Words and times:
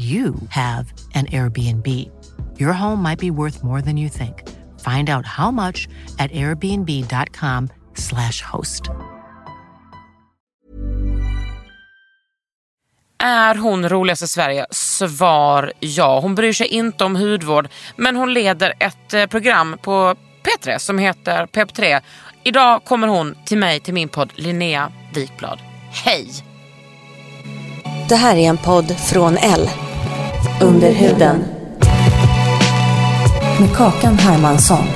you 0.00 0.34
have 0.48 0.92
an 1.14 1.26
Airbnb. 1.26 1.86
Your 2.58 2.72
home 2.72 3.02
might 3.02 3.18
be 3.18 3.30
worth 3.30 3.62
more 3.62 3.82
than 3.82 3.96
you 3.96 4.08
think. 4.08 4.48
Find 4.80 5.10
out 5.10 5.26
how 5.26 5.50
much 5.50 5.88
at 6.18 6.32
airbnb.com/slash 6.32 8.42
host. 8.42 8.82
Är 13.22 13.54
hon 13.54 13.88
roligast 13.88 14.22
i 14.22 14.26
Sverige? 14.26 14.66
Svar 14.70 15.72
ja. 15.80 16.20
Hon 16.20 16.34
bryr 16.34 16.52
sig 16.52 16.66
inte 16.66 17.04
om 17.04 17.16
hudvård 17.16 17.68
men 17.96 18.16
hon 18.16 18.34
leder 18.34 18.74
ett 18.78 19.14
eh, 19.14 19.26
program 19.26 19.76
på 19.82 20.14
P3 20.42 20.78
som 20.78 20.98
heter 20.98 21.46
Pep3. 21.46 22.00
Idag 22.44 22.84
kommer 22.84 23.08
hon 23.08 23.36
till 23.46 23.58
mig 23.58 23.80
till 23.80 23.94
min 23.94 24.08
podd 24.08 24.32
Linnea 24.36 24.92
Wikblad. 25.14 25.58
Hej! 26.04 26.49
Det 28.10 28.16
här 28.16 28.36
är 28.36 28.48
en 28.48 28.56
podd 28.56 28.96
från 28.98 29.36
L. 29.36 29.70
Under 30.60 30.92
huden. 30.92 31.44
Med 33.60 33.76
Kakan 33.76 34.18
Hermansson. 34.18 34.86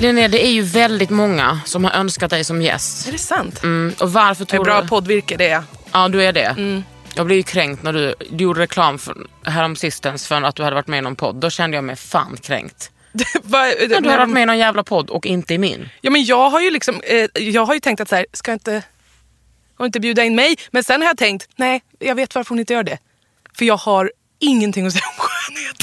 Linnea, 0.00 0.28
det 0.28 0.46
är 0.46 0.50
ju 0.50 0.62
väldigt 0.62 1.10
många 1.10 1.60
som 1.64 1.84
har 1.84 1.92
önskat 1.92 2.30
dig 2.30 2.44
som 2.44 2.62
gäst. 2.62 3.08
Är 3.08 3.12
det 3.12 3.18
sant? 3.18 3.62
Mm, 3.62 3.94
och 4.00 4.12
varför 4.12 4.44
Det 4.44 4.52
är 4.52 4.54
tror 4.56 4.64
bra 4.64 4.82
du... 4.82 4.88
poddvirke 4.88 5.36
det 5.36 5.48
är. 5.48 5.62
Ja, 5.92 6.08
du 6.08 6.24
är 6.24 6.32
det. 6.32 6.82
Jag 7.14 7.26
blev 7.26 7.36
ju 7.36 7.42
kränkt 7.42 7.82
när 7.82 7.92
du, 7.92 8.14
du 8.30 8.44
gjorde 8.44 8.60
reklam 8.60 8.98
för, 8.98 9.16
häromsistens 9.44 10.26
för 10.26 10.42
att 10.42 10.54
du 10.56 10.62
hade 10.62 10.74
varit 10.74 10.86
med 10.86 10.98
i 10.98 11.02
någon 11.02 11.16
podd. 11.16 11.36
Då 11.36 11.50
kände 11.50 11.76
jag 11.76 11.84
mig 11.84 11.96
fan 11.96 12.36
kränkt. 12.42 12.90
Va- 13.42 13.72
Men 13.88 14.02
du 14.02 14.08
har 14.10 14.18
varit 14.18 14.28
med 14.30 14.42
i 14.42 14.46
någon 14.46 14.58
jävla 14.58 14.84
podd 14.84 15.10
och 15.10 15.26
inte 15.26 15.54
i 15.54 15.58
min. 15.58 15.88
Ja, 16.00 16.10
men 16.10 16.24
jag 16.24 16.50
har 16.50 16.60
ju 16.60 16.70
liksom, 16.70 17.00
eh, 17.04 17.26
jag 17.34 17.64
har 17.64 17.74
ju 17.74 17.80
tänkt 17.80 18.00
att 18.00 18.08
så 18.08 18.16
här, 18.16 18.26
ska 18.32 18.50
jag 18.50 18.56
inte, 18.56 18.82
ska 19.74 19.84
inte 19.84 20.00
bjuda 20.00 20.24
in 20.24 20.34
mig? 20.34 20.56
Men 20.70 20.84
sen 20.84 21.00
har 21.02 21.08
jag 21.08 21.18
tänkt, 21.18 21.48
nej, 21.56 21.82
jag 21.98 22.14
vet 22.14 22.34
varför 22.34 22.48
hon 22.48 22.58
inte 22.58 22.72
gör 22.72 22.82
det. 22.82 22.98
För 23.58 23.64
jag 23.64 23.76
har 23.76 24.12
ingenting 24.38 24.86
att 24.86 24.92
säga 24.92 25.04
om 25.06 25.14
skönhet. 25.18 25.76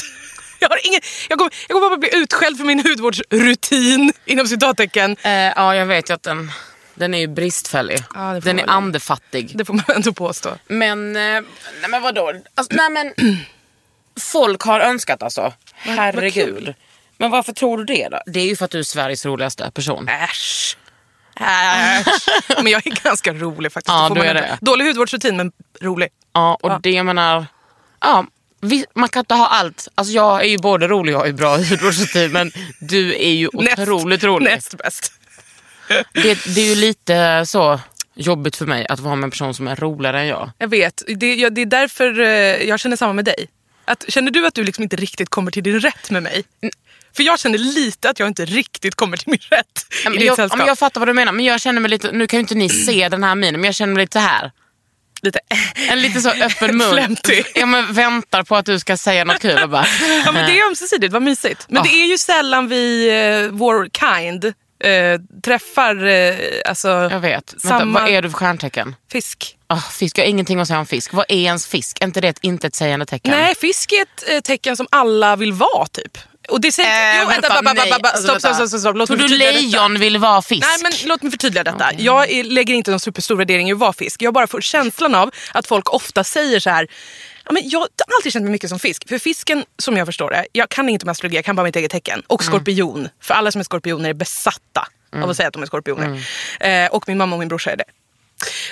Jag, 0.59 0.69
har 0.69 0.87
ingen, 0.87 1.01
jag, 1.29 1.37
kommer, 1.39 1.53
jag 1.67 1.75
kommer 1.75 1.89
bara 1.89 1.97
bli 1.97 2.09
utskälld 2.15 2.57
för 2.57 2.65
min 2.65 2.79
hudvårdsrutin, 2.79 4.13
inom 4.25 4.47
citattecken. 4.47 5.17
Eh, 5.21 5.31
ja, 5.31 5.75
jag 5.75 5.85
vet 5.85 6.09
ju 6.09 6.13
att 6.13 6.23
den, 6.23 6.51
den 6.95 7.13
är 7.13 7.19
ju 7.19 7.27
bristfällig. 7.27 7.99
Får 8.13 8.41
den 8.41 8.59
är 8.59 8.69
andefattig. 8.69 9.51
Det 9.57 9.65
får 9.65 9.73
man 9.73 9.83
ändå 9.95 10.13
påstå. 10.13 10.49
Men, 10.67 11.15
eh, 11.15 11.21
nej 11.21 11.89
men 11.89 12.01
vadå? 12.01 12.33
Alltså, 12.55 12.75
nej 12.75 12.89
men, 12.89 13.13
folk 14.19 14.61
har 14.61 14.79
önskat 14.79 15.23
alltså. 15.23 15.53
Herregud. 15.75 16.73
Men 17.17 17.31
varför 17.31 17.53
tror 17.53 17.77
du 17.77 17.83
det 17.83 18.07
då? 18.11 18.21
Det 18.25 18.39
är 18.39 18.45
ju 18.45 18.55
för 18.55 18.65
att 18.65 18.71
du 18.71 18.79
är 18.79 18.83
Sveriges 18.83 19.25
roligaste 19.25 19.71
person. 19.73 20.07
Äsch. 20.09 20.77
Äsch. 21.39 22.07
Men 22.63 22.67
jag 22.71 22.87
är 22.87 23.03
ganska 23.03 23.33
rolig 23.33 23.71
faktiskt. 23.71 23.93
Ja, 23.93 24.11
du 24.15 24.21
är 24.21 24.33
det. 24.33 24.57
Dålig 24.61 24.85
hudvårdsrutin 24.85 25.37
men 25.37 25.51
rolig. 25.81 26.09
Ja, 26.33 26.57
och 26.61 26.69
Ja. 26.71 26.79
det 26.83 26.91
jag 26.91 27.05
menar... 27.05 27.45
Ja, 28.01 28.25
man 28.93 29.09
kan 29.09 29.19
inte 29.19 29.33
ha 29.33 29.47
allt. 29.47 29.87
Alltså 29.95 30.13
jag 30.13 30.41
är 30.41 30.47
ju 30.47 30.57
både 30.57 30.87
rolig 30.87 31.15
och 31.15 31.21
har 31.21 31.27
ju 31.27 31.33
bra 31.33 31.57
hudvårdsrutin 31.57 32.31
men 32.31 32.51
du 32.79 33.13
är 33.15 33.31
ju 33.33 33.47
otroligt 33.53 34.23
rolig. 34.23 34.51
Näst 34.51 34.77
bäst. 34.77 35.11
Det, 36.13 36.45
det 36.55 36.61
är 36.61 36.69
ju 36.69 36.75
lite 36.75 37.45
så 37.45 37.79
jobbigt 38.15 38.55
för 38.55 38.65
mig 38.65 38.85
att 38.89 38.99
vara 38.99 39.15
med 39.15 39.23
en 39.23 39.31
person 39.31 39.53
som 39.53 39.67
är 39.67 39.75
roligare 39.75 40.19
än 40.19 40.27
jag. 40.27 40.51
Jag 40.57 40.67
vet. 40.67 41.03
Det, 41.07 41.35
ja, 41.35 41.49
det 41.49 41.61
är 41.61 41.65
därför 41.65 42.19
eh, 42.19 42.27
jag 42.69 42.79
känner 42.79 42.95
samma 42.97 43.13
med 43.13 43.25
dig. 43.25 43.47
Att, 43.85 44.05
känner 44.07 44.31
du 44.31 44.47
att 44.47 44.53
du 44.55 44.63
liksom 44.63 44.83
inte 44.83 44.95
riktigt 44.95 45.29
kommer 45.29 45.51
till 45.51 45.63
din 45.63 45.79
rätt 45.79 46.09
med 46.11 46.23
mig? 46.23 46.43
För 47.15 47.23
jag 47.23 47.39
känner 47.39 47.57
lite 47.57 48.09
att 48.09 48.19
jag 48.19 48.27
inte 48.27 48.45
riktigt 48.45 48.95
kommer 48.95 49.17
till 49.17 49.29
min 49.29 49.39
rätt 49.49 49.85
Ja, 50.05 50.11
i 50.13 50.13
ditt 50.17 50.21
jag, 50.25 50.31
ja, 50.31 50.35
sällskap. 50.35 50.67
jag 50.67 50.79
fattar 50.79 51.01
vad 51.01 51.07
du 51.09 51.13
menar 51.13 51.31
men 51.31 51.45
jag 51.45 51.61
känner 51.61 51.81
mig 51.81 51.91
lite, 51.91 52.11
nu 52.11 52.27
kan 52.27 52.37
ju 52.37 52.41
inte 52.41 52.55
ni 52.55 52.69
se 52.69 53.09
den 53.09 53.23
här 53.23 53.35
minen 53.35 53.61
men 53.61 53.63
jag 53.67 53.75
känner 53.75 53.93
mig 53.93 54.03
lite 54.03 54.13
så 54.13 54.19
här. 54.19 54.51
Lite, 55.21 55.39
En 55.89 56.01
lite 56.01 56.21
så 56.21 56.29
öppen 56.29 56.77
mun. 56.77 56.91
Flämtig. 56.93 57.45
Ja, 57.55 57.65
men 57.65 57.93
väntar 57.93 58.43
på 58.43 58.55
att 58.55 58.65
du 58.65 58.79
ska 58.79 58.97
säga 58.97 59.23
något 59.25 59.39
kul 59.41 59.63
och 59.63 59.69
bara... 59.69 59.85
ja, 60.25 60.31
men 60.31 60.45
det 60.45 60.59
är 60.59 60.67
ömsesidigt, 60.67 61.13
vad 61.13 61.21
mysigt. 61.21 61.65
Men 61.69 61.81
Ah. 61.81 61.83
det 61.83 61.89
är 61.89 62.05
ju 62.05 62.17
sällan 62.17 62.67
vi, 62.67 63.09
eh, 63.45 63.51
vår 63.51 63.89
kind, 63.99 64.45
eh, 64.45 65.19
träffar 65.45 66.05
eh, 66.05 66.35
alltså, 66.65 66.87
Jag 66.89 67.19
vet. 67.19 67.53
Vänta, 67.53 67.67
samma 67.67 67.99
vad 67.99 68.09
är 68.09 68.21
du 68.21 68.29
för 68.29 68.37
stjärntecken? 68.37 68.95
fisk. 69.11 69.54
Oh, 69.69 69.89
fisk, 69.91 70.17
jag 70.17 70.23
har 70.23 70.29
ingenting 70.29 70.59
att 70.59 70.67
säga 70.67 70.79
om 70.79 70.85
fisk. 70.85 71.13
Vad 71.13 71.25
är 71.29 71.35
ens 71.35 71.67
fisk? 71.67 71.97
Är 72.01 72.05
inte 72.05 72.21
det 72.21 72.27
ett 72.27 72.39
intetsägande 72.41 73.05
tecken? 73.05 73.31
Nej, 73.31 73.55
fisk 73.55 73.91
är 73.91 74.01
ett 74.01 74.23
eh, 74.29 74.39
tecken 74.39 74.77
som 74.77 74.87
alla 74.91 75.35
vill 75.35 75.53
vara 75.53 75.85
typ. 75.87 76.17
Och 76.49 76.61
det 76.61 76.71
säger, 76.71 77.15
Äh, 77.15 77.21
jo, 77.21 77.27
vänta, 77.29 77.49
vänta, 77.61 77.73
nej. 77.73 77.91
Alltså, 77.91 78.23
stopp, 78.23 78.39
stopp, 78.41 78.51
vänta. 78.51 78.67
stopp, 78.67 78.79
stopp, 78.79 78.95
låt 78.95 79.07
Tror 79.07 79.17
du 79.17 79.23
förtydliga 79.23 79.51
detta. 79.51 79.61
lejon 79.61 79.99
vill 79.99 80.17
vara 80.17 80.41
fisk? 80.41 80.67
Nej 80.67 80.77
men 80.83 81.09
låt 81.09 81.21
mig 81.21 81.31
förtydliga 81.31 81.63
detta. 81.63 81.89
Jag 81.97 82.31
är- 82.31 82.43
lägger 82.43 82.73
inte 82.73 82.91
någon 82.91 82.99
superstor 82.99 83.35
värdering 83.35 83.69
i 83.69 83.71
att 83.73 83.77
vara 83.77 83.93
fisk. 83.93 84.21
Jag 84.21 84.33
bara 84.33 84.47
får 84.47 84.61
känslan 84.61 85.15
av 85.15 85.31
att 85.53 85.67
folk 85.67 85.93
ofta 85.93 86.23
säger 86.23 86.59
så 86.59 86.69
här. 86.69 86.87
Ja, 87.45 87.51
men 87.51 87.69
jag 87.69 87.79
har 87.79 87.87
alltid 88.19 88.33
känt 88.33 88.43
mig 88.43 88.51
mycket 88.51 88.69
som 88.69 88.79
fisk. 88.79 89.09
För 89.09 89.19
fisken, 89.19 89.63
som 89.79 89.97
jag 89.97 90.05
förstår 90.07 90.29
det, 90.29 90.45
jag 90.51 90.69
kan 90.69 90.89
inte 90.89 91.03
om 91.05 91.09
astrologi, 91.09 91.35
jag 91.35 91.45
kan 91.45 91.55
bara 91.55 91.63
mitt 91.63 91.75
eget 91.75 91.91
tecken. 91.91 92.21
Och 92.27 92.41
Mm. 92.43 92.51
skorpion. 92.53 93.09
För 93.21 93.33
alla 93.33 93.51
som 93.51 93.59
är 93.59 93.63
skorpioner 93.63 94.09
är 94.09 94.13
besatta 94.13 94.87
av 95.23 95.29
att 95.29 95.37
säga 95.37 95.47
att 95.47 95.53
de 95.53 95.61
är 95.63 95.67
skorpioner. 95.67 96.25
Eh, 96.59 96.87
och 96.91 97.07
min 97.07 97.17
mamma 97.17 97.35
och 97.35 97.39
min 97.39 97.47
brorsa 97.47 97.71
är 97.71 97.77
det. 97.77 97.83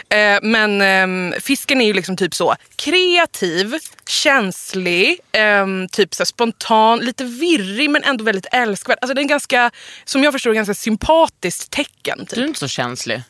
Eh, 0.10 0.40
men 0.42 0.82
ehm, 0.82 1.34
fisken 1.42 1.82
är 1.82 1.86
ju 1.86 1.94
liksom 1.94 2.18
typ 2.18 2.36
så 2.36 2.56
kreativ, 2.76 3.78
känslig, 4.08 5.20
ehm, 5.32 5.90
typ 5.90 6.14
så 6.14 6.26
spontan, 6.26 7.00
lite 7.00 7.24
virrig 7.24 7.90
men 7.90 8.04
ändå 8.04 8.24
väldigt 8.24 8.46
älskvärd. 8.52 8.98
Alltså 9.02 9.14
det 9.14 9.20
är 9.20 9.24
en 9.24 9.28
ganska, 9.28 9.72
som 10.06 10.24
jag 10.24 10.34
förstår 10.34 10.54
ganska 10.54 10.74
sympatiskt 10.74 11.72
tecken. 11.72 12.20
Typ. 12.20 12.36
Du 12.36 12.42
är 12.42 12.48
inte 12.48 12.60
så 12.60 12.68
känslig. 12.68 13.24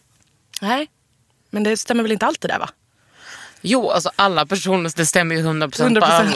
Nej. 0.62 0.88
Men 1.50 1.64
det 1.64 1.78
stämmer 1.78 2.04
väl 2.04 2.12
inte 2.12 2.26
alltid 2.26 2.50
där 2.50 2.60
va? 2.60 2.70
Jo, 3.62 3.90
alltså 3.90 4.12
alla 4.16 4.46
personer, 4.46 4.92
det 4.96 5.06
stämmer 5.06 5.36
ju 5.36 5.42
100%, 5.42 5.70
på 5.78 5.84
100%. 5.84 6.04
alla. 6.04 6.34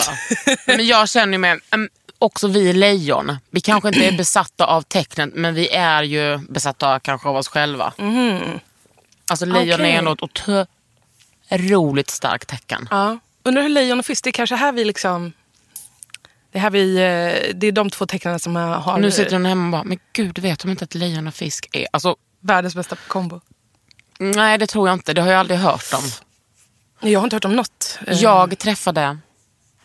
Men 0.68 0.86
jag 0.88 1.10
känner 1.10 1.34
ju 1.34 1.38
med, 1.38 1.60
em, 1.72 1.90
också 2.20 2.48
vi 2.48 2.74
lejon, 2.74 3.38
vi 3.50 3.62
kanske 3.62 3.88
inte 3.88 4.06
är 4.06 4.12
besatta 4.12 4.66
av 4.66 4.82
tecknet 4.82 5.30
men 5.34 5.54
vi 5.54 5.70
är 5.70 6.04
ju 6.04 6.38
besatta 6.38 7.00
kanske 7.00 7.30
av 7.30 7.36
oss 7.36 7.48
själva. 7.48 7.94
Alltså 9.30 9.46
lejon 9.46 9.74
Okej. 9.80 9.92
är 9.96 10.14
ett 10.14 10.24
otroligt 11.52 12.10
starkt 12.10 12.50
tecken. 12.50 12.88
Ja. 12.92 13.20
Undrar 13.44 13.62
hur 13.62 13.70
lejon 13.70 14.00
och 14.00 14.06
fisk, 14.06 14.24
det 14.24 14.30
är 14.30 14.32
kanske 14.32 14.56
här 14.56 14.72
vi 14.72 14.86
liksom... 14.86 15.34
Det, 16.52 16.58
är 16.58 16.62
här 16.62 16.70
vi, 16.70 16.96
eh, 16.96 17.56
det 17.56 17.68
är 17.68 17.72
de 17.72 17.90
två 17.90 18.06
tecknen 18.06 18.40
som 18.40 18.56
har 18.56 18.94
Och 18.94 19.02
nu 19.02 19.12
sitter 19.12 19.34
hon 19.34 19.46
hemma 19.46 19.66
och 19.66 19.72
bara, 19.72 19.84
men 19.84 20.00
gud 20.14 20.40
vet 20.40 20.60
de 20.60 20.72
inte 20.72 20.84
att 20.84 20.96
lejon 20.96 21.28
och 21.28 21.34
fisk 21.34 21.70
är... 21.72 21.88
Alltså, 21.92 22.16
världens 22.40 22.76
bästa 22.76 22.96
kombo. 23.08 23.42
nej 24.20 24.58
det 24.58 24.68
tror 24.68 24.88
jag 24.88 24.94
inte, 24.96 25.14
det 25.14 25.22
har 25.22 25.32
jag 25.32 25.40
aldrig 25.40 25.60
hört 25.60 25.94
om. 25.94 26.04
Jag 27.10 27.20
har 27.20 27.24
inte 27.24 27.36
hört 27.36 27.46
om 27.46 27.56
något. 27.56 28.00
eh, 28.08 28.14
Jag 28.18 28.58
träffade, 28.60 29.18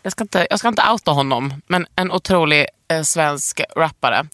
jag 0.01 0.11
ska 0.11 0.23
inte, 0.23 0.47
jag 0.49 0.59
ska 0.59 0.67
inte 0.67 0.89
outa 0.91 1.11
honom, 1.11 1.61
men 1.67 1.85
en 1.95 2.11
otrolig 2.11 2.67
eh, 2.87 3.01
svensk 3.01 3.61
rappare. 3.75 4.25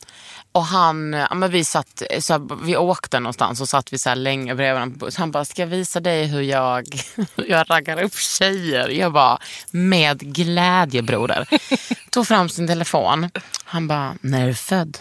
Och 0.52 0.66
han, 0.66 1.14
ja, 1.14 1.34
men 1.36 1.52
vi, 1.52 1.64
satt, 1.64 2.02
eh, 2.10 2.20
så 2.20 2.34
här, 2.34 2.64
vi 2.66 2.78
åkte 2.78 3.20
någonstans 3.20 3.62
och 3.62 3.70
satt 3.70 3.94
vi 3.94 3.98
så 3.98 4.10
här 4.10 4.16
länge 4.16 4.56
bredvid 4.56 4.98
buss. 4.98 5.16
Han 5.16 5.32
bara, 5.32 5.46
ska 5.46 5.62
jag 5.62 5.68
visa 5.68 6.00
dig 6.00 6.26
hur 6.26 6.42
jag, 6.42 6.88
hur 7.36 7.46
jag 7.50 7.66
raggar 7.70 8.04
upp 8.04 8.16
tjejer? 8.16 8.90
Jag 8.90 9.14
bara, 9.14 9.40
med 9.72 10.20
glädje 10.36 11.02
broder. 11.02 11.48
Tog 12.12 12.28
fram 12.28 12.50
sin 12.50 12.68
telefon. 12.68 13.30
Han 13.64 13.88
bara, 13.88 14.16
när 14.22 14.44
är 14.44 14.48
du 14.48 14.54
född? 14.56 14.98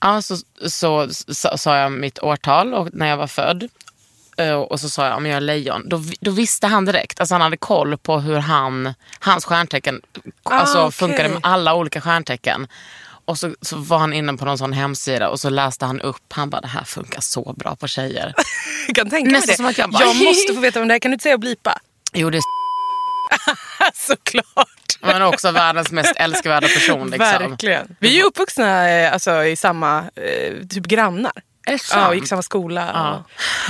Ja, 0.00 0.22
så, 0.22 0.36
så, 0.68 1.08
så 1.28 1.58
sa 1.58 1.76
jag 1.76 1.92
mitt 1.92 2.18
årtal 2.18 2.74
och 2.74 2.88
när 2.92 3.06
jag 3.08 3.16
var 3.16 3.26
född. 3.26 3.68
Eh, 4.36 4.52
Och 4.54 4.80
så 4.80 4.88
sa 4.88 5.06
jag 5.06 5.16
om 5.16 5.26
jag 5.26 5.36
är 5.36 5.40
lejon. 5.40 5.88
Då, 5.88 6.02
då 6.20 6.30
visste 6.30 6.66
han 6.66 6.84
direkt. 6.84 7.20
Alltså 7.20 7.34
han 7.34 7.42
hade 7.42 7.56
koll 7.56 7.96
på 7.98 8.18
hur 8.20 8.38
han, 8.38 8.94
hans 9.20 9.44
stjärntecken 9.44 10.00
alltså, 10.42 10.80
okej. 10.80 10.92
funkade 10.92 11.28
med 11.28 11.38
alla 11.42 11.74
olika 11.74 12.00
stjärntecken. 12.00 12.66
Och 13.26 13.38
så, 13.38 13.54
så 13.62 13.76
var 13.76 13.98
han 13.98 14.12
inne 14.12 14.32
på 14.34 14.44
någon 14.44 14.58
sån 14.58 14.72
hemsida 14.72 15.28
och 15.28 15.40
så 15.40 15.50
läste 15.50 15.84
han 15.86 16.00
upp. 16.00 16.32
Han 16.32 16.50
bara, 16.50 16.60
det 16.60 16.68
här 16.68 16.84
funkar 16.84 17.20
så 17.20 17.52
bra 17.58 17.76
på 17.76 17.88
tjejer. 17.88 18.34
Jag 18.86 18.96
kan 18.96 19.10
tänka 19.10 19.30
mig 19.30 19.32
Nästan 19.40 19.52
det. 19.52 19.56
som 19.56 19.66
att 19.66 19.78
jag 19.78 19.90
bara- 19.90 20.04
jag 20.04 20.16
måste 20.24 20.54
få 20.54 20.60
veta 20.60 20.78
vem 20.78 20.88
det 20.88 20.94
är. 20.94 20.98
Kan 20.98 21.10
du 21.10 21.12
inte 21.14 21.22
säga 21.22 21.34
och 21.34 21.40
blipa? 21.40 21.78
Jo, 22.12 22.30
det 22.30 22.38
är 22.38 22.42
Såklart. 23.94 24.98
men 25.00 25.22
också 25.22 25.50
världens 25.50 25.90
mest 25.92 26.12
älskvärda 26.16 26.68
person. 26.68 27.10
Liksom. 27.10 27.18
Verkligen. 27.18 27.96
Vi 28.00 28.08
är 28.08 28.12
ju 28.12 28.22
uppvuxna 28.22 28.90
eh, 28.90 29.12
alltså, 29.12 29.44
i 29.44 29.56
samma, 29.56 29.98
eh, 29.98 30.66
typ 30.70 30.86
grannar. 30.86 31.32
Det 31.66 31.78
Ja, 31.92 32.08
och 32.08 32.14
gick 32.14 32.28
samma 32.28 32.42
skola. 32.42 32.90
Ja. 32.94 33.24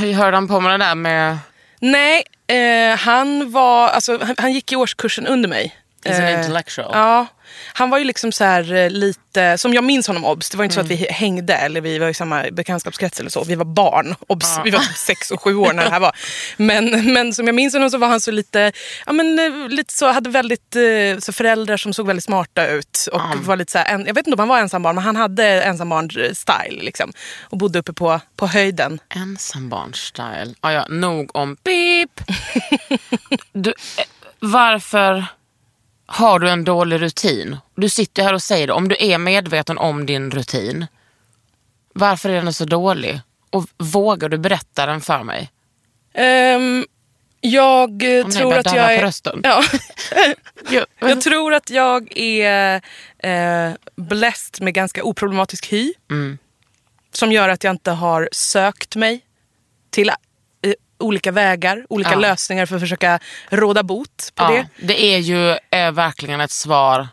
Hur 0.05 0.13
hörde 0.13 0.37
han 0.37 0.49
på 0.49 0.61
med 0.61 0.73
det 0.81 0.85
där 0.85 0.95
med... 0.95 1.39
Nej, 1.81 2.23
eh, 2.47 2.99
han 2.99 3.53
var, 3.53 3.89
alltså, 3.89 4.19
han, 4.25 4.35
han 4.39 4.53
gick 4.53 4.73
i 4.73 4.77
årskursen 4.77 5.27
under 5.27 5.49
mig. 5.49 5.77
He's 6.07 6.17
an 6.17 6.23
Eh, 6.29 6.39
intellectual. 6.41 6.91
Ja, 6.93 7.27
han 7.73 7.91
var 7.91 7.99
ju 7.99 8.05
liksom 8.05 8.33
så 8.33 8.45
här 8.45 8.75
eh, 8.75 8.91
lite, 8.91 9.59
som 9.59 9.75
jag 9.75 9.85
minns 9.85 10.07
honom 10.07 10.25
obs, 10.25 10.51
det 10.51 10.57
var 10.57 10.65
inte 10.65 10.75
så 10.75 10.81
att 10.81 10.87
Mm. 10.87 10.99
vi 10.99 11.07
hängde 11.13 11.55
eller 11.55 11.81
vi 11.81 11.99
var 11.99 12.09
i 12.09 12.15
samma 12.15 12.45
bekantskapskrets 12.53 13.21
eller 13.21 13.31
så. 13.31 13.45
Vi 13.45 13.55
var 13.55 13.65
barn, 13.65 14.15
obs, 14.27 14.59
vi 14.65 14.71
var 14.71 14.79
typ 14.79 14.97
sex 14.97 15.31
och 15.31 15.43
sju 15.43 15.55
år 15.57 15.73
när 15.73 15.85
det 15.85 15.91
här 15.91 16.01
var. 16.01 16.17
Men, 16.57 17.13
men 17.13 17.35
som 17.35 17.47
jag 17.47 17.55
minns 17.55 17.75
honom 17.75 17.91
så 17.91 17.99
var 17.99 18.09
han 18.09 18.21
så 18.21 18.31
lite, 18.31 18.73
ja 19.07 19.13
men 19.13 19.39
eh, 19.39 19.69
lite 19.69 19.93
så, 19.93 20.13
hade 20.13 20.31
väldigt, 20.31 20.77
så 21.19 21.33
föräldrar 21.33 21.77
som 21.77 21.93
såg 21.95 22.07
väldigt 22.07 22.25
smarta 22.25 22.67
ut. 22.67 23.09
Och 23.13 23.21
var 23.47 23.57
lite 23.57 23.73
så 23.73 23.79
här, 23.79 23.95
en, 23.95 24.07
jag 24.07 24.15
vet 24.15 24.27
inte 24.27 24.35
om 24.35 24.39
han 24.39 24.49
var 24.49 24.59
ensambarn 24.59 24.95
men 24.95 25.05
han 25.05 25.17
hade 25.17 25.63
ensambarn-style 25.65 26.83
liksom. 26.83 27.13
Och 27.43 27.59
bodde 27.59 27.79
uppe 27.79 27.93
på, 27.93 28.21
på 28.37 28.47
höjden. 28.47 28.99
Ensambarn-style. 29.15 30.55
Ja, 30.63 30.73
ja, 30.73 30.87
nog 30.89 31.37
om 31.37 31.57
pip. 31.57 32.21
du, 33.53 33.75
varför 34.39 35.25
har 36.07 36.39
du 36.39 36.51
en 36.51 36.65
dålig 36.65 37.01
rutin? 37.01 37.57
Du 37.75 37.89
sitter 37.89 38.23
här 38.23 38.35
och 38.35 38.43
säger 38.43 38.67
det. 38.67 38.73
Om 38.73 38.89
du 38.89 38.97
är 38.99 39.19
medveten 39.19 39.79
om 39.79 40.07
din 40.07 40.31
rutin, 40.31 40.87
varför 41.95 42.29
är 42.29 42.43
den 42.43 42.53
så 42.53 42.65
dålig? 42.65 43.21
Och 43.51 43.65
vågar 43.79 44.29
du 44.29 44.39
berätta 44.39 44.87
den 44.87 45.01
för 45.01 45.23
mig? 45.23 45.51
Ehm, 46.15 46.87
jag 47.41 48.19
eh, 48.19 48.25
Om 48.25 48.31
tror 48.31 48.51
bara 48.51 48.61
att 48.61 48.75
jag 48.75 48.95
är... 48.95 49.13
Ja. 49.43 49.65
Ja, 50.71 50.87
Jag 50.99 51.21
tror 51.21 51.55
att 51.55 51.71
jag 51.71 52.19
är 52.19 52.81
eh, 53.19 53.73
blessed 53.97 54.65
med 54.65 54.75
ganska 54.75 55.05
oproblematisk 55.05 55.73
hy. 55.73 55.93
Mm. 56.11 56.39
Som 57.13 57.33
gör 57.33 57.49
att 57.49 57.65
jag 57.65 57.71
inte 57.71 57.91
har 57.91 58.29
sökt 58.33 58.97
mig 58.97 59.21
till 59.91 60.11
olika 60.99 61.33
vägar, 61.33 61.87
olika 61.89 62.11
Ja. 62.13 62.19
lösningar 62.19 62.67
för 62.67 62.77
att 62.77 62.83
försöka 62.83 63.19
råda 63.49 63.83
bot 63.83 64.33
på 64.35 64.45
ja, 64.45 64.51
det. 64.51 64.87
det 64.87 65.05
är 65.05 65.19
ju 65.19 65.51
eh, 65.71 65.93
verkligen 65.93 66.41
ett 66.41 66.51
svar. 66.51 67.09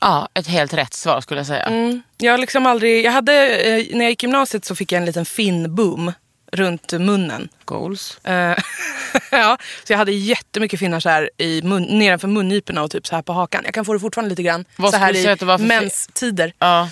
Ja, 0.00 0.28
ett 0.34 0.46
helt 0.46 0.74
rätt 0.74 0.94
svar 0.94 1.20
skulle 1.20 1.40
jag 1.40 1.46
säga. 1.46 1.62
Mm. 1.64 2.02
Jag 2.18 2.40
liksom 2.40 2.66
aldrig, 2.66 3.04
jag 3.04 3.12
hade, 3.12 3.48
eh, 3.58 3.86
när 3.96 4.04
jag 4.04 4.10
gick 4.10 4.22
gymnasiet 4.22 4.64
så 4.64 4.74
fick 4.74 4.92
jag 4.92 4.98
en 4.98 5.04
liten 5.06 5.24
finnboom 5.24 6.12
runt 6.52 6.92
munnen. 6.92 7.48
Goals. 7.64 8.18
Eh, 8.24 8.56
ja, 9.30 9.58
så 9.84 9.92
jag 9.92 9.98
hade 9.98 10.12
jättemycket 10.12 10.80
finnar 10.80 11.00
så 11.00 11.08
här 11.08 11.30
i 11.38 11.62
mun, 11.62 11.82
nedanför 11.82 12.28
mungiporna 12.28 12.82
och 12.82 12.90
typ 12.90 13.06
så 13.06 13.14
här 13.14 13.22
på 13.22 13.32
hakan. 13.32 13.62
Jag 13.64 13.74
kan 13.74 13.84
få 13.84 13.92
det 13.92 14.00
fortfarande 14.00 14.30
lite 14.30 14.42
grann. 14.42 14.64
Vad 14.76 14.90
så 14.90 14.96
här 14.96 15.58
fi- 15.58 15.64
menstider. 15.64 16.52
Ja. 16.58 16.88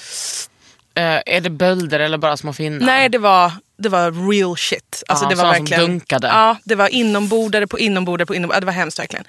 Eh, 0.94 1.20
är 1.26 1.40
det 1.40 1.50
bölder 1.50 2.00
eller 2.00 2.18
bara 2.18 2.36
små 2.36 2.52
finnar? 2.52 2.86
Nej, 2.86 3.08
det 3.08 3.18
var, 3.18 3.52
det 3.80 3.88
var 3.88 4.30
real 4.32 4.56
shit. 4.56 5.02
Alltså, 5.08 5.24
Ja, 5.24 5.28
det 5.28 5.34
var 5.34 5.42
som 5.54 5.64
verkligen, 5.64 5.80
dunkade. 5.86 6.26
Ja, 6.26 6.56
det 6.64 6.74
var 6.74 6.88
inombordare 6.88 7.66
på 7.66 7.78
inombordare 7.78 8.26
på 8.26 8.34
inombordare. 8.34 8.60
Det 8.60 8.66
var 8.66 8.72
hemskt 8.72 8.98
verkligen. 8.98 9.24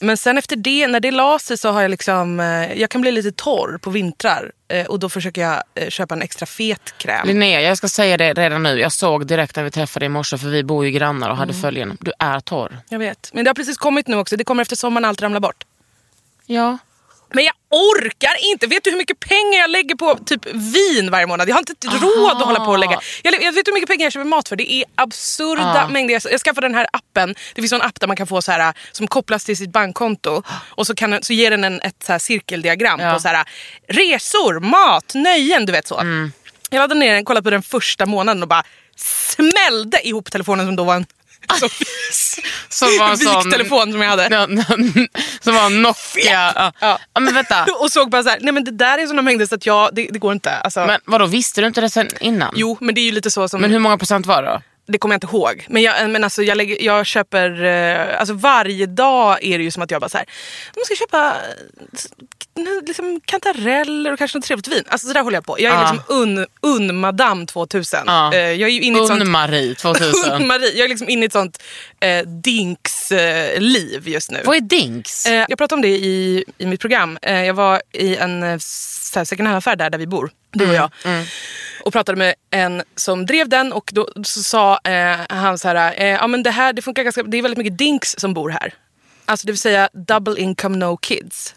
Men 0.00 0.16
sen 0.16 0.38
efter 0.38 0.56
det, 0.56 0.86
när 0.86 1.00
det 1.00 1.10
la 1.10 1.38
sig 1.38 1.58
så 1.58 1.70
har 1.70 1.82
jag 1.82 1.90
liksom, 1.90 2.40
eh, 2.40 2.72
jag 2.80 2.90
kan 2.90 3.00
bli 3.00 3.12
lite 3.12 3.32
torr 3.32 3.78
på 3.78 3.90
vintrar. 3.90 4.52
eh, 4.68 4.86
Och 4.86 4.98
då 4.98 5.08
försöker 5.08 5.40
jag 5.40 5.62
eh, 5.74 5.88
köpa 5.88 6.14
en 6.14 6.22
extra 6.22 6.46
fet 6.46 6.94
kräm. 6.98 7.26
Linnea, 7.26 7.60
jag 7.60 7.76
ska 7.78 7.88
säga 7.88 8.16
det 8.16 8.34
redan 8.34 8.62
nu. 8.62 8.78
Jag 8.80 8.92
såg 8.92 9.26
direkt 9.26 9.56
när 9.56 9.62
vi 9.64 9.70
träffade 9.70 10.06
i 10.06 10.08
morse, 10.08 10.38
för 10.38 10.48
vi 10.48 10.64
bor 10.64 10.84
ju 10.84 10.90
grannar 10.90 11.30
och 11.30 11.36
hade 11.36 11.52
Mm. 11.52 11.62
följande. 11.62 11.96
Du 12.00 12.12
är 12.18 12.40
torr. 12.40 12.78
Jag 12.88 12.98
vet. 12.98 13.30
Men 13.32 13.44
det 13.44 13.48
har 13.48 13.54
precis 13.54 13.76
kommit 13.76 14.08
nu 14.08 14.16
också. 14.16 14.36
Det 14.36 14.44
kommer 14.44 14.62
efter 14.62 14.76
sommaren 14.76 15.04
allt 15.04 15.22
ramlar 15.22 15.40
bort. 15.40 15.64
Ja. 16.46 16.78
Men 17.32 17.44
jag 17.44 17.54
orkar 17.70 18.50
inte! 18.52 18.66
Vet 18.66 18.84
du 18.84 18.90
hur 18.90 18.98
mycket 18.98 19.20
pengar 19.20 19.58
jag 19.60 19.70
lägger 19.70 19.94
på 19.94 20.18
typ 20.26 20.46
vin 20.46 21.10
varje 21.10 21.26
månad? 21.26 21.48
Jag 21.48 21.54
har 21.54 21.60
inte 21.60 21.88
råd 22.06 22.30
att 22.36 22.42
hålla 22.42 22.64
på 22.64 22.70
och 22.70 22.78
lägga. 22.78 23.00
Jag, 23.22 23.42
jag 23.42 23.52
vet 23.52 23.68
hur 23.68 23.72
mycket 23.74 23.88
pengar 23.88 24.06
jag 24.06 24.12
köper 24.12 24.24
mat 24.24 24.48
för. 24.48 24.56
Det 24.56 24.72
är 24.72 24.84
absurda 24.94 25.84
Ah. 25.84 25.88
mängder. 25.88 26.14
Jag, 26.14 26.22
jag 26.32 26.40
skaffade 26.40 26.64
den 26.68 26.74
här 26.74 26.86
appen. 26.92 27.34
Det 27.54 27.62
finns 27.62 27.72
en 27.72 27.82
app 27.82 28.00
där 28.00 28.06
man 28.06 28.16
kan 28.16 28.26
få 28.26 28.42
så 28.42 28.52
här, 28.52 28.74
som 28.92 29.06
kopplas 29.08 29.44
till 29.44 29.56
sitt 29.56 29.72
bankkonto. 29.72 30.42
Och 30.70 30.86
så, 30.86 30.94
kan, 30.94 31.22
så 31.22 31.32
ger 31.32 31.50
den 31.50 31.64
en, 31.64 31.80
ett 31.80 32.04
så 32.06 32.18
cirkeldiagram 32.18 33.00
Ja. 33.00 33.14
på 33.14 33.20
så 33.20 33.28
här, 33.28 33.44
resor, 33.88 34.60
mat, 34.60 35.12
nöjen. 35.14 35.66
Du 35.66 35.72
vet 35.72 35.86
så. 35.88 35.98
Mm. 35.98 36.32
Jag 36.70 36.78
laddade 36.80 37.00
ner 37.00 37.14
den, 37.14 37.24
kollade 37.24 37.44
på 37.44 37.50
den 37.50 37.62
första 37.62 38.06
månaden 38.06 38.42
och 38.42 38.48
bara 38.48 38.62
smällde 38.96 40.06
ihop 40.08 40.30
telefonen 40.32 40.66
som 40.66 40.76
då 40.76 40.84
var 40.84 40.94
en 40.94 41.06
Som 42.68 42.88
var 42.98 43.10
en 43.10 43.18
sån... 43.18 43.42
viktelefon 43.42 43.92
som 43.92 44.02
jag 44.02 44.10
hade. 44.10 44.28
Ja, 44.30 44.46
som 45.40 45.54
var 45.54 45.66
en 45.66 45.82
Nokia. 45.82 46.52
Ja. 46.54 46.72
Ja. 46.80 46.98
Ja, 47.14 47.20
men 47.20 47.34
vänta. 47.34 47.66
Och 47.80 47.92
såg 47.92 48.10
bara 48.10 48.22
så 48.22 48.28
här, 48.28 48.38
nej 48.40 48.52
men 48.52 48.64
det 48.64 48.70
där 48.70 48.98
är 48.98 49.06
såna 49.06 49.22
mängder 49.22 49.46
så 49.46 49.54
att 49.54 49.66
jag, 49.66 49.90
det, 49.92 50.08
det 50.10 50.18
går 50.18 50.32
inte. 50.32 50.56
Alltså, 50.56 50.86
Men 50.86 51.00
vadå, 51.04 51.26
visste 51.26 51.60
du 51.60 51.66
inte 51.66 51.80
det 51.80 51.90
sen 51.90 52.08
innan? 52.20 52.52
Jo, 52.56 52.78
men 52.80 52.94
det 52.94 53.00
är 53.00 53.04
ju 53.04 53.12
lite 53.12 53.30
så 53.30 53.48
som... 53.48 53.60
Men 53.60 53.70
hur 53.70 53.78
många 53.78 53.98
procent 53.98 54.26
var 54.26 54.42
det 54.42 54.48
då? 54.48 54.62
Det 54.92 54.98
kommer 54.98 55.14
jag 55.14 55.16
inte 55.16 55.36
ihåg. 55.36 55.66
Men, 55.68 55.82
jag, 55.82 56.10
men 56.10 56.24
alltså, 56.24 56.42
jag, 56.42 56.56
lägger, 56.56 56.82
jag 56.82 57.06
köper... 57.06 57.64
Eh, 57.64 58.20
alltså 58.20 58.34
varje 58.34 58.86
dag 58.86 59.38
är 59.44 59.58
det 59.58 59.64
ju 59.64 59.70
som 59.70 59.82
att 59.82 59.90
jag 59.90 60.00
bara 60.00 60.08
så 60.08 60.18
här... 60.18 60.26
Man 60.76 60.84
ska 60.84 60.94
köpa 60.94 61.36
liksom, 62.86 63.20
kantareller 63.24 64.12
och 64.12 64.18
kanske 64.18 64.38
något 64.38 64.44
trevligt 64.44 64.68
vin. 64.68 64.84
Alltså 64.88 65.06
så 65.06 65.12
där 65.12 65.22
håller 65.22 65.36
jag 65.36 65.46
på. 65.46 65.60
Jag 65.60 65.72
är 65.74 65.76
Ja. 65.82 65.92
liksom 65.92 66.16
un, 66.16 66.46
un-madam 66.62 67.46
2000. 67.46 68.00
Ja. 68.06 68.34
Eh, 68.34 68.38
jag 68.38 68.68
är 68.68 68.72
ju 68.74 68.80
inne 68.80 68.98
i 68.98 69.02
ett 69.02 69.06
sånt... 69.08 69.22
Unn-Marie 69.22 69.74
2000. 69.74 70.32
Un-Marie. 70.42 70.72
Jag 70.74 70.84
är 70.84 70.88
liksom 70.88 71.08
inne 71.08 71.22
i 71.22 71.26
ett 71.26 71.32
sånt 71.32 71.62
eh, 72.00 72.26
dinks-liv 72.26 74.08
just 74.08 74.30
nu. 74.30 74.40
Vad 74.44 74.56
är 74.56 74.60
dinks? 74.60 75.26
Eh, 75.26 75.44
jag 75.48 75.58
pratade 75.58 75.74
om 75.74 75.82
det 75.82 75.88
i, 75.88 76.44
i 76.58 76.66
mitt 76.66 76.80
program. 76.80 77.18
Eh, 77.22 77.44
jag 77.44 77.54
var 77.54 77.82
i 77.92 78.16
en 78.16 78.42
eh, 78.42 78.58
second 78.58 79.48
hand-affär 79.48 79.76
där, 79.76 79.90
där 79.90 79.98
vi 79.98 80.06
bor, 80.06 80.30
du 80.52 80.68
och 80.68 80.74
jag. 80.74 80.90
Och 81.84 81.92
pratade 81.92 82.18
med 82.18 82.34
en 82.50 82.82
som 82.96 83.26
drev 83.26 83.48
den 83.48 83.72
och 83.72 83.90
då 83.94 84.08
så 84.24 84.42
sa 84.42 84.78
eh, 84.84 85.16
han 85.28 85.58
så 85.58 85.68
här, 85.68 85.94
eh, 86.00 86.06
ja 86.06 86.26
men 86.26 86.42
det 86.42 86.50
här 86.50 86.72
det 86.72 86.82
funkar 86.82 87.02
ganska, 87.02 87.22
det 87.22 87.38
är 87.38 87.42
väldigt 87.42 87.58
mycket 87.58 87.78
dinks 87.78 88.14
som 88.18 88.34
bor 88.34 88.50
här. 88.50 88.74
Alltså 89.24 89.46
det 89.46 89.52
vill 89.52 89.58
säga 89.60 89.88
double 89.92 90.40
income 90.40 90.76
no 90.76 90.96
kids. 90.96 91.54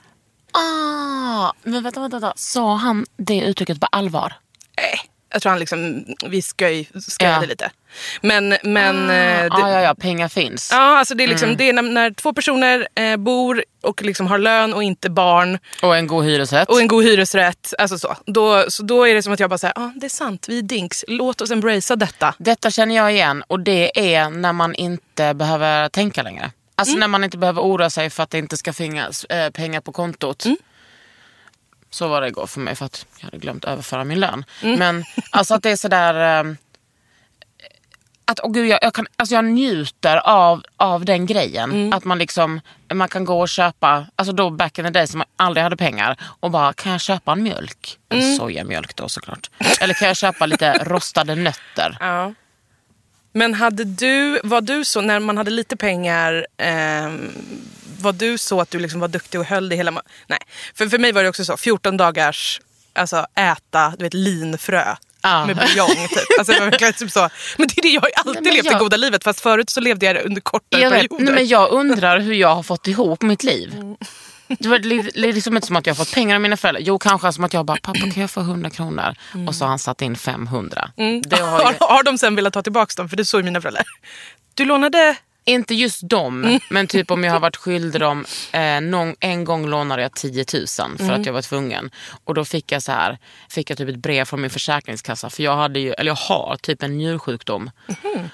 Ah, 0.52 1.52
men 1.64 1.84
vänta, 1.84 2.00
vänta, 2.02 2.20
vänta. 2.20 2.34
Sa 2.36 2.76
han 2.76 3.06
det 3.18 3.42
uttrycket 3.42 3.80
på 3.80 3.88
allvar? 3.92 4.34
Eh, 4.78 5.00
jag 5.30 5.42
tror 5.42 5.50
han 5.50 5.60
liksom, 5.60 6.06
vi 6.26 6.42
skoj, 6.42 6.90
skojade 7.08 7.46
Ja. 7.46 7.50
lite. 7.50 7.72
Men, 8.22 8.58
men 8.64 9.02
eh, 9.02 9.08
det, 9.10 9.50
Ja, 9.52 9.72
ja, 9.72 9.82
ja, 9.82 9.96
pengar 9.96 10.28
finns. 10.28 10.70
Ja, 10.72 10.98
alltså 10.98 11.16
det 11.16 11.24
är, 11.24 11.28
liksom, 11.28 11.58
det 11.58 11.70
är 11.70 11.74
när, 11.74 11.82
när 11.82 12.12
två 12.12 12.34
personer 12.34 12.88
eh, 12.96 13.18
bor 13.18 13.64
och 13.82 14.02
liksom 14.02 14.28
har 14.28 14.38
lön 14.38 14.74
och 14.74 14.84
inte 14.84 15.10
barn 15.10 15.60
Och 15.82 15.98
en 15.98 16.08
god 16.08 16.26
hyresrätt. 16.26 16.70
och 16.70 16.80
en 16.82 16.88
god 16.88 17.04
hyresrätt. 17.04 17.74
Alltså 17.78 17.98
så. 17.98 18.16
Då, 18.26 18.66
så 18.68 18.84
då 18.84 19.08
är 19.08 19.16
det 19.16 19.24
som 19.24 19.34
att 19.34 19.40
jag 19.40 19.50
bara 19.50 19.58
säger, 19.58 19.80
ah, 19.80 19.92
det 19.96 20.06
är 20.06 20.10
sant, 20.10 20.46
vi 20.50 20.58
är 20.58 20.62
dinks. 20.62 21.06
Låt 21.08 21.42
oss 21.42 21.52
embracea 21.52 21.96
detta. 21.96 22.36
Detta 22.38 22.72
känner 22.72 22.96
jag 22.96 23.12
igen 23.14 23.44
och 23.48 23.60
det 23.60 24.16
är 24.16 24.30
när 24.30 24.54
man 24.54 24.76
inte 24.76 25.34
behöver 25.34 25.90
tänka 25.90 26.24
längre. 26.24 26.52
Alltså 26.76 26.98
när 26.98 27.08
man 27.08 27.24
inte 27.24 27.38
behöver 27.38 27.62
oroa 27.62 27.90
sig 27.90 28.10
för 28.10 28.24
att 28.24 28.30
det 28.30 28.38
inte 28.38 28.58
ska 28.58 28.74
finnas 28.74 29.24
eh, 29.26 29.50
pengar 29.50 29.82
på 29.82 29.92
kontot. 29.92 30.46
Så 31.90 32.08
var 32.08 32.22
det 32.22 32.28
igår 32.28 32.48
för 32.48 32.60
mig 32.60 32.76
för 32.76 32.86
att 32.86 33.06
jag 33.18 33.26
hade 33.26 33.38
glömt 33.38 33.66
överföra 33.66 34.04
min 34.04 34.20
lön. 34.20 34.46
Men 34.62 35.04
alltså 35.30 35.54
att 35.54 35.64
det 35.64 35.70
är 35.70 35.76
sådär... 35.76 36.46
Eh, 36.46 36.54
att, 38.26 38.40
oh 38.40 38.52
gud, 38.52 38.68
jag, 38.68 38.80
jag, 38.82 38.94
kan, 38.94 39.08
alltså 39.16 39.36
jag 39.36 39.46
njuter 39.46 40.18
av, 40.18 40.64
av 40.78 41.06
den 41.06 41.26
grejen. 41.26 41.94
Att 41.94 42.04
man 42.04 42.20
liksom 42.20 42.62
man 42.94 43.08
kan 43.08 43.26
gå 43.26 43.40
och 43.40 43.50
köpa, 43.50 44.06
alltså 44.16 44.34
då 44.34 44.50
back 44.50 44.80
in 44.80 44.86
the 44.86 44.92
day 44.92 45.08
som 45.08 45.18
man 45.18 45.28
aldrig 45.36 45.64
hade 45.64 45.78
pengar 45.78 46.18
och 46.40 46.52
bara 46.52 46.74
kan 46.74 46.92
jag 46.92 47.02
köpa 47.02 47.32
en 47.32 47.44
mjölk? 47.44 48.00
En 48.10 48.36
sojamjölk 48.36 48.96
då 48.96 49.10
såklart. 49.10 49.50
Eller 49.82 49.94
kan 49.94 50.08
jag 50.08 50.18
köpa 50.18 50.46
lite 50.46 50.74
rostade 50.84 51.36
nötter? 51.36 51.98
Ja. 52.00 52.34
Men 53.34 53.54
hade 53.54 53.84
du, 53.84 54.40
var 54.44 54.62
du 54.62 54.86
så, 54.86 55.02
när 55.02 55.20
man 55.20 55.38
hade 55.38 55.52
lite 55.52 55.76
pengar, 55.78 56.48
ehm, 56.58 57.32
var 58.00 58.14
du 58.14 58.38
så 58.38 58.62
att 58.62 58.72
du 58.72 58.80
liksom 58.80 59.00
var 59.00 59.08
duktig 59.08 59.40
och 59.40 59.46
höll 59.46 59.70
det 59.70 59.76
hela... 59.76 59.92
Nej, 60.28 60.40
för, 60.76 60.88
för 60.88 60.98
mig 60.98 61.12
var 61.12 61.24
det 61.24 61.30
också 61.30 61.46
så, 61.46 61.58
14 61.58 61.98
dagars, 61.98 62.62
alltså 62.94 63.26
äta, 63.36 63.94
du 63.98 64.04
vet 64.04 64.14
linfrö. 64.14 64.96
Ja. 65.24 65.46
Med 65.46 65.56
buljong 65.58 65.88
typ. 66.10 66.38
Alltså, 66.40 66.54
det 66.54 66.60
var 66.60 66.66
verkligen 66.70 66.94
typ 66.94 67.12
så. 67.12 67.30
Men 67.58 67.68
det 67.68 67.78
är 67.78 67.82
det, 67.82 67.88
jag 67.90 68.02
har 68.02 68.10
alltid 68.16 68.44
Nej, 68.44 68.54
levt 68.54 68.66
jag- 68.66 68.76
det 68.76 68.80
goda 68.80 68.98
livet 68.98 69.24
fast 69.24 69.40
förut 69.42 69.70
så 69.70 69.80
levde 69.82 70.06
jag 70.06 70.16
det 70.16 70.22
under 70.22 70.42
kortare 70.42 70.82
Jag, 70.82 70.90
vet, 70.92 71.00
perioder. 71.02 71.26
nej, 71.26 71.34
men 71.34 71.48
jag 71.48 71.72
undrar 71.72 72.20
hur 72.20 72.34
jag 72.34 72.56
har 72.56 72.64
fått 72.64 72.88
ihop 72.88 73.22
mitt 73.22 73.44
liv. 73.44 73.74
Det 74.60 74.68
var 74.70 74.80
li- 74.80 75.12
li- 75.16 75.32
liksom 75.34 75.56
inte 75.56 75.68
som 75.68 75.76
att 75.76 75.88
jag 75.88 75.98
fått 75.98 76.14
pengar 76.14 76.36
av 76.36 76.42
mina 76.42 76.58
föräldrar. 76.58 76.82
Jo, 76.82 77.00
kanske 77.00 77.34
som 77.34 77.44
att 77.44 77.54
jag 77.54 77.66
bara, 77.66 77.78
pappa 77.84 78.00
kan 78.00 78.22
jag 78.22 78.32
få 78.32 78.40
100 78.42 78.70
kronor? 78.70 79.16
Och 79.48 79.56
så 79.56 79.64
har 79.66 79.70
han 79.70 79.80
satt 79.80 80.02
in 80.02 80.16
500. 80.16 80.90
Det 80.96 81.40
har 81.40 81.60
ju, 81.60 81.66
Har, 81.66 81.76
har 81.94 82.04
de 82.04 82.18
sen 82.18 82.36
velat 82.36 82.54
ta 82.54 82.62
tillbaka 82.62 82.94
dem? 82.98 83.10
För 83.10 83.18
det 83.18 83.26
såg 83.26 83.44
mina 83.44 83.62
föräldrar. 83.62 83.84
Du 84.54 84.66
lånade... 84.66 85.16
inte 85.46 85.76
just 85.76 86.10
dem, 86.10 86.60
men 86.70 86.88
typ 86.88 87.12
om 87.12 87.24
jag 87.24 87.32
har 87.34 87.40
varit 87.40 87.56
skyldig 87.56 88.02
dem. 88.02 88.26
Eh, 88.52 88.82
någon, 88.82 89.16
en 89.20 89.44
gång 89.44 89.68
lånade 89.68 90.02
jag 90.02 90.14
10 90.14 90.46
000 90.54 90.68
för 90.98 91.12
att 91.12 91.26
jag 91.26 91.34
var 91.34 91.42
tvungen. 91.42 91.90
Och 92.24 92.34
då 92.34 92.46
fick 92.46 92.72
jag 92.72 92.84
så 92.84 92.92
här, 92.92 93.18
fick 93.50 93.70
jag 93.70 93.78
typ 93.78 93.90
ett 93.90 93.96
brev 93.96 94.26
från 94.26 94.42
min 94.42 94.50
försäkringskassa. 94.50 95.30
För 95.30 95.44
jag 95.44 95.56
hade 95.56 95.80
ju, 95.80 95.94
eller 95.94 96.12
jag 96.12 96.16
har 96.16 96.58
typ 96.62 96.84
en 96.84 96.98
njursjukdom. 96.98 97.72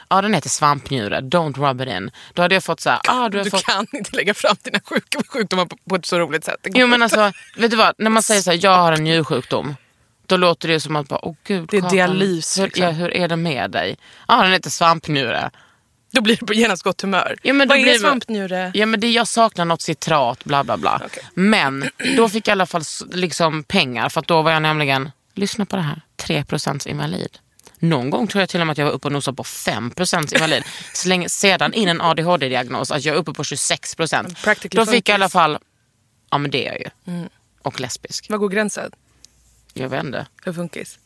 Ja, 0.09 0.21
den 0.21 0.33
heter 0.33 0.49
svampnjure. 0.49 1.19
Don't 1.19 1.67
rub 1.69 1.81
it 1.81 1.87
in. 1.87 2.11
Då 2.33 2.41
hade 2.41 2.55
jag 2.55 2.63
fått 2.63 2.79
så 2.79 2.89
här, 2.89 2.99
ah, 3.07 3.29
du 3.29 3.37
har 3.37 3.45
Du 3.45 3.49
fått 3.51 3.65
kan 3.65 3.87
inte 3.93 4.15
lägga 4.15 4.33
fram 4.33 4.55
dina 4.63 4.79
sjuk 4.85 5.15
sjukdomar 5.27 5.65
på, 5.65 5.77
på 5.89 5.95
ett 5.95 6.05
så 6.05 6.19
roligt 6.19 6.43
sätt. 6.45 6.59
Jo 6.63 6.87
men 6.87 7.01
alltså, 7.03 7.31
vet 7.57 7.71
du 7.71 7.77
vad? 7.77 7.93
När 7.97 8.09
man 8.09 8.23
säger 8.23 8.41
så 8.41 8.51
här, 8.51 8.59
jag 8.61 8.77
har 8.77 8.91
en 8.91 9.03
njursjukdom. 9.03 9.75
Då 10.25 10.37
låter 10.37 10.67
det 10.67 10.79
som 10.79 10.95
att, 10.95 11.07
bara, 11.07 11.25
åh 11.25 11.35
gud, 11.43 11.67
Det 11.71 11.77
är 11.77 11.81
Kakan, 11.81 11.95
dialys, 11.95 12.59
Hur, 12.59 12.63
liksom. 12.63 12.83
ja, 12.83 12.91
hur 12.91 13.13
är 13.13 13.27
det 13.27 13.35
med 13.35 13.71
dig? 13.71 13.97
Ja, 14.27 14.41
den 14.43 14.51
heter 14.51 14.69
svampnjure. 14.69 15.49
Då 16.11 16.21
blir 16.21 16.37
det 16.37 16.45
på 16.45 16.53
genast 16.53 16.83
gott 16.83 17.01
humör. 17.01 17.35
Ja, 17.41 17.53
men 17.53 17.67
Vad 17.67 17.77
är 17.77 17.83
blir 17.83 17.99
svampnjure? 17.99 18.71
Ja 18.73 18.85
men 18.85 18.99
det, 18.99 19.11
jag 19.11 19.27
saknar 19.27 19.65
något 19.65 19.81
citrat, 19.81 20.43
bla 20.43 20.63
bla 20.63 20.77
bla. 20.77 21.01
Okej. 21.05 21.23
Men 21.33 21.89
då 22.17 22.29
fick 22.29 22.47
jag 22.47 22.51
i 22.51 22.55
alla 22.55 22.65
fall 22.65 22.83
liksom 23.11 23.63
pengar 23.63 24.09
för 24.09 24.21
då 24.21 24.41
var 24.41 24.51
jag 24.51 24.61
nämligen, 24.61 25.11
lyssna 25.33 25.65
på 25.65 25.75
det 25.75 25.81
här, 25.81 26.01
3% 26.17 26.87
invalid. 26.87 27.37
Någon 27.79 28.09
gång 28.09 28.27
tror 28.27 28.41
jag 28.41 28.49
till 28.49 28.61
och 28.61 28.67
med 28.67 28.71
att 28.71 28.77
jag 28.77 28.85
var 28.85 28.91
uppe 28.91 29.07
och 29.07 29.11
nosade 29.11 29.35
på 29.35 29.43
5% 29.43 30.35
invalid. 30.35 30.63
Så 30.93 31.09
länge, 31.09 31.29
sedan 31.29 31.73
in 31.73 31.87
en 31.89 32.01
ADHD-diagnos, 32.01 32.91
att 32.91 33.05
jag 33.05 33.15
är 33.15 33.19
uppe 33.19 33.33
på 33.33 33.43
26%. 33.43 34.43
Practically 34.43 34.85
Då 34.85 34.91
fick 34.91 35.09
jag 35.09 35.13
i 35.13 35.15
alla 35.15 35.29
fall, 35.29 35.57
ja 36.31 36.37
men 36.37 36.51
det 36.51 36.67
är 36.67 36.71
jag 36.71 36.79
ju. 36.79 37.27
Och 37.61 37.79
lesbisk. 37.79 38.29
Var 38.29 38.37
går 38.37 38.49
gränsen 38.49 38.91
Jag 39.73 39.89
vet 39.89 40.03
inte. 40.03 40.27
för 40.43 40.53
funkis? 40.53 40.99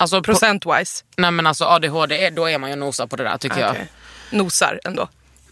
Alltså, 0.00 0.22
Procentwise? 0.22 1.04
nej 1.16 1.30
men 1.30 1.46
alltså 1.46 1.64
ADHD, 1.64 2.30
då 2.30 2.48
är 2.50 2.58
man 2.58 2.70
ju 2.70 2.76
nosar 2.76 3.06
på 3.06 3.16
det 3.16 3.24
där 3.24 3.38
tycker 3.38 3.60
jag. 3.60 3.70
Okej. 3.70 3.88
Nosar 4.30 4.80
ändå. 4.84 5.08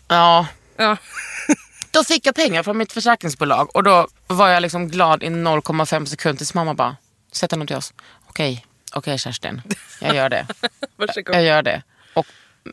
Ja. 0.08 0.46
Ja. 0.76 0.96
Då 1.90 2.04
fick 2.04 2.26
jag 2.26 2.34
pengar 2.34 2.62
från 2.62 2.78
mitt 2.78 2.92
försäkringsbolag 2.92 3.76
och 3.76 3.82
då 3.82 4.08
var 4.26 4.48
jag 4.48 4.60
liksom 4.60 4.88
glad 4.88 5.22
i 5.22 5.26
0,5 5.26 6.04
sekunder 6.04 6.38
tills 6.38 6.54
mamma 6.54 6.74
bara, 6.74 6.96
sätt 7.32 7.50
nog 7.50 7.66
till 7.68 7.76
oss. 7.76 7.94
Okej, 8.26 8.66
okej 8.92 9.18
Kerstin, 9.18 9.62
jag 10.00 10.14
gör 10.16 10.28
det. 10.28 10.46
Jag 11.24 11.42
gör 11.42 11.62
det. 11.62 11.82
Och, 12.14 12.26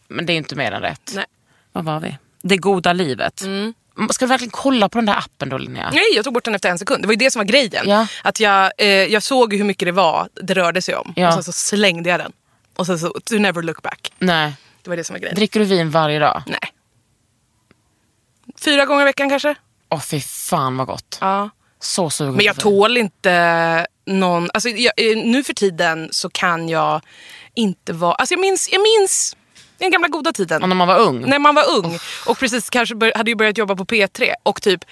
men 0.07 0.25
det 0.25 0.33
är 0.33 0.37
inte 0.37 0.55
mer 0.55 0.71
än 0.71 0.81
rätt. 0.81 1.11
Nej. 1.15 1.25
Vad 1.71 1.85
var 1.85 1.99
vi? 1.99 2.17
Det 2.41 2.57
goda 2.57 2.93
livet. 2.93 3.41
Ska 4.11 4.25
du 4.25 4.29
verkligen 4.29 4.51
kolla 4.51 4.89
på 4.89 4.97
den 4.97 5.05
där 5.05 5.17
appen 5.17 5.49
då 5.49 5.57
Linnea? 5.57 5.89
Nej, 5.91 6.03
jag 6.15 6.23
tog 6.23 6.33
bort 6.33 6.45
den 6.45 6.55
efter 6.55 6.69
en 6.69 6.79
sekund. 6.79 7.03
Det 7.03 7.07
var 7.07 7.13
ju 7.13 7.17
det 7.17 7.31
som 7.31 7.39
var 7.39 7.45
grejen. 7.45 7.89
Ja. 7.89 8.07
Att 8.23 8.39
jag, 8.39 8.71
eh, 8.77 8.87
jag 8.87 9.23
såg 9.23 9.53
hur 9.53 9.63
mycket 9.63 9.85
det 9.85 9.91
var 9.91 10.29
det 10.33 10.53
rörde 10.53 10.81
sig 10.81 10.95
om. 10.95 11.13
Ja. 11.15 11.27
Och 11.27 11.33
sen 11.33 11.43
så 11.43 11.51
slängde 11.51 12.09
jag 12.09 12.19
den. 12.19 12.31
Och 12.75 12.85
sen 12.85 12.99
så, 12.99 13.09
to 13.09 13.35
never 13.35 13.61
look 13.61 13.81
back. 13.81 14.13
Nej. 14.19 14.53
Det 14.83 14.89
var 14.89 14.97
det 14.97 15.03
som 15.03 15.13
var 15.13 15.19
grejen. 15.19 15.35
Dricker 15.35 15.59
du 15.59 15.65
vin 15.65 15.89
varje 15.89 16.19
dag? 16.19 16.43
Nej. 16.47 16.59
Fyra 18.59 18.85
gånger 18.85 19.01
i 19.01 19.05
veckan 19.05 19.29
kanske? 19.29 19.55
Åh 19.89 20.01
fy 20.01 20.21
fan 20.21 20.77
vad 20.77 20.87
gott. 20.87 21.17
Ja. 21.21 21.49
Så 21.79 22.09
sugen 22.09 22.33
Men 22.33 22.45
jag 22.45 22.55
tål 22.59 22.97
inte 22.97 23.87
någon... 24.05 24.49
Alltså 24.53 24.69
jag, 24.69 24.93
eh, 24.97 25.17
nu 25.17 25.43
för 25.43 25.53
tiden 25.53 26.09
så 26.11 26.29
kan 26.29 26.69
jag 26.69 27.01
inte 27.53 27.93
vara... 27.93 28.13
Alltså 28.13 28.33
jag 28.33 28.39
minns, 28.39 28.69
jag 28.71 28.81
minns 28.81 29.35
den 29.77 29.91
gamla 29.91 30.07
goda 30.07 30.33
tiden. 30.33 30.63
Och 30.63 30.69
när 30.69 30.75
man 30.75 30.87
var 30.87 30.99
ung? 30.99 31.29
När 31.29 31.39
man 31.39 31.55
var 31.55 31.63
ung 31.77 31.99
och 32.25 32.37
precis 32.37 32.69
kanske 32.69 32.95
bör, 32.95 33.11
hade 33.15 33.31
ju 33.31 33.35
börjat 33.35 33.57
jobba 33.57 33.75
på 33.75 33.85
P3 33.85 34.33
och 34.43 34.61
typ 34.61 34.85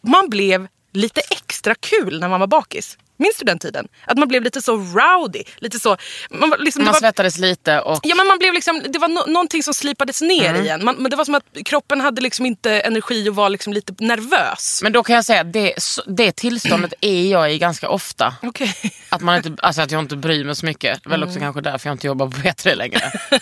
man 0.00 0.28
blev 0.28 0.68
lite 0.92 1.20
extra 1.20 1.74
kul 1.74 2.20
när 2.20 2.28
man 2.28 2.40
var 2.40 2.46
bakis. 2.46 2.98
Minns 3.16 3.36
du 3.38 3.44
den 3.44 3.58
tiden? 3.58 3.88
Att 4.06 4.18
man 4.18 4.28
blev 4.28 4.42
lite 4.42 4.62
så 4.62 4.76
rowdy. 4.76 5.42
Lite 5.56 5.80
så, 5.80 5.96
man, 6.30 6.52
liksom, 6.58 6.84
Man 6.84 6.92
var, 6.92 7.00
svettades 7.00 7.38
lite 7.38 7.80
och 7.80 8.00
Ja, 8.02 8.14
men 8.14 8.26
man 8.26 8.38
blev 8.38 8.54
liksom, 8.54 8.82
det 8.88 8.98
var 8.98 9.08
no 9.08 9.24
någonting 9.26 9.62
som 9.62 9.74
slipades 9.74 10.20
ner 10.20 10.50
Mm. 10.50 10.62
igen. 10.62 10.84
Man, 10.84 10.96
men 10.96 11.10
det 11.10 11.16
var 11.16 11.24
som 11.24 11.34
att 11.34 11.44
kroppen 11.64 12.00
hade 12.00 12.20
liksom 12.20 12.46
inte 12.46 12.80
energi 12.80 13.28
och 13.28 13.34
var 13.34 13.48
liksom 13.50 13.72
lite 13.72 13.94
nervös. 13.98 14.80
Men 14.82 14.92
då 14.92 15.02
kan 15.02 15.16
jag 15.16 15.24
säga 15.24 15.40
att 15.40 15.52
det, 15.52 15.74
det 16.06 16.32
tillståndet 16.36 16.94
är 17.00 17.30
jag 17.30 17.52
i 17.54 17.58
ganska 17.58 17.88
ofta. 17.88 18.34
Okej. 18.42 18.74
Att, 19.08 19.20
man 19.20 19.36
inte, 19.36 19.56
alltså 19.62 19.82
att 19.82 19.90
jag 19.90 20.00
inte 20.00 20.16
bryr 20.16 20.44
mig 20.44 20.56
så 20.56 20.66
mycket. 20.66 21.02
Det 21.02 21.08
är 21.08 21.10
väl 21.10 21.24
också 21.24 21.38
kanske 21.38 21.60
därför 21.60 21.88
jag 21.88 21.94
inte 21.94 22.06
jobbar 22.06 22.26
på 22.26 22.36
P3 22.36 22.74
längre. 22.74 23.00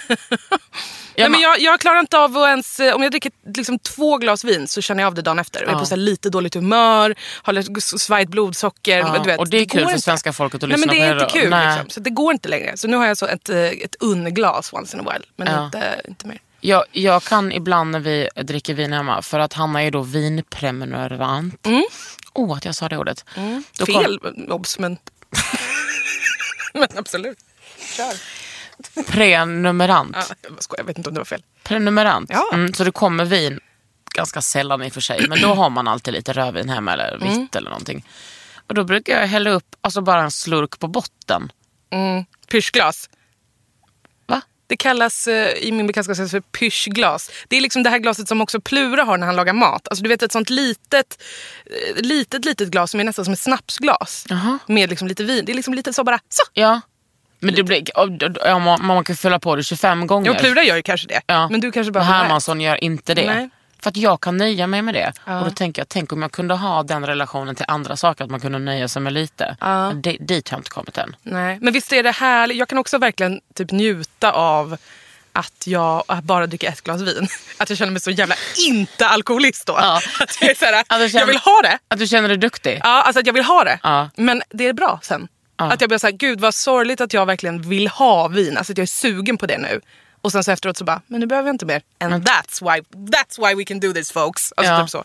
Nej, 1.17 1.29
men 1.29 1.41
jag, 1.41 1.61
jag 1.61 1.81
klarar 1.81 2.01
inte 2.01 2.19
av 2.19 2.37
att 2.39 2.49
ens, 2.49 2.81
eh, 2.81 2.95
om 2.95 3.03
jag 3.03 3.13
dricker 3.13 3.33
liksom 3.57 3.79
två 3.79 4.17
glas 4.19 4.45
vin 4.45 4.69
så 4.69 4.81
känner 4.81 5.03
jag 5.03 5.07
av 5.07 5.15
det 5.15 5.23
dagen 5.23 5.39
efter. 5.39 5.65
Och 5.65 5.71
är 5.73 5.79
på 5.79 5.87
så 5.87 5.97
lite 5.97 6.31
dåligt 6.31 6.55
humör, 6.55 7.15
har 7.43 7.53
lite 7.53 7.81
svajigt 7.81 8.31
blodsocker. 8.31 8.99
Ja, 8.99 9.19
du 9.25 9.31
vet, 9.31 9.39
och 9.39 9.49
det 9.49 9.64
är 9.65 9.69
kul 9.69 9.89
för 9.89 9.99
svenska 9.99 10.33
folket 10.33 10.63
att 10.63 10.69
Nej 10.69 10.79
lyssna 10.79 10.93
men 10.93 11.01
det 11.01 11.07
är 11.07 11.15
på 11.15 11.23
inte 11.25 11.35
då. 11.35 11.41
kul 11.41 11.51
Nej. 11.51 11.67
liksom. 11.77 11.91
Så 11.91 12.01
det 12.01 12.11
går 12.11 12.33
inte 12.33 12.49
längre. 12.49 12.77
Så 12.77 12.89
nu 12.89 12.97
har 12.97 13.07
jag 13.07 13.19
så 13.19 13.27
ett, 13.27 13.49
eh, 13.49 13.57
ett 13.59 13.97
unneglas 14.01 14.73
once 14.73 14.97
in 14.97 15.07
a 15.07 15.13
while. 15.13 15.25
Men 15.37 15.47
Ja. 15.49 15.65
inte, 15.65 16.01
inte 16.09 16.27
mer. 16.27 16.39
Jag, 16.61 16.85
jag 16.93 17.23
kan 17.23 17.53
ibland 17.53 17.91
när 17.91 18.01
vi 18.01 18.29
dricker 18.43 18.75
vin 18.75 18.93
hemma, 18.93 19.23
för 19.23 19.39
att 19.39 19.53
Hanna 19.53 19.83
är 19.83 19.91
då 19.91 20.03
vinprenumerant. 20.03 21.67
Åh, 21.67 21.81
oh, 22.35 22.57
att 22.57 22.65
jag 22.65 22.75
sa 22.75 22.89
det 22.89 22.97
ordet. 22.99 23.25
Då 23.79 23.87
kom- 23.87 23.95
Mm. 23.95 24.21
Fel 24.21 24.51
obs 24.51 24.79
men... 24.79 24.99
men 26.75 26.89
absolut. 26.97 27.39
Kör. 27.97 28.13
prenumerant. 29.13 30.17
Ja, 30.17 30.35
jag 30.43 30.63
skojar, 30.63 30.81
jag 30.81 30.87
vet 30.87 30.99
inte 30.99 31.09
om 31.11 31.15
det 31.15 31.21
var 31.21 31.25
fel. 31.25 31.43
Prenumerant. 31.63 32.31
Ja. 32.33 32.51
Mm, 32.53 32.75
så 32.75 32.85
det 32.85 32.91
kommer 32.93 33.25
vin, 33.25 33.61
ganska 34.15 34.43
sällan 34.43 34.83
i 34.83 34.89
och 34.89 34.93
för 34.93 35.01
sig, 35.01 35.27
men 35.29 35.41
då 35.41 35.55
har 35.55 35.71
man 35.71 35.89
alltid 35.89 36.15
lite 36.15 36.33
rödvin 36.33 36.69
hemma 36.69 36.93
eller 36.93 37.13
vitt 37.19 37.23
Mm. 37.33 37.49
eller 37.55 37.71
någonting. 37.71 38.05
Och 38.69 38.75
då 38.75 38.85
brukar 38.85 39.21
jag 39.21 39.27
hälla 39.27 39.51
upp 39.51 39.77
alltså 39.81 40.01
bara 40.01 40.23
en 40.23 40.31
slurk 40.31 40.79
på 40.79 40.89
botten. 40.89 41.53
Mm. 41.91 42.25
Pyschglas. 42.51 43.11
Va? 44.27 44.41
Det 44.67 44.77
kallas 44.77 45.27
eh, 45.27 45.49
i 45.49 45.73
min 45.73 45.87
bekantskapskrets 45.87 46.31
för 46.31 46.41
pyschglas. 46.41 47.31
Det 47.49 47.57
är 47.57 47.61
liksom 47.61 47.83
det 47.83 47.91
här 47.91 47.99
glaset 47.99 48.29
som 48.29 48.41
också 48.41 48.61
Plura 48.61 49.05
har 49.05 49.17
när 49.17 49.27
han 49.27 49.37
lagar 49.37 49.53
mat. 49.53 49.89
Alltså 49.89 50.03
du 50.03 50.09
vet 50.09 50.23
ett 50.23 50.33
sånt 50.33 50.51
litet, 50.51 51.23
eh, 51.67 52.03
litet, 52.03 52.45
litet 52.45 52.69
glas 52.69 52.91
som 52.91 53.01
är 53.01 53.05
nästan 53.05 53.25
som 53.25 53.35
ett 53.35 53.41
snapsglas. 53.41 54.27
Jaha. 54.29 54.59
Med 54.67 54.91
liksom 54.91 55.09
lite 55.09 55.25
vin. 55.25 55.45
Det 55.45 55.53
är 55.53 55.57
liksom 55.57 55.75
lite 55.75 55.93
så 55.93 56.05
bara 56.05 56.19
så. 56.29 56.43
Ja. 56.53 56.81
Men 57.41 57.55
det 57.55 57.63
blir, 57.63 57.85
ja, 58.45 58.59
man, 58.59 58.87
man 58.87 59.05
kan 59.05 59.17
fylla 59.17 59.39
på 59.39 59.57
det 59.57 59.63
25 59.63 60.07
gånger. 60.07 60.33
Ja, 60.33 60.39
Plura 60.39 60.63
gör 60.63 60.77
ju 60.77 60.83
kanske 60.83 61.09
det. 61.09 61.21
Ja. 61.27 61.49
Men 61.49 61.61
du 61.61 61.73
kanske 61.73 61.93
bara... 61.93 62.05
Men 62.05 62.13
Hermansson 62.13 62.61
gör 62.61 62.85
inte 62.85 63.15
det. 63.15 63.27
Nej. 63.27 63.51
För 63.85 63.91
att 63.91 63.97
jag 63.97 64.21
kan 64.21 64.37
nöja 64.37 64.67
mig 64.67 64.83
med 64.83 64.95
det. 64.95 65.13
Ja. 65.27 65.39
Och 65.39 65.45
då 65.45 65.51
tänker 65.51 65.81
jag, 65.81 65.89
tänk 65.89 66.13
om 66.13 66.23
jag 66.23 66.33
kunde 66.33 66.55
ha 66.55 66.83
den 66.83 67.07
relationen 67.07 67.55
till 67.55 67.65
andra 67.69 67.97
saker, 67.97 68.25
att 68.25 68.31
man 68.31 68.41
kunde 68.41 68.59
nöja 68.59 68.89
sig 68.89 69.03
med 69.03 69.13
lite. 69.13 69.57
Ja. 69.61 69.93
Det, 69.95 70.17
dit 70.21 70.49
har 70.49 70.57
jag 70.57 70.61
inte 70.61 70.71
kommit 70.71 70.99
än. 70.99 71.17
Nej, 71.23 71.59
men 71.61 71.73
visst 71.73 71.93
är 71.93 72.03
det 72.03 72.11
härligt. 72.11 72.57
Jag 72.57 72.69
kan 72.69 72.79
också 72.79 72.99
verkligen 72.99 73.41
typ 73.55 73.71
njuta 73.73 74.33
av 74.33 74.77
att 75.33 75.67
jag 75.67 76.03
bara 76.23 76.47
dricker 76.47 76.69
ett 76.69 76.81
glas 76.81 77.01
vin. 77.01 77.29
Att 77.59 77.69
jag 77.69 77.79
känner 77.79 77.93
mig 77.93 78.01
så 78.01 78.11
jävla 78.11 78.35
inte 78.69 79.09
alkoholist 79.09 79.67
då. 79.67 79.73
Ja. 79.79 79.97
Att 80.21 80.39
jag, 80.41 80.51
är 80.51 80.55
så 80.55 80.65
här, 80.65 80.85
känner- 81.09 81.21
jag 81.21 81.27
vill 81.27 81.37
ha 81.37 81.61
det. 81.63 81.79
Att 81.89 81.99
du 81.99 82.07
känner 82.07 82.29
dig 82.29 82.39
duktig. 82.39 82.81
Ja, 82.83 83.03
alltså 83.03 83.21
att 83.21 83.27
jag 83.27 83.35
vill 83.35 83.45
ha 83.45 83.65
det. 83.65 83.79
Ja. 83.83 84.11
Men 84.17 84.43
det 84.51 84.67
är 84.67 84.73
bra 84.73 85.01
sen. 85.03 85.29
Ja. 85.57 85.65
Att 85.73 85.81
jag 85.81 85.91
blir 85.91 85.99
såhär, 85.99 86.13
gud 86.15 86.41
vad 86.41 86.55
sorgligt 86.55 87.01
att 87.01 87.13
jag 87.13 87.27
verkligen 87.27 87.63
vill 87.63 87.89
ha 87.89 88.29
vin. 88.29 88.57
Alltså 88.57 88.73
att 88.73 88.79
jag 88.79 88.83
är 88.83 88.87
sugen 88.87 89.39
på 89.39 89.47
det 89.47 89.59
nu. 89.59 89.81
Och 90.25 90.33
sen 90.33 90.45
så 90.45 90.51
efteråt 90.51 90.77
så 90.77 90.85
bara, 90.85 91.01
men 91.07 91.21
nu 91.21 91.27
behöver 91.27 91.49
jag 91.49 91.55
inte 91.55 91.67
mer. 91.67 91.83
And 92.01 92.29
that's 92.29 92.61
why, 92.75 92.81
that's 92.93 93.49
why 93.49 93.55
we 93.55 93.65
can 93.65 93.81
do 93.81 93.93
this 93.93 94.13
folks. 94.13 94.53
Alltså 94.57 94.73
Ja. 94.73 94.81
typ 94.81 94.91
så. 94.91 95.05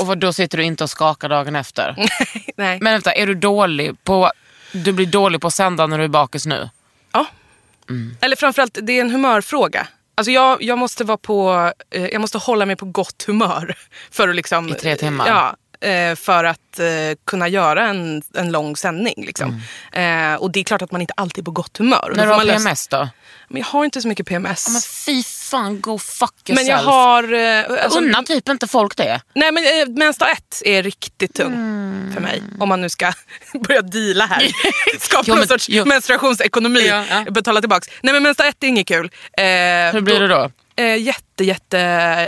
Och 0.00 0.06
vad- 0.06 0.18
då 0.18 0.32
sitter 0.32 0.58
du 0.58 0.64
inte 0.64 0.84
och 0.84 0.90
skakar 0.90 1.28
dagen 1.28 1.56
efter. 1.56 1.94
Nej. 2.56 2.78
Men 2.80 2.92
vänta, 2.92 3.12
är 3.12 3.26
du 3.26 3.34
dålig 3.34 4.04
på... 4.04 4.30
Du 4.72 4.92
blir 4.92 5.06
dålig 5.06 5.40
på 5.40 5.46
att 5.46 5.54
sända 5.54 5.86
när 5.86 5.98
du 5.98 6.04
är 6.04 6.08
bakis 6.08 6.46
nu? 6.46 6.70
Ja. 7.12 7.26
Mm. 7.88 8.16
Eller 8.20 8.36
framförallt, 8.36 8.78
det 8.82 8.92
är 8.92 9.00
en 9.00 9.10
humörfråga. 9.10 9.86
Alltså 10.14 10.30
jag, 10.30 10.62
jag 10.62 10.78
måste 10.78 11.04
vara 11.04 11.18
på, 11.18 11.72
eh, 11.90 12.06
jag 12.06 12.20
måste 12.20 12.38
hålla 12.38 12.66
mig 12.66 12.76
på 12.76 12.84
gott 12.86 13.24
humör. 13.26 13.74
För 14.10 14.28
att 14.28 14.36
liksom, 14.36 14.68
I 14.68 14.72
tre 14.74 14.96
timmar? 14.96 15.26
Ja, 15.28 15.56
för 16.16 16.44
att 16.44 16.78
eh, 16.78 16.86
kunna 17.26 17.48
göra 17.48 17.86
en, 17.88 18.22
en 18.34 18.52
lång 18.52 18.76
sändning. 18.76 19.14
Liksom. 19.26 19.60
Eh, 19.92 20.34
och 20.34 20.50
det 20.50 20.60
är 20.60 20.64
klart 20.64 20.82
att 20.82 20.92
man 20.92 21.00
inte 21.00 21.14
alltid 21.16 21.42
är 21.42 21.44
på 21.44 21.50
gott 21.50 21.76
humör. 21.78 22.00
Då 22.02 22.06
Mm. 22.06 22.16
När 22.16 22.26
du 22.26 22.32
har 22.32 22.44
lösa- 22.44 22.58
PMS 22.64 22.88
då? 22.88 23.08
Men 23.48 23.58
jag 23.60 23.66
har 23.66 23.84
inte 23.84 24.00
så 24.02 24.08
mycket 24.08 24.26
PMS. 24.26 24.68
Men 24.72 24.80
fy 24.82 25.22
fan, 25.22 25.80
go 25.80 25.98
fuck 25.98 26.32
yourself. 26.48 26.56
Men 26.56 26.66
jag 26.66 26.78
har... 26.92 27.32
Eh, 27.32 27.84
alltså, 27.84 27.98
Unnar 27.98 28.22
typ 28.22 28.48
inte 28.48 28.66
folk 28.66 28.96
det? 28.96 29.20
nej 29.34 29.52
men 29.52 29.64
eh, 29.64 29.88
mensdag 29.88 30.30
ett 30.30 30.62
är 30.64 30.82
riktigt 30.82 31.34
tung 31.34 31.52
Mm. 31.54 32.14
för 32.14 32.20
mig. 32.20 32.42
Om 32.60 32.68
man 32.68 32.80
nu 32.80 32.88
ska 32.88 33.12
börja 33.68 33.82
deala 33.82 34.26
här. 34.26 34.48
Skapa 35.00 35.22
Jo, 35.26 35.32
någon 35.34 35.38
men- 35.38 35.48
sorts 35.48 35.68
jo. 35.68 35.84
menstruationsekonomi. 35.84 36.86
Ja, 36.88 37.04
ja. 37.10 37.30
Betala 37.30 37.60
tillbaks. 37.60 37.88
Nej 38.02 38.12
men 38.14 38.22
mensdag 38.22 38.48
ett 38.48 38.62
är 38.64 38.66
inget 38.68 38.86
kul. 38.88 39.10
Eh, 39.38 39.42
Hur 39.92 40.00
blir 40.00 40.20
det 40.20 40.28
då? 40.28 40.50
Eh, 40.76 40.96
jätte, 40.96 41.44
jätte, 41.44 41.78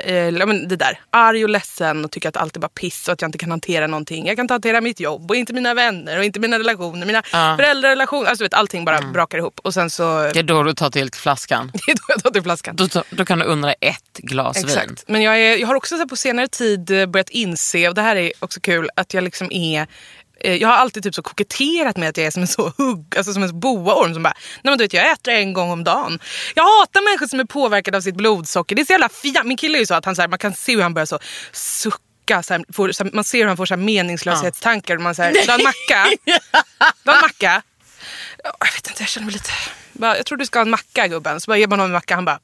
eh, 0.05 0.47
det 0.69 0.76
där, 0.76 1.00
arg 1.11 1.45
och 1.45 1.50
ledsen 1.50 2.05
och 2.05 2.11
tycker 2.11 2.28
att 2.28 2.37
allt 2.37 2.57
är 2.57 2.61
bara 2.61 2.69
piss 2.69 3.09
och 3.09 3.12
att 3.12 3.23
jag 3.23 3.28
inte 3.28 3.38
kan 3.38 3.50
hantera 3.50 3.87
någonting. 3.87 4.26
Jag 4.26 4.37
kan 4.37 4.45
inte 4.45 4.55
hantera 4.55 4.81
mitt 4.81 5.00
jobb 5.00 5.31
och 5.31 5.37
inte 5.37 5.52
mina 5.52 5.75
vänner 5.75 6.19
och 6.19 6.25
inte 6.25 6.40
mina 6.40 6.59
relationer, 6.59 7.07
mina 7.07 7.23
Ja. 7.33 7.55
föräldrarelationer. 7.59 8.28
Alltså 8.28 8.45
vet, 8.45 8.55
allting 8.55 8.85
bara 8.85 9.00
brakar 9.00 9.38
ihop. 9.38 9.61
Och 9.64 9.75
sen 9.75 9.90
så, 9.90 10.31
Det 10.35 10.38
är 10.38 10.43
då 10.43 10.62
du 10.62 10.75
tar 10.75 10.90
till 10.90 11.11
flaskan. 11.12 11.71
det 11.87 11.93
är 11.93 11.95
då 11.95 12.02
jag 12.09 12.23
tar 12.23 12.31
till 12.31 12.43
flaskan. 12.43 12.76
Då, 12.76 12.88
då 13.11 13.25
kan 13.25 13.38
du 13.38 13.45
undra 13.45 13.73
ett 13.73 14.19
glas 14.19 14.57
vin. 14.57 14.64
Exakt. 14.64 15.05
Men 15.09 15.23
jag, 15.23 15.38
är, 15.40 15.57
jag 15.57 15.67
har 15.69 15.75
också 15.75 15.97
så 15.99 16.09
på 16.09 16.17
senare 16.17 16.49
tid 16.49 16.90
eh, 16.90 17.07
börjat 17.07 17.31
inse, 17.31 17.88
och 17.88 17.95
det 17.95 18.02
här 18.02 18.17
är 18.17 18.33
också 18.38 18.61
kul, 18.61 18.90
att 18.97 19.14
jag 19.14 19.25
liksom 19.25 19.52
är 19.52 19.87
jag 20.45 20.68
har 20.68 20.76
alltid 20.76 21.02
typ 21.02 21.14
så 21.14 21.23
koketterat 21.23 21.97
med 21.97 22.09
att 22.09 22.16
jag 22.16 22.26
är 22.26 22.30
som 22.30 22.42
en 22.42 22.49
så 22.49 22.73
hugg, 22.76 23.14
alltså 23.16 23.33
som 23.33 23.42
en 23.42 23.61
boaorm 23.61 24.14
som 24.14 24.23
bara, 24.23 24.35
nej 24.62 24.71
men 24.71 24.78
du 24.78 24.85
vet 24.85 24.92
jag 24.92 25.11
äter 25.11 25.35
en 25.35 25.52
gång 25.52 25.71
om 25.71 25.85
dagen. 25.85 26.18
Jag 26.54 26.64
hatar 26.64 27.04
människor 27.11 27.26
som 27.26 27.40
är 27.40 27.45
påverkade 27.45 27.97
av 27.97 28.00
sitt 28.00 28.14
blodsocker. 28.14 28.76
Det 28.76 28.83
är 28.83 28.87
så 28.87 28.92
jävla 28.92 29.09
fia. 29.09 29.45
Min 29.45 29.57
kille 29.57 29.78
är 29.78 29.80
ju 29.80 29.87
så 29.87 29.95
att 29.95 30.04
han 30.04 30.16
så 30.16 30.23
här, 30.23 30.28
man 30.28 30.38
kan 30.38 30.54
se 30.54 30.75
hur 30.75 30.83
han 30.83 30.95
börjar 30.95 31.07
så 31.07 31.18
sucka. 31.52 32.42
Så 32.42 32.54
här, 32.54 32.64
får, 32.73 32.92
så 32.92 33.04
här, 33.04 33.11
man 33.14 33.25
ser 33.25 33.38
hur 33.38 33.47
han 33.47 33.57
får 33.57 33.66
så 33.66 33.75
här 33.75 33.83
meningslöshetstankar. 33.83 34.99
Man 34.99 35.14
du 35.14 35.23
ha 35.23 35.59
en 35.59 35.62
macka? 35.64 36.07
Du 36.25 37.11
ha 37.11 37.16
en 37.16 37.21
macka? 37.21 37.62
Ja, 38.45 38.52
Jag 38.61 38.73
vet 38.73 38.88
inte, 38.88 39.02
jag 39.02 39.09
känner 39.09 39.25
mig 39.25 39.33
lite... 39.33 39.50
Bara, 39.99 40.17
jag 40.17 40.26
tror 40.26 40.38
du 40.38 40.47
ska 40.47 40.59
ha 40.59 40.64
en 40.64 40.71
macka 40.71 41.07
gubben. 41.09 41.40
Så 41.40 41.50
bara 41.50 41.59
ger 41.59 41.67
man 41.67 41.78
honom 41.78 41.90
en 41.90 41.95
macka 41.95 42.14
han 42.14 42.25
bara, 42.25 42.38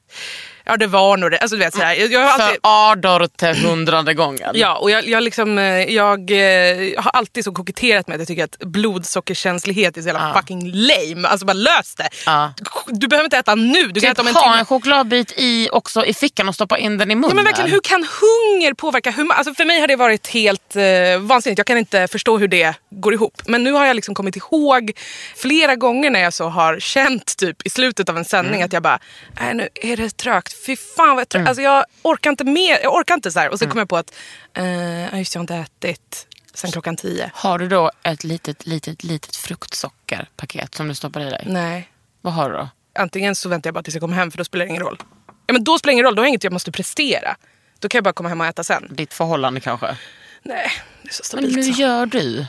ja 0.65 0.77
det 0.77 0.87
var 0.87 1.17
nog 1.17 1.31
det. 1.31 1.37
Alltså 1.37 1.55
du 1.55 1.63
vet 1.63 1.73
sådär. 1.73 1.93
Jag, 1.93 2.11
jag 2.11 2.19
har 2.19 2.27
alltid... 2.27 2.59
För 2.63 2.91
ardolte 2.91 3.53
hundrade 3.63 4.13
gången. 4.13 4.51
Ja, 4.53 4.75
och 4.77 4.91
jag, 4.91 5.07
jag, 5.07 5.23
liksom, 5.23 5.57
eh, 5.57 5.63
jag, 5.93 6.31
eh, 6.31 6.37
jag 6.37 7.01
har 7.01 7.11
alltid 7.11 7.43
så 7.43 7.51
koketterat 7.51 8.07
med 8.07 8.15
att 8.15 8.19
jag 8.21 8.27
tycker 8.27 8.43
att 8.43 8.57
blodsockerkänslighet 8.59 9.97
är 9.97 10.01
så 10.01 10.07
jävla 10.07 10.27
Ja. 10.27 10.39
fucking 10.41 10.71
lame. 10.73 11.27
Alltså 11.27 11.45
bara 11.45 11.53
lös 11.53 11.95
det. 11.95 12.09
Ja. 12.25 12.53
Du 12.87 13.07
behöver 13.07 13.25
inte 13.25 13.37
äta 13.37 13.55
nu. 13.55 13.87
Du 13.87 14.01
kan 14.01 14.09
Typ 14.09 14.09
äta 14.11 14.21
om 14.21 14.27
en 14.27 14.35
ha 14.35 14.43
timme. 14.43 14.59
en 14.59 14.65
chokladbit 14.65 15.33
i, 15.37 15.69
också 15.71 16.05
i 16.05 16.13
fickan 16.13 16.49
och 16.49 16.55
stoppa 16.55 16.77
in 16.77 16.97
den 16.97 17.11
i 17.11 17.15
munnen. 17.15 17.29
Ja, 17.29 17.35
men 17.35 17.45
verkligen, 17.45 17.71
hur 17.71 17.79
kan 17.83 18.07
hunger 18.21 18.73
påverka 18.73 19.11
humör? 19.11 19.35
Alltså 19.35 19.53
för 19.53 19.65
mig 19.65 19.79
har 19.79 19.87
det 19.87 19.95
varit 19.95 20.27
helt 20.27 20.75
eh, 20.75 20.83
vansinnigt. 21.19 21.57
Jag 21.59 21.65
kan 21.67 21.77
inte 21.77 22.07
förstå 22.07 22.37
hur 22.37 22.47
det 22.47 22.73
går 22.89 23.13
ihop. 23.13 23.41
Men 23.45 23.63
nu 23.63 23.71
har 23.71 23.85
jag 23.85 23.95
liksom 23.95 24.15
kommit 24.15 24.35
ihåg 24.35 24.91
flera 25.35 25.75
gånger 25.75 26.09
när 26.09 26.19
jag 26.19 26.33
så 26.33 26.47
har 26.49 26.79
känt 26.79 27.35
typ 27.47 27.65
i 27.65 27.69
slutet 27.69 28.09
av 28.09 28.17
en 28.17 28.25
sändning 28.25 28.55
Mm. 28.55 28.65
att 28.65 28.73
jag 28.73 28.83
bara, 28.83 28.99
nej 29.39 29.53
nu 29.53 29.69
är 29.75 29.97
det 29.97 30.17
trögt. 30.17 30.65
Fy 30.65 30.75
fan 30.75 31.15
vad 31.15 31.29
trögt. 31.29 31.47
Alltså 31.47 31.61
jag 31.61 31.85
orkar 32.01 32.29
inte 32.29 32.43
mer. 32.43 32.79
Jag 32.83 32.93
orkar 32.95 33.15
inte 33.15 33.31
så 33.31 33.39
här. 33.39 33.47
Och 33.49 33.53
Mm. 33.53 33.57
så 33.59 33.71
kom 33.71 33.79
jag 33.79 33.89
på 33.89 33.97
att, 33.97 34.13
eh, 34.53 35.17
just 35.19 35.35
jag 35.35 35.39
har 35.39 35.43
inte 35.43 35.55
ätit 35.55 36.27
sen 36.53 36.71
klockan 36.71 36.95
tio. 36.95 37.31
Har 37.33 37.59
du 37.59 37.67
då 37.67 37.91
ett 38.03 38.23
litet, 38.23 38.65
litet, 38.67 39.03
litet 39.03 39.35
fruktsockerpaket 39.35 40.75
som 40.75 40.87
du 40.87 40.95
stoppar 40.95 41.21
i 41.21 41.29
dig? 41.29 41.43
Nej. 41.49 41.89
Vad 42.21 42.33
har 42.33 42.49
du 42.49 42.55
då? 42.57 42.69
Antingen 42.99 43.35
så 43.35 43.49
väntar 43.49 43.67
jag 43.67 43.73
bara 43.73 43.83
tills 43.83 43.95
jag 43.95 44.01
kommer 44.01 44.15
hem 44.15 44.31
för 44.31 44.37
då 44.37 44.43
spelar 44.43 44.65
det 44.65 44.69
ingen 44.69 44.83
roll. 44.83 44.97
Ja 45.47 45.53
men 45.53 45.63
då 45.63 45.79
spelar 45.79 45.91
det 45.91 45.93
ingen 45.93 46.05
roll, 46.05 46.15
då 46.15 46.21
har 46.21 46.25
jag 46.25 46.29
inget 46.29 46.43
jag 46.43 46.53
måste 46.53 46.71
prestera. 46.71 47.35
Då 47.79 47.89
kan 47.89 47.97
jag 47.97 48.03
bara 48.03 48.13
komma 48.13 48.29
hem 48.29 48.41
och 48.41 48.47
äta 48.47 48.63
sen. 48.63 48.87
Ditt 48.89 49.13
förhållande 49.13 49.59
kanske? 49.59 49.97
Nej, 50.43 50.71
det 51.03 51.09
är 51.09 51.13
så 51.13 51.21
Men 51.37 51.43
stabilt. 51.51 51.55
nu 51.55 51.73
så. 51.73 51.81
gör 51.81 52.05
du 52.05 52.45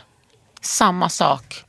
samma 0.60 1.08
sak 1.08 1.64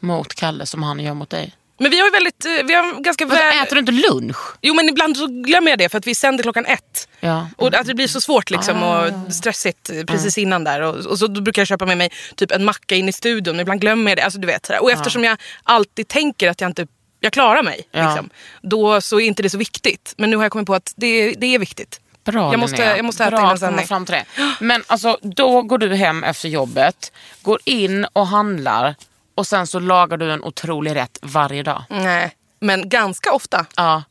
mot 0.00 0.34
Kalle 0.34 0.66
som 0.66 0.82
han 0.82 1.00
gör 1.00 1.14
mot 1.14 1.30
dig. 1.30 1.54
Men 1.82 1.90
vi 1.90 1.98
har 1.98 2.06
ju 2.06 2.10
väldigt, 2.12 2.44
eh, 2.44 2.52
vi 2.64 2.74
har 2.74 3.00
ganska 3.00 3.26
väl... 3.26 3.62
äter 3.62 3.74
du 3.76 3.80
inte 3.80 3.92
lunch? 3.92 4.36
Jo 4.62 4.74
men 4.74 4.88
ibland 4.88 5.16
så 5.16 5.26
glömmer 5.26 5.70
jag 5.70 5.78
det 5.78 5.88
för 5.88 5.98
att 5.98 6.06
vi 6.06 6.14
sänder 6.14 6.42
klockan 6.42 6.66
ett. 6.66 7.08
Ja. 7.20 7.48
Och 7.56 7.74
att 7.74 7.86
det 7.86 7.94
blir 7.94 8.06
så 8.08 8.20
svårt 8.20 8.50
liksom 8.50 8.82
Ah. 8.82 9.06
och 9.06 9.32
stressigt 9.34 9.90
eh, 9.90 10.04
precis 10.04 10.38
innan 10.38 10.64
där. 10.64 10.80
Och, 10.80 10.94
och 11.06 11.18
så 11.18 11.26
då 11.26 11.40
brukar 11.40 11.62
jag 11.62 11.66
köpa 11.68 11.86
med 11.86 11.98
mig 11.98 12.10
typ 12.36 12.50
en 12.52 12.64
macka 12.64 12.94
in 12.94 13.08
i 13.08 13.12
studion. 13.12 13.56
Men 13.56 13.60
ibland 13.62 13.80
glömmer 13.80 14.10
jag 14.10 14.18
det. 14.18 14.22
Alltså, 14.24 14.40
du 14.40 14.46
vet, 14.46 14.66
sådär. 14.66 14.82
Och 14.82 14.90
eftersom 14.90 15.24
jag 15.24 15.38
alltid 15.62 16.08
tänker 16.08 16.48
att 16.50 16.60
jag 16.60 16.70
inte 16.70 16.86
jag 17.20 17.32
klarar 17.32 17.62
mig. 17.62 17.80
Ja. 17.92 18.06
Liksom, 18.08 18.30
då 18.62 19.00
så 19.00 19.20
är 19.20 19.24
inte 19.24 19.42
det 19.42 19.50
så 19.50 19.58
viktigt. 19.58 20.14
Men 20.18 20.30
nu 20.30 20.36
har 20.36 20.44
jag 20.44 20.52
kommit 20.52 20.66
på 20.66 20.74
att 20.74 20.92
det, 20.96 21.32
det 21.32 21.54
är 21.54 21.58
viktigt. 21.58 22.00
Bra 22.24 22.52
Jag 22.52 22.60
måste- 22.60 22.82
jag 22.82 23.04
måste 23.04 23.24
äta 23.24 23.30
Bra 23.30 23.40
innan 23.40 23.58
sändning. 23.58 23.86
fram 23.86 24.06
till 24.06 24.14
det. 24.14 24.24
Men 24.60 24.82
alltså, 24.86 25.18
då 25.22 25.62
går 25.62 25.78
du 25.78 25.94
hem 25.94 26.24
efter 26.24 26.48
jobbet, 26.48 27.12
går 27.42 27.58
in 27.64 28.04
och 28.12 28.26
handlar 28.26 28.94
och 29.40 29.46
sen 29.46 29.66
så 29.66 29.80
lagar 29.80 30.16
du 30.16 30.32
en 30.32 30.44
otrolig 30.44 30.94
rätt 30.94 31.18
varje 31.22 31.62
dag. 31.62 31.84
Nej. 31.90 32.36
Men 32.60 32.88
ganska 32.88 33.32
ofta. 33.32 33.66
Ja. 33.76 34.02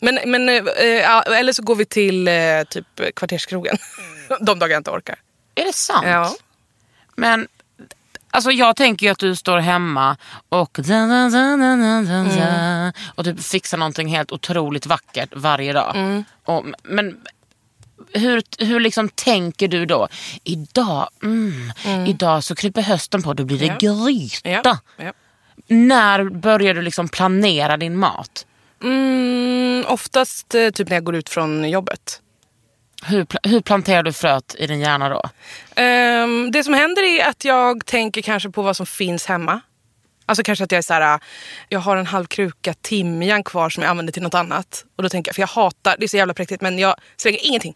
Men, 0.00 0.18
men, 0.26 0.48
eh, 0.48 0.84
ja, 0.84 1.22
eller 1.22 1.52
så 1.52 1.62
går 1.62 1.74
vi 1.76 1.84
till 1.84 2.28
eh, 2.28 2.34
typ 2.70 2.86
kvarterskrogen. 3.16 3.76
De 4.40 4.58
dagar 4.58 4.72
jag 4.72 4.80
inte 4.80 4.90
orkar. 4.90 5.18
Är 5.54 5.64
det 5.64 5.72
sant? 5.72 6.06
Ja. 6.06 6.34
Men 7.16 7.48
alltså 8.30 8.50
jag 8.50 8.76
tänker 8.76 9.06
ju 9.06 9.12
att 9.12 9.18
du 9.18 9.36
står 9.36 9.58
hemma 9.58 10.16
och, 10.48 10.78
Mm. 10.88 12.92
och 13.14 13.24
typ 13.24 13.42
fixar 13.42 13.78
någonting 13.78 14.08
helt 14.08 14.32
otroligt 14.32 14.86
vackert 14.86 15.30
varje 15.36 15.72
dag. 15.72 15.96
Mm. 15.96 16.24
Och, 16.44 16.64
men 16.82 17.20
hur, 18.14 18.42
hur 18.64 18.80
liksom 18.80 19.08
tänker 19.08 19.68
du 19.68 19.86
då? 19.86 20.08
Idag, 20.44 21.08
mm, 21.22 22.06
idag 22.06 22.44
så 22.44 22.54
kryper 22.54 22.82
hösten 22.82 23.22
på, 23.22 23.32
då 23.34 23.44
blir 23.44 23.58
det 23.58 23.66
Ja. 23.66 23.76
gryta. 23.80 24.48
Ja. 24.50 24.78
Ja. 25.04 25.12
När 25.66 26.24
börjar 26.24 26.74
du 26.74 26.82
liksom 26.82 27.08
planera 27.08 27.76
din 27.76 27.96
mat? 27.96 28.46
Mm, 28.82 29.84
oftast 29.88 30.54
eh, 30.54 30.70
typ 30.70 30.88
när 30.88 30.96
jag 30.96 31.04
går 31.04 31.16
ut 31.16 31.28
från 31.28 31.70
jobbet. 31.70 32.20
Hur, 33.04 33.26
hur 33.42 33.60
planterar 33.60 34.02
du 34.02 34.12
fröet 34.12 34.54
i 34.58 34.66
din 34.66 34.80
hjärna 34.80 35.08
då? 35.08 35.22
Ehm, 35.82 36.50
det 36.52 36.64
som 36.64 36.74
händer 36.74 37.02
är 37.02 37.28
att 37.28 37.44
jag 37.44 37.86
tänker 37.86 38.22
kanske 38.22 38.50
på 38.50 38.62
vad 38.62 38.76
som 38.76 38.86
finns 38.86 39.26
hemma. 39.26 39.60
Alltså 40.26 40.42
kanske 40.42 40.64
att 40.64 40.72
jag 40.72 40.78
är 40.78 40.82
så 40.82 40.94
här, 40.94 41.20
jag 41.68 41.80
har 41.80 41.96
en 41.96 42.06
halv 42.06 42.26
kruka 42.26 42.74
timjan 42.74 43.44
kvar 43.44 43.70
som 43.70 43.82
jag 43.82 43.90
använder 43.90 44.12
till 44.12 44.22
något 44.22 44.34
annat. 44.34 44.84
Och 44.96 45.02
då 45.02 45.08
tänker 45.08 45.28
jag, 45.28 45.34
för 45.34 45.42
jag 45.42 45.48
hatar, 45.48 45.96
det 45.98 46.04
är 46.04 46.08
så 46.08 46.16
jävla 46.16 46.34
präktigt 46.34 46.62
men 46.62 46.78
jag 46.78 46.94
slänger 47.16 47.38
ingenting. 47.46 47.74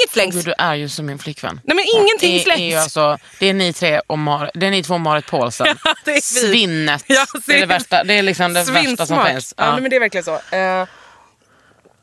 Inget 0.00 0.10
slängs. 0.12 0.34
Gud, 0.34 0.44
du 0.44 0.54
är 0.58 0.74
ju 0.74 0.88
som 0.88 1.06
min 1.06 1.18
flickvän. 1.18 1.60
Nej 1.64 1.76
men 1.76 1.84
ingenting 1.94 2.36
är, 2.36 2.40
slängs. 2.40 2.60
är 2.60 2.64
ju 2.70 2.74
alltså, 2.76 3.18
det 3.38 3.48
är 3.48 3.54
ni 3.54 3.72
tre 3.72 4.00
och 4.06 4.16
Mar- 4.18 4.50
det 4.54 4.66
är 4.66 4.70
ni 4.70 4.82
två 4.82 4.94
och 4.94 5.00
Marit 5.00 5.26
Paulsen. 5.26 5.66
Ja, 5.84 5.94
det 6.04 6.10
är. 6.16 6.20
Svinnet. 6.20 7.04
Ja, 7.06 7.26
det 7.46 7.54
är 7.56 7.60
det 7.60 7.66
värsta, 7.66 8.04
det 8.04 8.14
är 8.14 8.22
liksom 8.22 8.52
det 8.54 8.64
värsta 8.64 9.06
som 9.06 9.26
finns. 9.26 9.54
Ja. 9.56 9.78
men 9.80 9.90
det 9.90 9.96
är 9.96 10.00
verkligen 10.00 10.24
så. 10.24 10.56
Eh, 10.56 10.86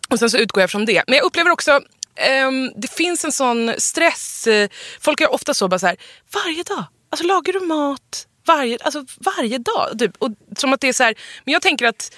och 0.09 0.19
sen 0.19 0.29
så 0.29 0.37
utgår 0.37 0.61
jag 0.61 0.69
från 0.71 0.85
det. 0.85 1.03
Men 1.07 1.15
jag 1.17 1.25
upplever 1.25 1.51
också, 1.51 1.81
ehm, 2.15 2.71
det 2.75 2.91
finns 2.91 3.25
en 3.25 3.31
sån 3.31 3.73
stress. 3.77 4.47
eh, 4.47 4.69
folk 5.01 5.21
är 5.21 5.31
ofta 5.33 5.53
så 5.53 5.67
bara 5.67 5.79
så 5.79 5.87
här, 5.87 5.97
varje 6.33 6.63
dag. 6.63 6.85
Alltså 7.11 7.27
lagar 7.27 7.53
du 7.53 7.59
mat 7.59 8.25
varje, 8.45 8.77
alltså, 8.81 9.05
varje 9.17 9.57
dag? 9.57 9.99
Typ. 9.99 10.11
Och, 10.19 10.29
som 10.57 10.73
att 10.73 10.81
det 10.81 10.87
är 10.87 10.93
så 10.93 11.03
här, 11.03 11.15
men 11.45 11.51
jag 11.53 11.61
tänker 11.61 11.85
att 11.87 12.11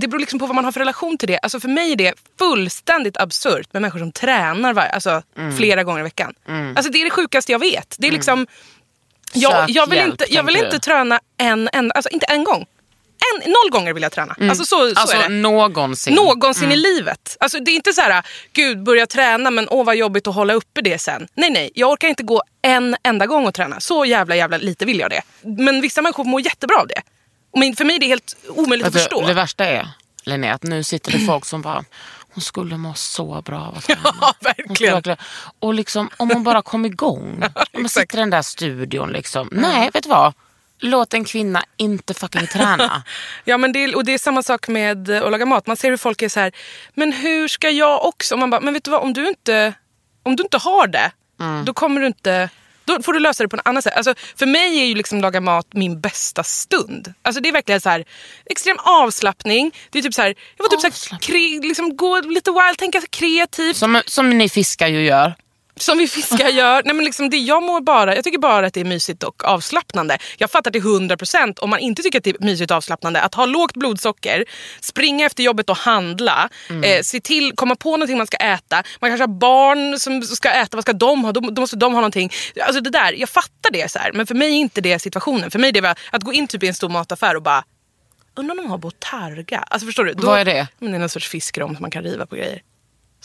det 0.00 0.08
beror 0.08 0.20
liksom 0.20 0.38
på 0.38 0.46
vad 0.46 0.54
man 0.54 0.64
har 0.64 0.72
för 0.72 0.80
relation 0.80 1.18
till 1.18 1.28
det. 1.28 1.38
Alltså 1.42 1.60
för 1.60 1.68
mig 1.68 1.92
är 1.92 1.96
det 1.96 2.14
fullständigt 2.38 3.16
absurt 3.16 3.72
med 3.72 3.82
människor 3.82 3.98
som 3.98 4.12
tränar 4.12 4.72
var, 4.72 4.82
alltså, 4.82 5.22
Mm. 5.38 5.56
flera 5.56 5.84
gånger 5.84 6.00
i 6.00 6.02
veckan. 6.02 6.34
Alltså 6.76 6.92
det 6.92 6.98
är 7.00 7.04
det 7.04 7.10
sjukaste 7.10 7.52
jag 7.52 7.58
vet. 7.58 7.96
Det 7.98 8.08
är 8.08 8.12
liksom, 8.12 8.46
jag, 9.32 9.70
jag 9.70 9.86
vill 9.90 9.98
hjälp, 9.98 10.10
inte, 10.12 10.34
jag 10.34 10.42
vill 10.42 10.56
inte 10.56 10.78
träna 10.78 11.20
en 11.38 11.68
enda, 11.72 11.94
alltså 11.94 12.08
inte 12.10 12.26
en 12.26 12.44
gång. 12.44 12.66
En, 13.44 13.50
noll 13.50 13.70
gånger 13.70 13.92
vill 13.92 14.02
jag 14.02 14.12
träna. 14.12 14.36
Alltså 14.40 14.64
så, 14.64 14.94
så 14.94 15.00
Alltså 15.00 15.16
är 15.16 15.22
det. 15.22 15.28
någonsin. 15.28 16.14
Någonsin 16.14 16.72
i 16.72 16.76
livet. 16.76 17.36
Alltså 17.40 17.58
det 17.58 17.70
är 17.70 17.74
inte 17.74 17.92
så 17.92 18.00
här, 18.00 18.26
gud 18.52 18.82
börja 18.82 19.06
träna 19.06 19.50
men 19.50 19.68
åh 19.68 19.84
vad 19.84 19.96
jobbigt 19.96 20.26
att 20.26 20.34
hålla 20.34 20.52
uppe 20.54 20.80
det 20.80 20.98
sen. 20.98 21.28
Nej 21.34 21.50
nej, 21.50 21.70
jag 21.74 21.90
orkar 21.90 22.08
inte 22.08 22.22
gå 22.22 22.42
en 22.62 22.96
enda 23.02 23.26
gång 23.26 23.46
och 23.46 23.54
träna. 23.54 23.80
Så 23.80 24.04
jävla 24.04 24.36
jävla 24.36 24.56
lite 24.56 24.84
vill 24.84 24.98
jag 24.98 25.10
det. 25.10 25.22
Men 25.42 25.80
vissa 25.80 26.02
människor 26.02 26.24
mår 26.24 26.40
jättebra 26.40 26.76
av 26.80 26.86
det. 26.86 27.02
Men 27.56 27.76
för 27.76 27.84
mig 27.84 27.96
är 27.96 28.00
det 28.00 28.06
helt 28.06 28.36
omöjligt 28.48 28.86
Vet 28.86 28.94
att 28.96 29.02
förstå. 29.02 29.26
det 29.26 29.34
värsta 29.34 29.64
är, 29.66 29.88
Linnea, 30.24 30.54
att 30.54 30.62
nu 30.62 30.82
sitter 30.84 31.12
det 31.12 31.18
folk 31.18 31.44
som 31.44 31.62
bara, 31.62 31.84
hon 32.34 32.42
skulle 32.42 32.76
må 32.76 32.94
så 32.94 33.42
bra 33.42 33.60
av 33.60 33.74
att. 33.76 33.88
Ja, 34.04 34.34
verkligen. 34.40 34.94
verkligen- 34.94 35.18
Och 35.58 35.74
liksom, 35.74 36.10
om 36.16 36.30
hon 36.30 36.44
bara 36.44 36.62
kom 36.62 36.84
igång. 36.84 37.42
om 37.72 37.82
man 37.82 37.88
sitter 37.88 38.16
i 38.18 38.20
den 38.20 38.30
där 38.30 38.42
studion 38.42 39.12
liksom. 39.12 39.48
Nej, 39.52 39.90
vet 39.94 40.02
du 40.02 40.08
vad? 40.08 40.34
Låt 40.80 41.14
en 41.14 41.24
kvinna 41.24 41.64
inte 41.76 42.14
fucking 42.14 42.46
träna. 42.46 43.02
Ja, 43.44 43.58
men 43.58 43.72
det 43.72 43.84
är, 43.84 43.96
och 43.96 44.04
det 44.04 44.14
är 44.14 44.18
samma 44.18 44.42
sak 44.42 44.68
med 44.68 45.10
att 45.10 45.30
laga 45.30 45.46
mat. 45.46 45.66
Man 45.66 45.76
ser 45.76 45.90
hur 45.90 45.96
folk 45.96 46.22
är 46.22 46.28
så 46.28 46.40
här, 46.40 46.52
men 46.94 47.12
hur 47.12 47.48
ska 47.48 47.70
jag 47.70 48.04
också? 48.04 48.34
Och 48.34 48.38
man 48.38 48.50
bara, 48.50 48.60
men 48.60 48.74
vet 48.74 48.84
du 48.84 48.90
vad, 48.90 49.02
om 49.02 49.12
du 49.12 49.28
inte, 49.28 49.74
om 50.22 50.36
du 50.36 50.42
inte 50.42 50.58
har 50.58 50.86
det, 50.86 51.10
då 51.64 51.74
kommer 51.74 52.00
du 52.00 52.06
inte... 52.06 52.48
Då 52.86 53.02
får 53.02 53.12
du 53.12 53.20
lösa 53.20 53.42
det 53.42 53.48
på 53.48 53.56
ett 53.56 53.66
annat 53.68 53.84
sätt. 53.84 53.96
Alltså, 53.96 54.14
för 54.36 54.46
mig 54.46 54.80
är 54.80 54.84
ju 54.84 54.94
liksom 54.94 55.20
laga 55.20 55.40
mat 55.40 55.66
min 55.70 56.00
bästa 56.00 56.42
stund. 56.42 57.14
Alltså, 57.22 57.40
det 57.42 57.48
är 57.48 57.52
verkligen 57.52 57.80
så 57.80 57.88
här, 57.88 58.04
extrem 58.50 58.76
avslappning. 58.78 59.72
Det 59.90 59.98
är 59.98 60.02
typ 60.02 60.14
så 60.14 60.22
här, 60.22 60.34
jag 60.56 60.64
får 60.64 60.76
typ 60.76 60.94
så 60.94 61.10
här, 61.10 61.20
kre, 61.20 61.68
liksom 61.68 61.96
gå 61.96 62.20
lite 62.20 62.50
wild, 62.50 62.78
tänka 62.78 63.00
kreativt. 63.10 63.76
Som, 63.76 64.02
som 64.06 64.38
ni 64.38 64.48
fiskar 64.48 64.88
ju 64.88 65.00
gör. 65.00 65.34
Som 65.80 65.98
vi 65.98 66.08
fiskar 66.08 66.48
gör. 66.48 66.82
Nej, 66.84 66.94
men 66.94 67.04
liksom 67.04 67.30
det 67.30 67.36
jag, 67.36 67.62
mår 67.62 67.80
bara, 67.80 68.14
jag 68.14 68.24
tycker 68.24 68.38
bara 68.38 68.66
att 68.66 68.74
det 68.74 68.80
är 68.80 68.84
mysigt 68.84 69.22
och 69.22 69.44
avslappnande. 69.44 70.18
Jag 70.38 70.50
fattar 70.50 70.70
till 70.70 70.82
100% 70.82 71.58
om 71.58 71.70
man 71.70 71.78
inte 71.78 72.02
tycker 72.02 72.18
att 72.18 72.24
det 72.24 72.30
är 72.30 72.44
mysigt 72.44 72.70
och 72.70 72.76
avslappnande 72.76 73.20
att 73.20 73.34
ha 73.34 73.46
lågt 73.46 73.76
blodsocker, 73.76 74.44
springa 74.80 75.26
efter 75.26 75.42
jobbet 75.42 75.70
och 75.70 75.76
handla, 75.76 76.48
eh, 76.84 77.02
se 77.02 77.20
till, 77.20 77.52
komma 77.52 77.76
på 77.76 77.90
någonting 77.90 78.16
man 78.18 78.26
ska 78.26 78.36
äta. 78.36 78.82
Man 79.00 79.10
kanske 79.10 79.22
har 79.22 79.38
barn 79.38 79.98
som 79.98 80.22
ska 80.22 80.50
äta, 80.50 80.76
vad 80.76 80.84
ska 80.84 80.92
de 80.92 81.24
ha? 81.24 81.32
Då, 81.32 81.40
då 81.40 81.60
måste 81.60 81.76
de 81.76 81.92
ha 81.92 82.00
någonting. 82.00 82.32
Alltså 82.66 82.80
det 82.80 82.90
där, 82.90 83.12
jag 83.12 83.28
fattar 83.28 83.70
det 83.72 83.90
så 83.90 83.98
här, 83.98 84.12
men 84.12 84.26
för 84.26 84.34
mig 84.34 84.48
är 84.48 84.56
inte 84.56 84.80
det 84.80 84.98
situationen. 84.98 85.50
För 85.50 85.58
mig 85.58 85.68
är 85.68 85.82
det 85.82 85.94
att 86.10 86.22
gå 86.22 86.32
in 86.32 86.46
typ 86.48 86.62
i 86.62 86.68
en 86.68 86.74
stor 86.74 86.88
mataffär 86.88 87.34
och 87.34 87.42
bara 87.42 87.64
Undrar 88.38 88.52
om 88.52 88.62
de 88.62 88.70
har 88.70 88.78
botarga? 88.78 89.58
Alltså 89.58 89.86
förstår 89.86 90.04
du? 90.04 90.12
Då, 90.12 90.26
Vad 90.26 90.40
är 90.40 90.44
det? 90.44 90.68
Men 90.78 90.90
det 90.90 90.96
är 90.96 90.98
någon 90.98 91.08
sorts 91.08 91.28
fiskrom 91.28 91.74
som 91.74 91.82
man 91.82 91.90
kan 91.90 92.02
riva 92.02 92.26
på 92.26 92.36
grejer. 92.36 92.62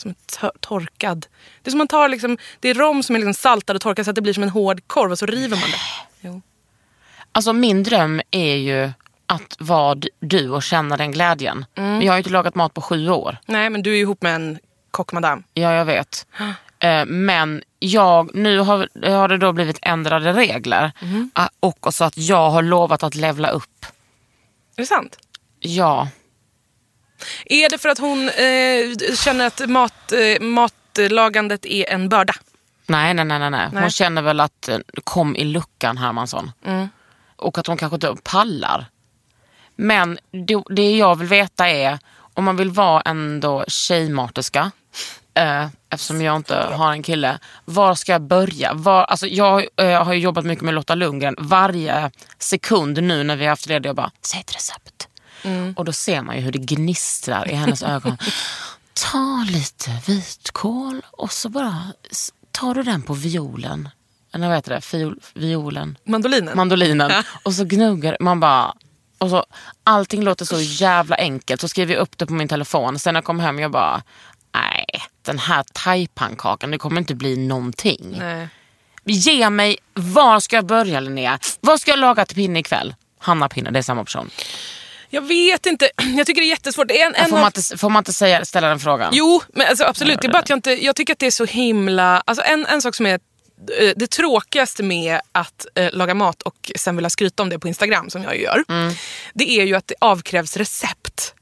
Som 0.02 0.08
en 0.10 0.14
to- 0.40 0.50
torkad. 0.60 1.26
Det 1.62 1.68
är 1.68 1.70
som 1.70 1.78
man 1.78 1.88
tar 1.88 2.08
liksom, 2.08 2.38
det 2.60 2.68
är 2.68 2.74
rom 2.74 3.02
som 3.02 3.14
är 3.16 3.20
liksom 3.20 3.34
saltad 3.34 3.76
och 3.76 3.82
torkad 3.82 4.04
så 4.04 4.10
att 4.10 4.14
det 4.14 4.22
blir 4.22 4.32
som 4.32 4.42
en 4.42 4.48
hård 4.48 4.80
korv 4.86 5.10
och 5.12 5.18
så 5.18 5.26
river 5.26 5.56
man 5.56 5.70
det. 5.70 5.76
Jo. 6.28 6.42
Alltså 7.32 7.52
min 7.52 7.82
dröm 7.82 8.20
är 8.30 8.54
ju 8.56 8.90
att 9.26 9.56
vara 9.58 9.98
du 10.20 10.50
och 10.50 10.62
känna 10.62 10.96
den 10.96 11.12
glädjen. 11.12 11.64
Men 11.74 12.00
jag 12.02 12.12
har 12.12 12.16
ju 12.16 12.20
inte 12.20 12.30
lagat 12.30 12.54
mat 12.54 12.74
på 12.74 12.80
sju 12.80 13.08
år. 13.10 13.36
Nej 13.46 13.70
men 13.70 13.82
du 13.82 13.90
är 13.90 13.94
ju 13.94 14.00
ihop 14.00 14.22
med 14.22 14.34
en 14.34 14.58
kockmadam. 14.90 15.44
Ja, 15.54 15.72
jag 15.74 15.84
vet. 15.84 16.26
Eh, 16.78 17.04
Men 17.06 17.62
jag, 17.78 18.34
nu 18.34 18.58
har, 18.58 18.88
har 19.10 19.28
det 19.28 19.38
då 19.38 19.52
blivit 19.52 19.78
ändrade 19.82 20.32
regler. 20.32 20.92
Ah, 21.32 21.48
Och 21.60 21.94
så 21.94 22.04
att 22.04 22.18
jag 22.18 22.50
har 22.50 22.62
lovat 22.62 23.02
att 23.02 23.14
levla 23.14 23.48
upp. 23.50 23.86
Är 24.76 24.82
det 24.82 24.86
sant? 24.86 25.16
Ja. 25.60 26.08
Är 27.44 27.68
det 27.68 27.78
för 27.78 27.88
att 27.88 27.98
hon 27.98 28.28
eh, 28.28 29.14
känner 29.16 29.46
att 29.46 29.68
mat, 29.68 30.12
eh, 30.12 30.42
matlagandet 30.42 31.66
är 31.66 31.90
en 31.90 32.08
börda? 32.08 32.34
Nej, 32.86 33.14
nej, 33.14 33.24
nej, 33.24 33.38
nej, 33.38 33.50
nej. 33.50 33.68
Hon 33.72 33.90
känner 33.90 34.22
väl 34.22 34.40
att 34.40 34.68
eh, 34.68 34.78
kom 35.04 35.36
i 35.36 35.44
luckan 35.44 35.96
Hermansson. 35.96 36.52
Och 37.36 37.58
att 37.58 37.66
hon 37.66 37.76
kanske 37.76 37.94
inte 37.94 38.14
pallar. 38.22 38.86
Men 39.76 40.18
det, 40.46 40.62
det 40.70 40.96
jag 40.96 41.18
vill 41.18 41.28
veta 41.28 41.68
är 41.68 41.98
om 42.34 42.44
man 42.44 42.56
vill 42.56 42.70
vara 42.70 43.00
ändå 43.00 43.64
tjejmaterska. 43.68 44.70
Eh, 45.34 45.66
eftersom 45.90 46.22
jag 46.22 46.36
inte 46.36 46.56
har 46.56 46.92
en 46.92 47.02
kille. 47.02 47.38
Var 47.64 47.94
ska 47.94 48.12
jag 48.12 48.22
börja? 48.22 48.72
Var, 48.74 49.04
alltså 49.04 49.26
jag 49.26 49.66
eh, 49.76 50.04
har 50.04 50.14
jobbat 50.14 50.44
mycket 50.44 50.64
med 50.64 50.74
Lotta 50.74 50.94
Lundgren. 50.94 51.34
Varje 51.38 52.10
sekund 52.38 53.02
nu 53.02 53.24
när 53.24 53.36
vi 53.36 53.44
har 53.44 53.50
haft 53.50 53.68
det, 53.68 53.84
jag 53.84 53.96
bara, 53.96 54.10
säg 54.22 54.40
ett 54.40 54.56
recept. 54.56 55.08
Och 55.76 55.84
då 55.84 55.92
ser 55.92 56.22
man 56.22 56.36
ju 56.36 56.42
hur 56.42 56.52
det 56.52 56.58
gnistrar 56.58 57.50
i 57.50 57.54
hennes 57.54 57.82
ögon. 57.82 58.16
Ta 58.94 59.46
lite 59.50 59.90
vitkål 60.06 61.02
och 61.10 61.32
så 61.32 61.48
bara 61.48 61.82
tar 62.50 62.74
du 62.74 62.82
den 62.82 63.02
på 63.02 63.14
violen. 63.14 63.88
Eller 64.34 64.46
vad 64.46 64.56
heter 64.56 64.74
det? 64.74 64.80
Fiol, 64.80 65.20
violen? 65.34 65.98
Mandolinen? 66.04 66.56
Mandolinen. 66.56 67.12
Och 67.42 67.54
så 67.54 67.64
gnuggar 67.64 68.16
man 68.20 68.40
bara. 68.40 68.74
Och 69.18 69.30
så, 69.30 69.44
allting 69.84 70.22
låter 70.22 70.44
så 70.44 70.60
jävla 70.60 71.16
enkelt. 71.16 71.60
Så 71.60 71.68
skriver 71.68 71.94
jag 71.94 72.00
upp 72.00 72.18
det 72.18 72.26
på 72.26 72.32
min 72.32 72.48
telefon. 72.48 72.98
Sen 72.98 73.14
när 73.14 73.18
jag 73.18 73.24
kom 73.24 73.40
hem 73.40 73.58
jag 73.58 73.70
bara, 73.70 74.02
nej 74.54 74.86
den 75.22 75.38
här 75.38 75.64
thai-pannkakan 75.72 76.70
det 76.70 76.78
kommer 76.78 77.00
inte 77.00 77.14
bli 77.14 77.36
någonting. 77.36 78.16
Nej. 78.18 78.48
Ge 79.04 79.50
mig, 79.50 79.78
var 79.94 80.40
ska 80.40 80.56
jag 80.56 80.66
börja 80.66 81.00
Linnea? 81.00 81.38
Vad 81.60 81.80
ska 81.80 81.90
jag 81.90 81.98
laga 81.98 82.24
till 82.26 82.36
pinne 82.36 82.58
ikväll? 82.58 82.94
Hanna 83.18 83.48
Pinne, 83.48 83.70
det 83.70 83.78
är 83.78 83.82
samma 83.82 84.04
person. 84.04 84.30
Jag 85.14 85.22
vet 85.22 85.66
inte. 85.66 85.90
Jag 86.16 86.26
tycker 86.26 86.40
det 86.40 86.46
är 86.46 86.48
jättesvårt. 86.48 86.88
Det 86.88 87.00
är 87.00 87.06
en, 87.06 87.14
en 87.14 87.28
Får 87.28 87.36
av- 87.36 87.40
man 87.40 87.52
inte, 87.56 87.78
får 87.78 87.90
man 87.90 88.00
inte 88.00 88.12
säga, 88.12 88.44
ställa 88.44 88.68
den 88.68 88.80
frågan? 88.80 89.10
Jo, 89.12 89.42
men 89.54 89.68
alltså, 89.68 89.84
absolut. 89.84 90.20
Det 90.20 90.26
är 90.26 90.32
bara 90.32 90.38
att 90.38 90.48
jag, 90.48 90.56
inte, 90.56 90.84
jag 90.84 90.96
tycker 90.96 91.12
att 91.12 91.18
det 91.18 91.26
är 91.26 91.30
så 91.30 91.44
himla... 91.44 92.22
Alltså, 92.26 92.44
en, 92.44 92.66
en 92.66 92.82
sak 92.82 92.94
som 92.94 93.06
är 93.06 93.14
eh, 93.80 93.92
det 93.96 94.10
tråkigaste 94.10 94.82
med 94.82 95.20
att 95.32 95.66
eh, 95.74 95.88
laga 95.92 96.14
mat 96.14 96.42
och 96.42 96.72
sen 96.76 96.96
vilja 96.96 97.10
skryta 97.10 97.42
om 97.42 97.48
det 97.48 97.58
på 97.58 97.68
Instagram, 97.68 98.10
som 98.10 98.22
jag 98.22 98.36
ju 98.36 98.42
gör, 98.42 98.64
det 99.34 99.50
är 99.50 99.64
ju 99.64 99.74
att 99.74 99.86
det 99.86 99.94
avkrävs 100.00 100.56
recept 100.56 101.34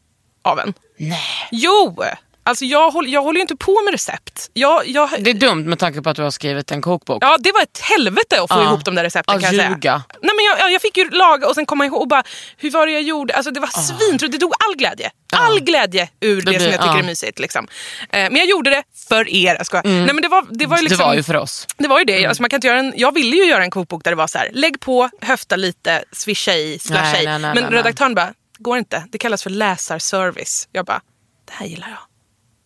av 0.42 0.58
en. 0.60 0.74
Nej. 0.98 1.48
Jo! 1.52 2.02
Alltså 2.50 2.64
jag, 2.64 2.90
håller, 2.90 3.10
jag 3.10 3.22
håller 3.22 3.36
ju 3.38 3.42
inte 3.42 3.56
på 3.56 3.82
med 3.84 3.92
recept. 3.92 4.50
Jag, 4.52 4.88
jag, 4.88 5.10
Det 5.18 5.30
är 5.30 5.34
dumt 5.34 5.64
med 5.68 5.78
tanke 5.78 6.02
på 6.02 6.10
att 6.10 6.16
du 6.16 6.22
har 6.22 6.30
skrivit 6.30 6.70
en 6.72 6.82
kokbok. 6.82 7.24
Ja, 7.24 7.36
det 7.40 7.52
var 7.52 7.62
ett 7.62 7.78
helvete 7.82 8.42
att 8.42 8.48
få 8.52 8.58
Ja. 8.58 8.62
ihop 8.64 8.84
de 8.84 8.94
där 8.94 9.04
recepten 9.04 9.34
Ja, 9.34 9.40
kan 9.40 9.56
jag 9.56 9.80
säga. 9.80 10.02
Nej, 10.22 10.32
men 10.36 10.44
jag, 10.44 10.58
ja, 10.58 10.68
jag 10.70 10.82
fick 10.82 10.96
ju 10.96 11.10
laga 11.10 11.48
och 11.48 11.54
sen 11.54 11.66
komma 11.66 11.86
ihåg 11.86 12.00
och 12.00 12.08
bara, 12.08 12.22
hur 12.56 12.70
var 12.70 12.86
det 12.86 12.92
jag 12.92 13.02
gjorde? 13.02 13.34
Alltså 13.34 13.50
det 13.50 13.60
var 13.60 13.68
svintråkigt, 13.68 14.32
det 14.32 14.38
tog 14.38 14.52
all 14.68 14.76
glädje. 14.76 15.10
All 15.32 15.60
glädje 15.60 16.08
ur 16.20 16.36
det, 16.36 16.42
blir- 16.42 16.58
som 16.58 16.68
jag 16.72 16.80
tycker 16.82 16.98
är 16.98 17.02
mysigt. 17.02 17.38
Liksom. 17.38 17.68
Eh, 18.02 18.08
men 18.10 18.36
jag 18.36 18.46
gjorde 18.46 18.70
det 18.70 18.82
för 19.08 19.28
er. 19.28 19.54
Jag 19.54 19.66
skojar. 19.66 19.82
Nej, 19.84 20.06
men 20.14 20.22
det 20.22 20.28
var, 20.28 20.46
det 20.50 20.66
var 20.66 20.76
ju 20.76 20.82
liksom, 20.82 20.98
Det 20.98 21.04
var 21.04 21.14
ju 21.14 21.22
för 21.22 21.36
oss. 21.36 21.66
det 21.78 21.88
var 21.88 21.98
ju 21.98 22.04
det. 22.04 22.26
Alltså 22.26 22.42
man 22.42 22.50
kan 22.50 22.56
inte 22.56 22.66
göra 22.66 22.78
en, 22.78 22.92
jag 22.96 23.14
ville 23.14 23.36
ju 23.36 23.44
göra 23.44 23.64
en 23.64 23.70
kokbok 23.70 24.04
där 24.04 24.10
det 24.10 24.16
var 24.16 24.26
så 24.26 24.38
här, 24.38 24.48
lägg 24.52 24.80
på, 24.80 25.10
höfta 25.22 25.56
lite, 25.56 26.04
swisha 26.12 26.54
i, 26.54 26.78
slasha 26.78 27.02
Nej, 27.02 27.22
i. 27.22 27.26
nej, 27.26 27.38
nej, 27.38 27.54
men 27.54 27.70
redaktören 27.70 28.14
bara, 28.14 28.32
går 28.58 28.78
inte. 28.78 29.04
Det 29.12 29.18
kallas 29.18 29.42
för 29.42 29.50
läsarservice. 29.50 30.68
Jag 30.72 30.84
bara, 30.86 31.00
det 31.48 31.52
här 31.52 31.66
gillar 31.66 31.88
jag. 31.88 31.98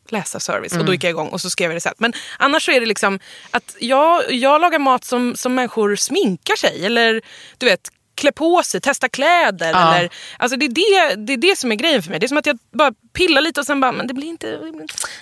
Läsarservice. 0.09 0.73
Och 0.77 0.85
då 0.85 0.93
gick 0.93 1.05
jag 1.05 1.11
igång 1.11 1.29
och 1.29 1.40
så 1.40 1.51
skrev 1.51 1.71
jag 1.71 1.77
recept. 1.77 2.01
Men 2.01 2.12
annars 2.38 2.64
så 2.64 2.71
är 2.73 2.81
det 2.81 2.87
liksom 2.87 3.21
att 3.51 3.77
jag, 3.79 4.33
jag 4.33 4.61
lagar 4.61 4.79
mat 4.79 5.05
som, 5.05 5.37
som 5.37 5.55
människor 5.55 5.97
sminkar 5.97 6.57
sig. 6.57 6.87
Eller 6.87 7.21
du 7.59 7.67
vet, 7.67 7.90
klä 8.14 8.33
på 8.33 8.62
sig, 8.62 8.81
testa 8.81 9.09
kläder. 9.09 9.71
Ja. 9.71 9.95
Eller, 9.97 10.11
alltså 10.38 10.57
det, 10.57 10.67
är 10.67 10.69
det, 10.69 11.27
det 11.27 11.33
är 11.33 11.37
det 11.37 11.59
som 11.59 11.73
är 11.73 11.77
grejen 11.77 12.03
för 12.03 12.11
mig. 12.11 12.21
Det 12.21 12.27
är 12.27 12.29
som 12.29 12.37
att 12.38 12.47
jag 12.47 12.59
bara 12.73 12.93
pillar 13.12 13.40
lite 13.43 13.61
och 13.61 13.67
sen 13.67 13.81
bara, 13.81 13.93
men 13.93 14.07
det 14.07 14.14
blir 14.14 14.29
inte, 14.29 14.47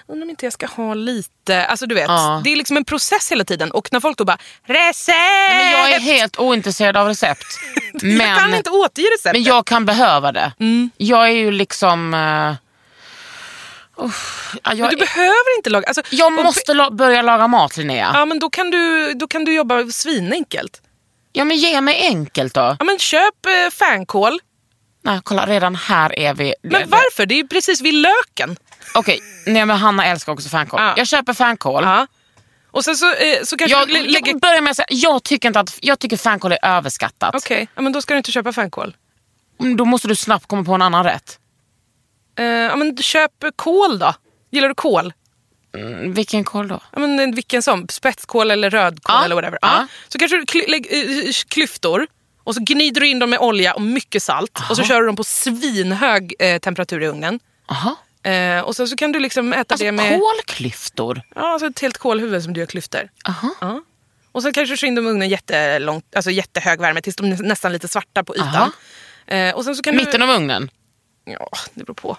undrar 0.06 0.22
om 0.22 0.30
inte 0.30 0.46
jag 0.46 0.52
ska 0.52 0.66
ha 0.66 0.94
lite. 0.94 1.64
Alltså 1.66 1.86
du 1.86 1.94
vet, 1.94 2.08
Ja. 2.08 2.40
det 2.44 2.52
är 2.52 2.56
liksom 2.56 2.76
en 2.76 2.84
process 2.84 3.32
hela 3.32 3.44
tiden. 3.44 3.70
Och 3.70 3.88
när 3.92 4.00
folk 4.00 4.18
då 4.18 4.24
bara, 4.24 4.38
recept! 4.66 5.16
Men 5.52 5.70
jag 5.70 5.90
är 5.92 6.00
helt 6.00 6.38
ointresserad 6.38 6.96
av 6.96 7.08
recept. 7.08 7.44
Men, 8.02 8.16
jag 8.28 8.38
kan 8.38 8.54
inte 8.54 8.70
återge 8.70 9.08
receptet. 9.08 9.32
men 9.32 9.42
jag 9.42 9.66
kan 9.66 9.84
behöva 9.84 10.32
det. 10.32 10.52
Mm. 10.60 10.90
Jag 10.96 11.22
är 11.28 11.32
ju 11.32 11.50
liksom... 11.50 12.14
Uh, 12.14 12.54
uff, 14.04 14.54
ja, 14.54 14.60
Men 14.70 14.78
jag, 14.78 14.90
du 14.90 14.96
behöver 14.96 15.56
inte 15.58 15.70
laga. 15.70 15.86
Alltså, 15.86 16.02
jag 16.10 16.32
måste 16.32 16.74
la, 16.74 16.90
börja 16.90 17.22
laga 17.22 17.46
mat 17.48 17.76
Linnea. 17.76 18.10
Ja. 18.14 18.18
Ja 18.18 18.24
men 18.24 18.38
då 18.38 18.50
kan 18.50 18.70
du, 18.70 19.12
då 19.14 19.26
kan 19.28 19.44
du 19.44 19.54
jobba 19.54 19.86
svinenkelt. 19.86 20.82
men 21.34 21.56
ge 21.56 21.80
mig 21.80 22.06
enkelt 22.06 22.54
då. 22.54 22.76
Ja 22.78 22.84
men 22.84 22.98
köp 22.98 23.46
eh, 23.46 23.70
fänkål. 23.70 24.40
Nej, 25.04 25.20
kolla 25.24 25.46
redan 25.46 25.74
här 25.74 26.18
är 26.18 26.34
vi. 26.34 26.54
Men 26.62 26.90
varför? 26.90 27.26
Det 27.26 27.34
är 27.34 27.36
ju 27.36 27.46
precis 27.48 27.80
vid 27.80 27.94
löken. 27.94 28.56
Okej, 28.94 29.20
nej 29.46 29.66
men 29.66 29.76
Hanna 29.76 30.06
älskar 30.06 30.32
också 30.32 30.48
fänkål. 30.48 30.80
Ja. 30.80 30.94
Jag 30.96 31.06
köper 31.06 31.32
fänkål. 31.34 31.84
Ja. 31.84 32.06
Och 32.70 32.84
sen 32.84 32.96
så, 32.96 33.06
eh, 33.14 33.42
så 33.44 33.56
kanske 33.56 33.78
Jag, 33.78 33.88
du 33.88 33.92
lägger... 33.94 34.28
jag 34.28 34.40
börjar 34.40 34.60
med 34.60 34.70
att 34.70 34.76
säga, 34.76 34.86
jag 34.90 35.22
tycker, 35.22 35.48
inte 35.48 35.60
att, 35.60 35.78
jag 35.80 35.98
tycker 35.98 36.16
fänkål 36.16 36.52
är 36.52 36.58
överskattat. 36.62 37.34
Okej, 37.34 37.68
ja, 37.74 37.82
men 37.82 37.92
då 37.92 38.02
ska 38.02 38.14
du 38.14 38.18
inte 38.18 38.32
köpa 38.32 38.52
fänkål. 38.52 38.96
Mm, 39.60 39.76
Då 39.76 39.84
måste 39.84 40.08
du 40.08 40.16
snabbt 40.16 40.46
komma 40.48 40.64
på 40.64 40.72
en 40.74 40.82
annan 40.82 41.04
rätt. 41.04 41.38
Eh, 42.38 42.44
ja, 42.44 42.76
men 42.76 42.96
köp 42.96 43.30
kål 43.56 43.98
då. 43.98 44.14
Gillar 44.50 44.68
du 44.68 44.74
kål? 44.74 45.12
Mm, 45.76 46.12
Vilken 46.12 46.44
kål 46.44 46.68
då? 46.68 46.80
Ja, 46.92 46.98
men 46.98 47.20
eh, 47.20 47.34
vilken 47.34 47.62
som? 47.62 47.88
Spetskål 47.88 48.50
eller 48.50 48.70
rödkål 48.70 49.14
Ja. 49.18 49.24
eller 49.24 49.34
whatever. 49.34 49.58
Ja. 49.62 49.68
Ja. 49.78 49.86
Så 50.08 50.18
kanske 50.18 50.36
du 50.36 50.44
kly- 50.44 50.68
lägg, 50.70 50.86
eh, 51.26 51.32
klyftor 51.48 52.06
och 52.44 52.54
så 52.54 52.60
gnider 52.60 53.00
du 53.00 53.08
in 53.08 53.18
dem 53.18 53.30
med 53.30 53.38
olja 53.38 53.74
och 53.74 53.82
mycket 53.82 54.22
salt. 54.22 54.58
Och 54.70 54.76
så 54.76 54.82
kör 54.82 55.00
du 55.00 55.06
dem 55.06 55.16
på 55.16 55.24
svinhög 55.24 56.34
eh, 56.38 56.58
temperatur 56.58 57.02
i 57.02 57.06
ugnen. 57.06 57.40
Aha. 57.68 57.96
Eh, 58.30 58.60
och 58.60 58.76
sen 58.76 58.88
så 58.88 58.96
kan 58.96 59.12
du 59.12 59.20
liksom 59.20 59.52
äta 59.52 59.74
Alltså 59.74 59.84
det 59.84 59.92
med 59.92 60.20
kolklyftor? 60.20 61.22
ja, 61.34 61.52
alltså 61.52 61.66
ett 61.66 61.80
helt 61.80 61.98
kålhuvud 61.98 62.42
som 62.42 62.52
du 62.52 62.60
gör 62.60 62.66
klyftor. 62.66 63.08
Aha. 63.28 63.80
Och 64.32 64.42
sen 64.42 64.52
kanske 64.52 64.72
du 64.72 64.76
kör 64.76 64.86
in 64.88 64.94
dem 64.94 65.06
i 65.06 65.10
ugnen 65.10 65.28
jättelångt, 65.28 66.16
alltså 66.16 66.30
jättehög 66.30 66.80
värme 66.80 67.00
tills 67.00 67.16
de 67.16 67.32
är 67.32 67.36
nästan 67.42 67.72
lite 67.72 67.88
svarta 67.88 68.24
på 68.24 68.36
ytan. 68.36 68.72
Eh, 69.26 69.54
och 69.54 69.64
sen 69.64 69.76
så 69.76 69.82
kan 69.82 69.96
Mitten 69.96 70.20
du... 70.20 70.26
av 70.26 70.30
ugnen? 70.36 70.70
Ja, 71.24 71.48
det 71.74 71.84
beror 71.84 71.94
på. 71.94 72.16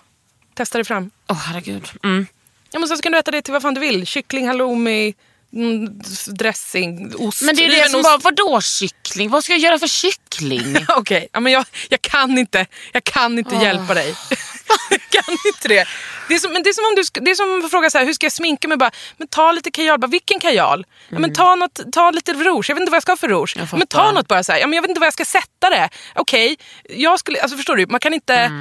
Testa 0.56 0.78
dig 0.78 0.86
fram. 0.86 1.12
Åh 1.28 1.38
herregud. 1.38 1.90
Mm. 2.04 2.28
Ja, 2.72 2.80
men 2.80 2.88
sen 2.88 2.98
så 2.98 3.04
kan 3.04 3.12
du 3.12 3.18
äta 3.18 3.32
det 3.32 3.42
till 3.42 3.54
vad 3.54 3.62
fan 3.62 3.74
du 3.74 3.82
vill. 3.82 4.06
Kyckling, 4.08 4.48
halloumi, 4.48 5.14
mm, 5.54 6.02
dressing, 6.28 7.16
ost. 7.16 7.42
Men 7.42 7.56
det 7.56 7.66
är 7.66 7.70
det 7.84 7.90
som 7.90 8.00
ost. 8.00 8.10
bara, 8.10 8.18
vadå 8.18 8.62
kyckling? 8.62 9.30
Vad 9.30 9.44
ska 9.44 9.54
jag 9.54 9.60
göra 9.60 9.80
för 9.80 9.88
kyckling? 9.88 10.78
Okej, 10.88 11.28
ja, 11.32 11.40
men 11.40 11.52
jag, 11.52 11.66
jag 11.90 12.02
kan 12.02 12.38
inte, 12.38 12.66
jag 12.92 13.04
kan 13.04 13.38
inte 13.40 13.56
hjälpa 13.56 13.94
dig. 13.94 14.16
jag 14.90 15.02
kan 15.10 15.38
inte 15.46 15.68
det. 15.68 15.88
Det 16.28 16.34
är 16.34 16.40
som, 16.40 16.54
men 16.54 16.64
det 16.64 16.70
är 16.70 16.74
som 16.74 16.86
om 16.86 16.96
du 16.96 17.26
det 17.26 17.32
är 17.32 17.36
som 17.36 17.66
att 17.66 17.72
fråga 17.72 17.90
så 17.90 17.98
här, 17.98 18.06
hur 18.06 18.14
ska 18.14 18.26
jag 18.26 18.34
sminka 18.34 18.68
mig? 18.68 18.78
Bara, 18.78 18.92
men 19.18 19.28
ta 19.28 19.52
lite 19.52 19.72
kajal. 19.72 20.00
Bara, 20.00 20.08
vilken 20.08 20.40
kajal? 20.40 20.86
Ja, 21.10 21.20
men 21.20 21.34
ta, 21.34 21.56
något, 21.56 21.80
ta 21.92 22.12
lite 22.12 22.34
rouge. 22.34 22.70
Jag 22.70 22.76
vet 22.76 22.82
inte 22.82 22.92
vad 22.92 22.96
jag 22.96 23.04
ska 23.04 23.12
ha 23.12 23.18
för 23.18 23.28
rouge. 23.28 23.56
Men 23.72 23.88
ta 23.88 24.12
något 24.12 24.28
bara. 24.28 24.44
Så 24.44 24.52
här. 24.52 24.60
Ja, 24.60 24.68
men 24.68 24.76
jag 24.76 24.82
vet 24.82 24.90
inte 24.90 25.00
vad 25.00 25.08
jag 25.08 25.14
ska 25.14 25.26
sätta 25.26 25.70
det. 25.70 25.90
Okej, 26.16 26.58
jag 26.90 27.20
skulle, 27.20 27.42
alltså 27.42 27.58
förstår 27.58 27.76
du? 27.76 27.88
Man 27.88 28.00
kan 28.00 28.14
inte... 28.14 28.52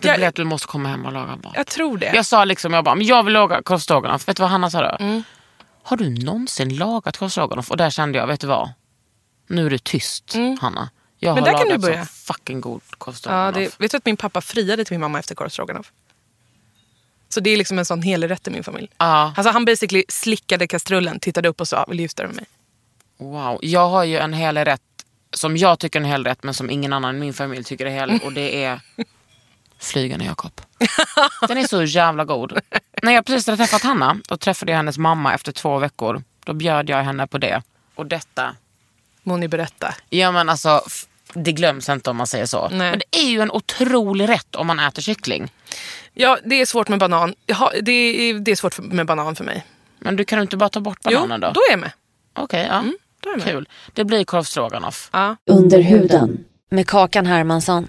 Det 0.00 0.08
Jag, 0.08 0.16
blir 0.16 0.28
att 0.28 0.34
du 0.34 0.44
måste 0.44 0.66
komma 0.66 0.88
hem 0.88 1.06
och 1.06 1.12
laga 1.12 1.36
mat. 1.36 1.52
jag 1.54 1.66
tror 1.66 1.98
det. 1.98 2.12
Jag 2.14 2.26
sa 2.26 2.44
liksom, 2.44 2.72
jag 2.72 2.84
bara, 2.84 2.94
men 2.94 3.06
jag 3.06 3.22
vill 3.22 3.32
laga 3.34 3.62
korv 3.62 3.78
stroganoff. 3.78 4.28
Vet 4.28 4.36
du 4.36 4.40
vad 4.40 4.50
Hanna 4.50 4.70
sa 4.70 4.82
då? 4.82 5.04
Mm. 5.04 5.22
Har 5.82 5.96
du 5.96 6.10
någonsin 6.24 6.76
lagat 6.76 7.16
korv 7.16 7.28
stroganoff? 7.28 7.70
Och 7.70 7.76
där 7.76 7.90
kände 7.90 8.18
jag, 8.18 8.26
vet 8.26 8.40
du 8.40 8.46
vad? 8.46 8.72
Nu 9.48 9.66
är 9.66 9.70
det 9.70 9.84
tyst 9.84 10.34
Hanna. 10.60 10.90
Jag 11.18 11.32
Mm. 11.32 11.44
Men 11.44 11.54
har 11.54 11.58
där 11.64 11.70
kan 11.70 11.80
du 11.80 11.86
börja. 11.86 12.06
så 12.06 12.12
fucking 12.12 12.60
god 12.60 12.80
korv 12.98 13.14
Ja, 13.24 13.52
det, 13.54 13.80
vet 13.80 13.90
du 13.90 13.96
att 13.96 14.04
min 14.06 14.16
pappa 14.16 14.40
friade 14.40 14.84
till 14.84 14.92
min 14.94 15.00
mamma 15.00 15.18
efter 15.18 15.34
korv 15.34 15.48
stroganoff? 15.48 15.92
Så 17.28 17.40
det 17.40 17.50
är 17.50 17.56
liksom 17.56 17.78
en 17.78 17.84
sån 17.84 18.02
helig 18.02 18.30
rätt 18.30 18.48
i 18.48 18.50
min 18.50 18.64
familj. 18.64 18.88
Ja. 18.98 19.32
Alltså 19.36 19.50
han 19.52 19.64
basically 19.64 20.04
slickade 20.08 20.66
kastrullen, 20.66 21.20
tittade 21.20 21.48
upp 21.48 21.60
och 21.60 21.68
sa 21.68 21.84
vill 21.88 21.96
du 21.96 22.02
gifta 22.02 22.22
dig 22.22 22.32
med 22.32 22.36
mig? 22.36 22.46
Wow. 23.30 23.58
Jag 23.62 23.88
har 23.88 24.04
ju 24.04 24.18
en 24.18 24.32
hel 24.32 24.58
rätt 24.58 24.80
som 25.34 25.56
jag 25.56 25.78
tycker 25.78 26.00
är 26.00 26.04
en 26.04 26.10
hel 26.10 26.24
rätt 26.24 26.42
men 26.42 26.54
som 26.54 26.70
ingen 26.70 26.92
annan 26.92 27.16
i 27.16 27.20
min 27.20 27.34
familj 27.34 27.64
tycker 27.64 27.86
är 27.86 27.90
hel 27.90 28.20
och 28.24 28.32
det 28.32 28.64
är 28.64 28.80
Flygande 29.78 30.24
Jakob. 30.24 30.60
Den 31.48 31.58
är 31.58 31.66
så 31.66 31.82
jävla 31.82 32.24
god. 32.24 32.60
När 33.02 33.12
jag 33.12 33.26
precis 33.26 33.46
hade 33.46 33.56
träffat 33.56 33.82
Hanna, 33.82 34.16
då 34.28 34.36
träffade 34.36 34.72
jag 34.72 34.76
hennes 34.76 34.98
mamma 34.98 35.34
efter 35.34 35.52
två 35.52 35.78
veckor. 35.78 36.22
Då 36.44 36.52
bjöd 36.52 36.90
jag 36.90 37.02
henne 37.02 37.26
på 37.26 37.38
det. 37.38 37.62
Och 37.94 38.06
detta, 38.06 38.56
Må 39.22 39.36
ni 39.36 39.48
berätta. 39.48 39.94
ja 40.08 40.32
men 40.32 40.48
alltså 40.48 40.80
det 41.34 41.52
glöms 41.52 41.88
inte 41.88 42.10
om 42.10 42.16
man 42.16 42.26
säger 42.26 42.46
så. 42.46 42.68
Nej. 42.68 42.90
Men 42.90 42.98
det 43.10 43.18
är 43.18 43.28
ju 43.28 43.40
en 43.40 43.50
otrolig 43.50 44.28
rätt 44.28 44.54
om 44.56 44.66
man 44.66 44.78
äter 44.80 45.02
kyckling. 45.02 45.52
Ja, 46.14 46.38
det 46.44 46.60
är 46.60 46.66
svårt 46.66 46.88
med 46.88 46.98
banan. 46.98 47.34
Jaha, 47.46 47.70
det, 47.82 47.92
är, 47.92 48.34
det 48.34 48.50
är 48.50 48.56
svårt 48.56 48.74
för- 48.74 48.82
med 48.82 49.06
banan 49.06 49.36
för 49.36 49.44
mig. 49.44 49.64
Men 49.98 50.16
du 50.16 50.24
kan 50.24 50.40
inte 50.42 50.56
bara 50.56 50.68
ta 50.68 50.80
bort 50.80 51.00
bananen 51.00 51.40
jo, 51.42 51.48
då? 51.48 51.52
då 51.52 51.60
är 51.68 51.70
jag 51.70 51.78
med. 51.78 51.92
Okej, 52.34 52.66
ja. 52.70 52.84
då 53.20 53.28
är 53.28 53.32
jag 53.32 53.38
med. 53.38 53.48
Kul. 53.48 53.68
Det 53.92 54.04
blir 54.04 54.24
korv. 54.24 54.94
Ja. 55.12 55.36
Under 55.46 55.80
huden 55.80 56.44
med 56.70 56.88
Kakan 56.88 57.26
Hermansson. 57.26 57.88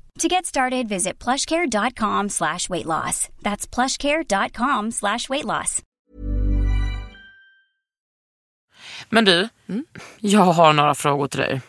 To 0.19 0.27
get 0.27 0.45
started, 0.45 0.89
visit 0.89 1.23
plushcare.com 1.23 2.29
slash 2.29 2.69
weight 2.69 2.85
loss. 2.85 3.29
That's 3.41 3.65
plushcare.com 3.75 4.91
slash 4.91 5.29
weight 5.29 5.45
loss. 5.45 5.81
Men 9.09 9.25
du, 9.25 9.49
jag 10.19 10.39
har 10.41 10.73
några 10.73 10.95
frågor 10.95 11.27
till 11.27 11.39
dig. 11.39 11.61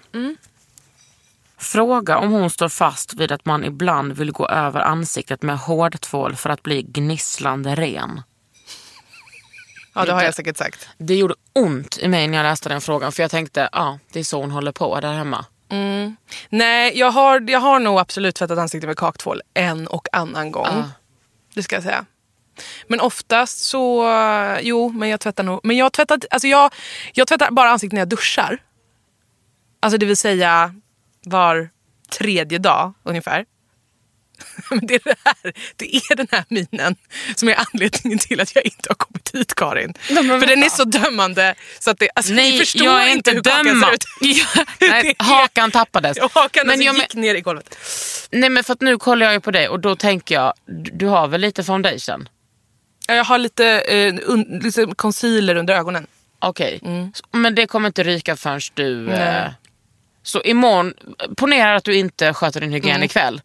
Fråga 1.58 2.18
om 2.18 2.32
hon 2.32 2.50
står 2.50 2.68
fast 2.68 3.14
vid 3.14 3.32
att 3.32 3.44
man 3.44 3.64
ibland 3.64 4.12
vill 4.12 4.32
gå 4.32 4.48
över 4.48 4.80
ansiktet 4.80 5.42
med 5.42 5.58
hårdtvål 5.58 6.36
för 6.36 6.50
att 6.50 6.62
bli 6.62 6.82
gnisslande 6.82 7.74
ren. 7.74 8.22
ja, 9.94 10.04
det 10.04 10.12
har 10.12 10.22
jag 10.22 10.34
säkert 10.34 10.56
sagt. 10.56 10.88
Det 10.98 11.14
gjorde 11.14 11.34
ont 11.52 11.98
i 11.98 12.08
mig 12.08 12.28
när 12.28 12.38
jag 12.38 12.44
läste 12.44 12.68
den 12.68 12.80
frågan 12.80 13.12
för 13.12 13.22
jag 13.22 13.30
tänkte, 13.30 13.68
ja, 13.72 13.98
det 14.12 14.20
är 14.20 14.24
så 14.24 14.40
hon 14.40 14.50
håller 14.50 14.72
på 14.72 15.00
där 15.00 15.12
hemma. 15.12 15.44
Nej, 16.48 16.98
jag 16.98 17.10
har, 17.10 17.50
jag 17.50 17.60
har 17.60 17.80
nog 17.80 17.98
absolut 17.98 18.34
tvättat 18.34 18.58
ansiktet 18.58 18.88
med 18.88 18.96
kaktvål 18.96 19.42
en 19.54 19.86
och 19.86 20.08
annan 20.12 20.52
gång. 20.52 20.84
Det 21.54 21.62
ska 21.62 21.76
jag 21.76 21.82
säga. 21.82 22.04
Men 22.86 23.00
oftast 23.00 23.58
så, 23.58 24.08
jo, 24.60 24.88
men 24.88 25.08
jag 25.08 25.20
tvättar 25.20 25.44
nog. 25.44 25.60
Men 25.62 25.76
jag 25.76 25.92
tvättar, 25.92 26.20
alltså 26.30 26.48
jag, 26.48 26.74
jag 27.12 27.28
tvättar 27.28 27.50
bara 27.50 27.70
ansiktet 27.70 27.92
när 27.92 28.00
jag 28.00 28.08
duschar. 28.08 28.58
Alltså 29.80 29.98
det 29.98 30.06
vill 30.06 30.16
säga 30.16 30.74
var 31.24 31.70
tredje 32.18 32.58
dag 32.58 32.92
ungefär. 33.02 33.44
Men 34.70 34.86
det 34.86 34.94
är 34.94 35.00
det 35.04 35.14
här, 35.24 35.52
det 35.76 35.96
är 35.96 36.14
den 36.16 36.26
här 36.30 36.44
minen 36.48 36.96
som 37.36 37.48
är 37.48 37.56
anledningen 37.72 38.18
till 38.18 38.40
att 38.40 38.54
jag 38.54 38.64
inte 38.64 38.88
har 38.88 38.94
kommit 38.94 39.30
hit 39.34 39.54
Karin. 39.54 39.94
För 40.40 40.46
den 40.46 40.62
är 40.62 40.68
så 40.68 40.84
dömande 40.84 41.54
så 41.78 41.90
att 41.90 41.98
det, 41.98 42.08
alltså, 42.14 42.32
ni 42.32 42.58
förstår 42.58 42.86
jag 42.86 43.12
inte 43.12 43.30
hur 43.30 43.40
döma. 43.40 43.86
ser 43.86 43.94
ut. 43.94 44.04
Nej, 44.80 45.14
hakan 45.18 45.70
tappades. 45.70 46.18
Och 46.18 46.32
hakan 46.34 46.70
alltså 46.70 46.84
jag, 46.84 46.96
gick 46.96 47.14
ner 47.14 47.34
i 47.34 47.40
golvet. 47.40 47.78
nej 48.30 48.50
men 48.50 48.64
för 48.64 48.72
att 48.72 48.80
nu 48.80 48.98
kollar 48.98 49.26
jag 49.26 49.32
ju 49.32 49.40
på 49.40 49.50
dig 49.50 49.68
och 49.68 49.80
då 49.80 49.96
tänker 49.96 50.34
jag, 50.34 50.52
du 50.92 51.06
har 51.06 51.28
väl 51.28 51.40
lite 51.40 51.64
foundation? 51.64 52.28
Ja, 53.08 53.14
Jag 53.14 53.24
har 53.24 53.38
lite, 53.38 53.66
eh, 53.80 54.14
un, 54.22 54.60
lite 54.62 54.86
concealer 54.96 55.54
under 55.56 55.74
ögonen. 55.74 56.06
Okej, 56.38 56.80
Så- 57.14 57.38
men 57.38 57.54
det 57.54 57.66
kommer 57.66 57.86
inte 57.86 58.02
ryka 58.02 58.36
förrän 58.36 58.60
du... 58.74 58.92
Mm. 58.92 59.04
Nej. 59.04 59.44
Eh, 59.44 59.50
så 60.24 60.42
imorgon, 60.42 60.94
ponera 61.36 61.76
att 61.76 61.84
du 61.84 61.94
inte 61.96 62.34
sköter 62.34 62.60
din 62.60 62.72
hygien 62.72 63.02
ikväll 63.02 63.40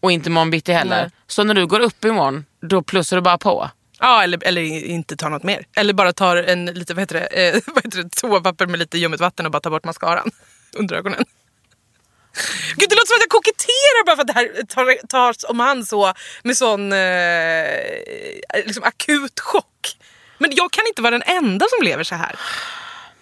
och 0.00 0.12
inte 0.12 0.28
imorgon 0.28 0.50
bitti 0.50 0.72
heller. 0.72 1.02
Nej. 1.02 1.10
Så 1.26 1.44
när 1.44 1.54
du 1.54 1.66
går 1.66 1.80
upp 1.80 2.04
imorgon, 2.04 2.44
då 2.62 2.82
plussar 2.82 3.16
du 3.16 3.20
bara 3.22 3.38
på? 3.38 3.70
Ja, 4.00 4.22
eller, 4.22 4.44
eller 4.44 4.62
inte 4.62 5.16
tar 5.16 5.30
något 5.30 5.42
mer. 5.42 5.64
Eller 5.76 5.92
bara 5.92 6.12
tar 6.12 6.36
en 6.36 6.66
lite, 6.66 6.94
vad 6.94 7.02
heter 7.02 7.14
det, 7.14 7.26
eh, 7.48 7.60
vad 7.66 7.84
heter 7.84 8.02
det 8.02 8.10
toapapper 8.10 8.66
med 8.66 8.78
lite 8.78 8.98
ljummet 8.98 9.20
vatten 9.20 9.46
och 9.46 9.52
bara 9.52 9.60
tar 9.60 9.70
bort 9.70 9.84
mascaran 9.84 10.30
under 10.76 10.96
ögonen. 10.96 11.24
Gud, 12.76 12.88
det 12.88 12.94
låter 12.94 13.06
som 13.06 13.16
att 13.16 13.22
jag 13.22 13.28
koketterar 13.30 14.06
bara 14.06 14.16
för 14.16 14.22
att 14.22 14.26
det 14.26 14.32
här 14.34 14.66
tar- 14.66 15.06
tas 15.06 15.44
om 15.44 15.60
hand 15.60 15.88
så 15.88 16.12
med 16.42 16.56
sån 16.56 16.92
eh, 16.92 17.68
liksom 18.66 18.84
akut 18.84 19.40
chock. 19.40 19.96
Men 20.38 20.50
jag 20.54 20.72
kan 20.72 20.84
inte 20.88 21.02
vara 21.02 21.10
den 21.10 21.22
enda 21.22 21.66
som 21.76 21.84
lever 21.86 22.04
så 22.04 22.14
här. 22.14 22.38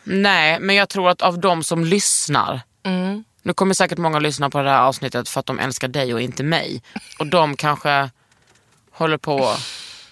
Nej, 0.05 0.61
men 0.61 0.77
jag 0.77 0.89
tror 0.89 1.11
att 1.11 1.23
av 1.23 1.39
de 1.41 1.65
som 1.65 1.85
lyssnar. 1.85 2.61
Mm. 2.87 3.25
Nu 3.47 3.53
kommer 3.53 3.75
säkert 3.75 3.99
många 3.99 4.19
lyssna 4.19 4.51
på 4.51 4.63
det 4.63 4.71
här 4.71 4.83
avsnittet 4.83 5.29
för 5.29 5.41
att 5.41 5.47
de 5.47 5.59
älskar 5.59 5.89
dig 5.89 6.15
och 6.15 6.21
inte 6.21 6.43
mig. 6.43 6.83
Och 7.19 7.27
de 7.27 7.57
kanske 7.57 8.11
håller 8.91 9.19
på 9.19 9.55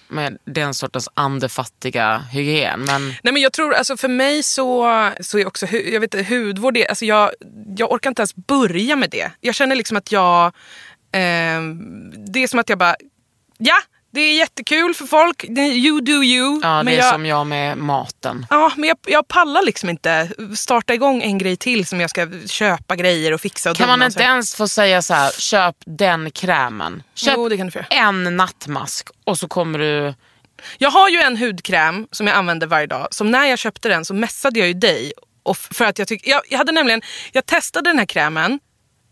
med 0.07 0.37
den 0.45 0.73
sortens 0.73 1.09
andefattiga 1.13 2.17
hygien. 2.17 2.81
Men 2.81 3.07
Nej 3.07 3.33
men 3.33 3.41
jag 3.41 3.53
tror, 3.53 3.73
alltså 3.73 3.97
för 3.97 4.07
mig 4.07 4.43
så, 4.43 4.89
så 5.19 5.39
är 5.39 5.47
också 5.47 5.65
jag 5.65 5.99
vet, 5.99 6.29
hudvård, 6.29 6.73
det, 6.73 6.87
alltså 6.87 7.05
jag, 7.05 7.31
jag 7.77 7.91
orkar 7.91 8.09
inte 8.09 8.21
ens 8.21 8.35
börja 8.35 8.95
med 8.95 9.09
det. 9.09 9.31
Jag 9.41 9.55
känner 9.55 9.75
liksom 9.75 9.97
att 9.97 10.11
jag, 10.11 10.45
eh, 11.11 11.61
det 12.27 12.43
är 12.43 12.47
som 12.47 12.59
att 12.59 12.69
jag 12.69 12.77
bara, 12.77 12.95
ja 13.57 13.77
det 14.15 14.21
är 14.21 14.37
jättekul 14.37 14.93
för 14.93 15.05
folk, 15.05 15.43
you 15.43 16.01
do 16.01 16.23
you. 16.23 16.59
ja, 16.63 16.83
det 16.83 16.91
är 16.91 16.97
jag, 16.97 17.11
som 17.11 17.25
jag 17.25 17.47
med 17.47 17.77
maten. 17.77 18.45
Ja, 18.49 18.71
men 18.75 18.89
jag, 18.89 18.97
jag 19.07 19.27
pallar 19.27 19.63
liksom 19.63 19.89
inte 19.89 20.29
starta 20.55 20.93
igång 20.93 21.21
en 21.21 21.37
grej 21.37 21.57
till 21.57 21.85
som 21.85 22.01
jag 22.01 22.09
ska 22.09 22.27
köpa 22.47 22.95
grejer 22.95 23.31
och 23.31 23.41
fixa 23.41 23.71
och 23.71 23.77
Kan 23.77 23.87
man 23.87 24.03
inte 24.03 24.23
ens 24.23 24.55
få 24.55 24.67
säga 24.67 25.01
så 25.01 25.13
här, 25.13 25.31
köp 25.31 25.75
den 25.85 26.31
krämen. 26.31 27.03
Köp 27.15 27.33
Jo, 27.37 27.49
det 27.49 27.57
kan 27.57 27.65
du 27.65 27.71
få 27.71 27.79
en 27.89 28.37
nattmask 28.37 29.07
och 29.23 29.39
så 29.39 29.47
kommer 29.47 29.79
du... 29.79 30.13
Jag 30.77 30.91
har 30.91 31.09
ju 31.09 31.17
en 31.17 31.37
hudkräm 31.37 32.07
som 32.11 32.27
jag 32.27 32.35
använder 32.35 32.67
varje 32.67 32.87
dag. 32.87 33.07
Som 33.11 33.31
när 33.31 33.45
jag 33.45 33.59
köpte 33.59 33.89
den 33.89 34.05
så 34.05 34.13
messade 34.13 34.59
jag 34.59 34.67
ju 34.67 34.73
dig. 34.73 35.13
Och 35.43 35.57
för 35.57 35.85
att 35.85 35.99
jag, 35.99 36.07
tyck, 36.07 36.27
jag, 36.27 36.41
jag 36.49 36.57
hade 36.57 36.71
nämligen, 36.71 37.01
jag 37.31 37.45
testade 37.45 37.89
den 37.89 37.99
här 37.99 38.05
krämen 38.05 38.59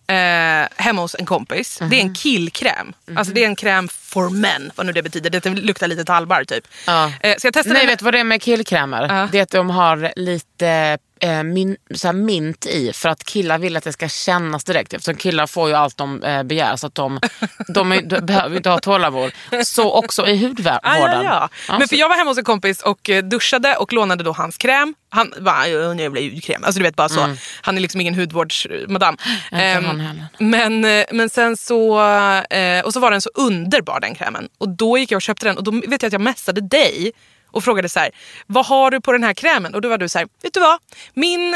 eh, 0.07 0.67
hemma 0.83 1.01
hos 1.01 1.15
en 1.19 1.25
kompis. 1.25 1.79
Det 1.89 1.95
är 1.95 2.01
en 2.01 2.13
killkräm. 2.13 2.93
Alltså 3.15 3.33
det 3.33 3.43
är 3.43 3.47
en 3.47 3.55
kräm 3.55 3.87
for 3.87 4.29
men, 4.29 4.71
vad 4.75 4.85
nu 4.85 4.91
det 4.91 5.03
betyder. 5.03 5.29
Det 5.29 5.49
luktar 5.49 5.87
lite 5.87 6.05
talbar 6.05 6.43
typ. 6.43 6.67
Ja. 6.87 7.11
Eh, 7.21 7.35
så 7.37 7.47
jag 7.47 7.53
testade 7.53 7.73
Nej, 7.73 7.85
den. 7.85 7.89
vet 7.89 8.01
vad 8.01 8.13
det 8.13 8.19
är 8.19 8.23
med 8.23 8.41
killkrämer? 8.41 9.01
Ja. 9.09 9.29
Det 9.31 9.39
är 9.39 9.43
att 9.43 9.51
de 9.51 9.69
har 9.69 10.13
lite 10.15 10.97
eh, 11.23 11.43
min, 11.43 11.77
så 11.95 12.07
här 12.07 12.13
mint 12.13 12.65
i 12.65 12.91
för 12.93 13.09
att 13.09 13.23
killar 13.23 13.57
vill 13.57 13.77
att 13.77 13.83
det 13.83 13.93
ska 13.93 14.07
kännas 14.09 14.63
direkt. 14.63 14.93
Eftersom 14.93 15.15
killar 15.15 15.47
får 15.47 15.69
ju 15.69 15.75
allt 15.75 15.97
de 15.97 16.23
eh, 16.23 16.43
begär 16.43 16.75
så 16.75 16.87
att 16.87 16.95
de, 16.95 17.19
de, 17.67 17.91
är, 17.91 18.01
de 18.01 18.19
behöver 18.25 18.57
inte 18.57 18.69
ha 18.69 18.79
tålamod. 18.79 19.31
Så 19.65 19.91
också 19.93 20.27
i 20.27 20.37
hudvården. 20.45 20.79
Ah, 20.83 20.97
ja, 20.97 21.23
ja. 21.23 21.49
Men 21.67 21.81
så- 21.81 21.87
för 21.87 21.95
jag 21.95 22.09
var 22.09 22.15
hemma 22.15 22.29
hos 22.31 22.37
en 22.37 22.43
kompis 22.43 22.81
och 22.81 23.09
eh, 23.09 23.23
duschade 23.23 23.75
och 23.75 23.93
lånade 23.93 24.23
då 24.23 24.31
hans 24.31 24.57
kräm. 24.57 24.93
Han 25.09 25.33
bara, 25.41 25.67
"Ja, 25.67 25.91
en 25.91 25.99
jävla 25.99 26.21
hudkräm. 26.21 26.63
Alltså 26.63 26.79
du 26.79 26.83
vet 26.83 26.95
bara 26.95 27.09
så. 27.09 27.35
Han 27.61 27.77
är 27.77 27.81
liksom 27.81 28.01
ingen 28.01 28.15
hudvårdsmadam. 28.15 29.17
Mm. 29.51 29.85
Ehm, 29.85 29.99
heller. 29.99 30.25
men, 30.39 30.85
eh, 30.85 31.05
men 31.11 31.29
sen 31.29 31.57
så, 31.57 32.01
eh, 32.49 32.85
och 32.85 32.93
så 32.93 32.99
var 32.99 33.11
den 33.11 33.21
så 33.21 33.29
underbar 33.35 33.99
den 33.99 34.15
krämen. 34.15 34.49
Och 34.57 34.69
då 34.69 34.97
gick 34.97 35.11
jag 35.11 35.17
och 35.17 35.21
köpte 35.21 35.45
den 35.45 35.57
och 35.57 35.63
då 35.63 35.71
vet 35.71 36.01
jag 36.01 36.03
att 36.05 36.13
jag 36.13 36.21
messade 36.21 36.61
dig 36.61 37.11
och 37.53 37.63
frågade 37.63 37.89
så 37.89 37.99
här, 37.99 38.11
vad 38.47 38.65
har 38.65 38.91
du 38.91 39.01
på 39.01 39.11
den 39.11 39.23
här 39.23 39.33
krämen? 39.33 39.75
Och 39.75 39.81
då 39.81 39.89
var 39.89 39.97
du 39.97 40.09
så 40.09 40.17
här, 40.17 40.27
vet 40.41 40.53
du 40.53 40.59
vad? 40.59 40.79
Min 41.13 41.55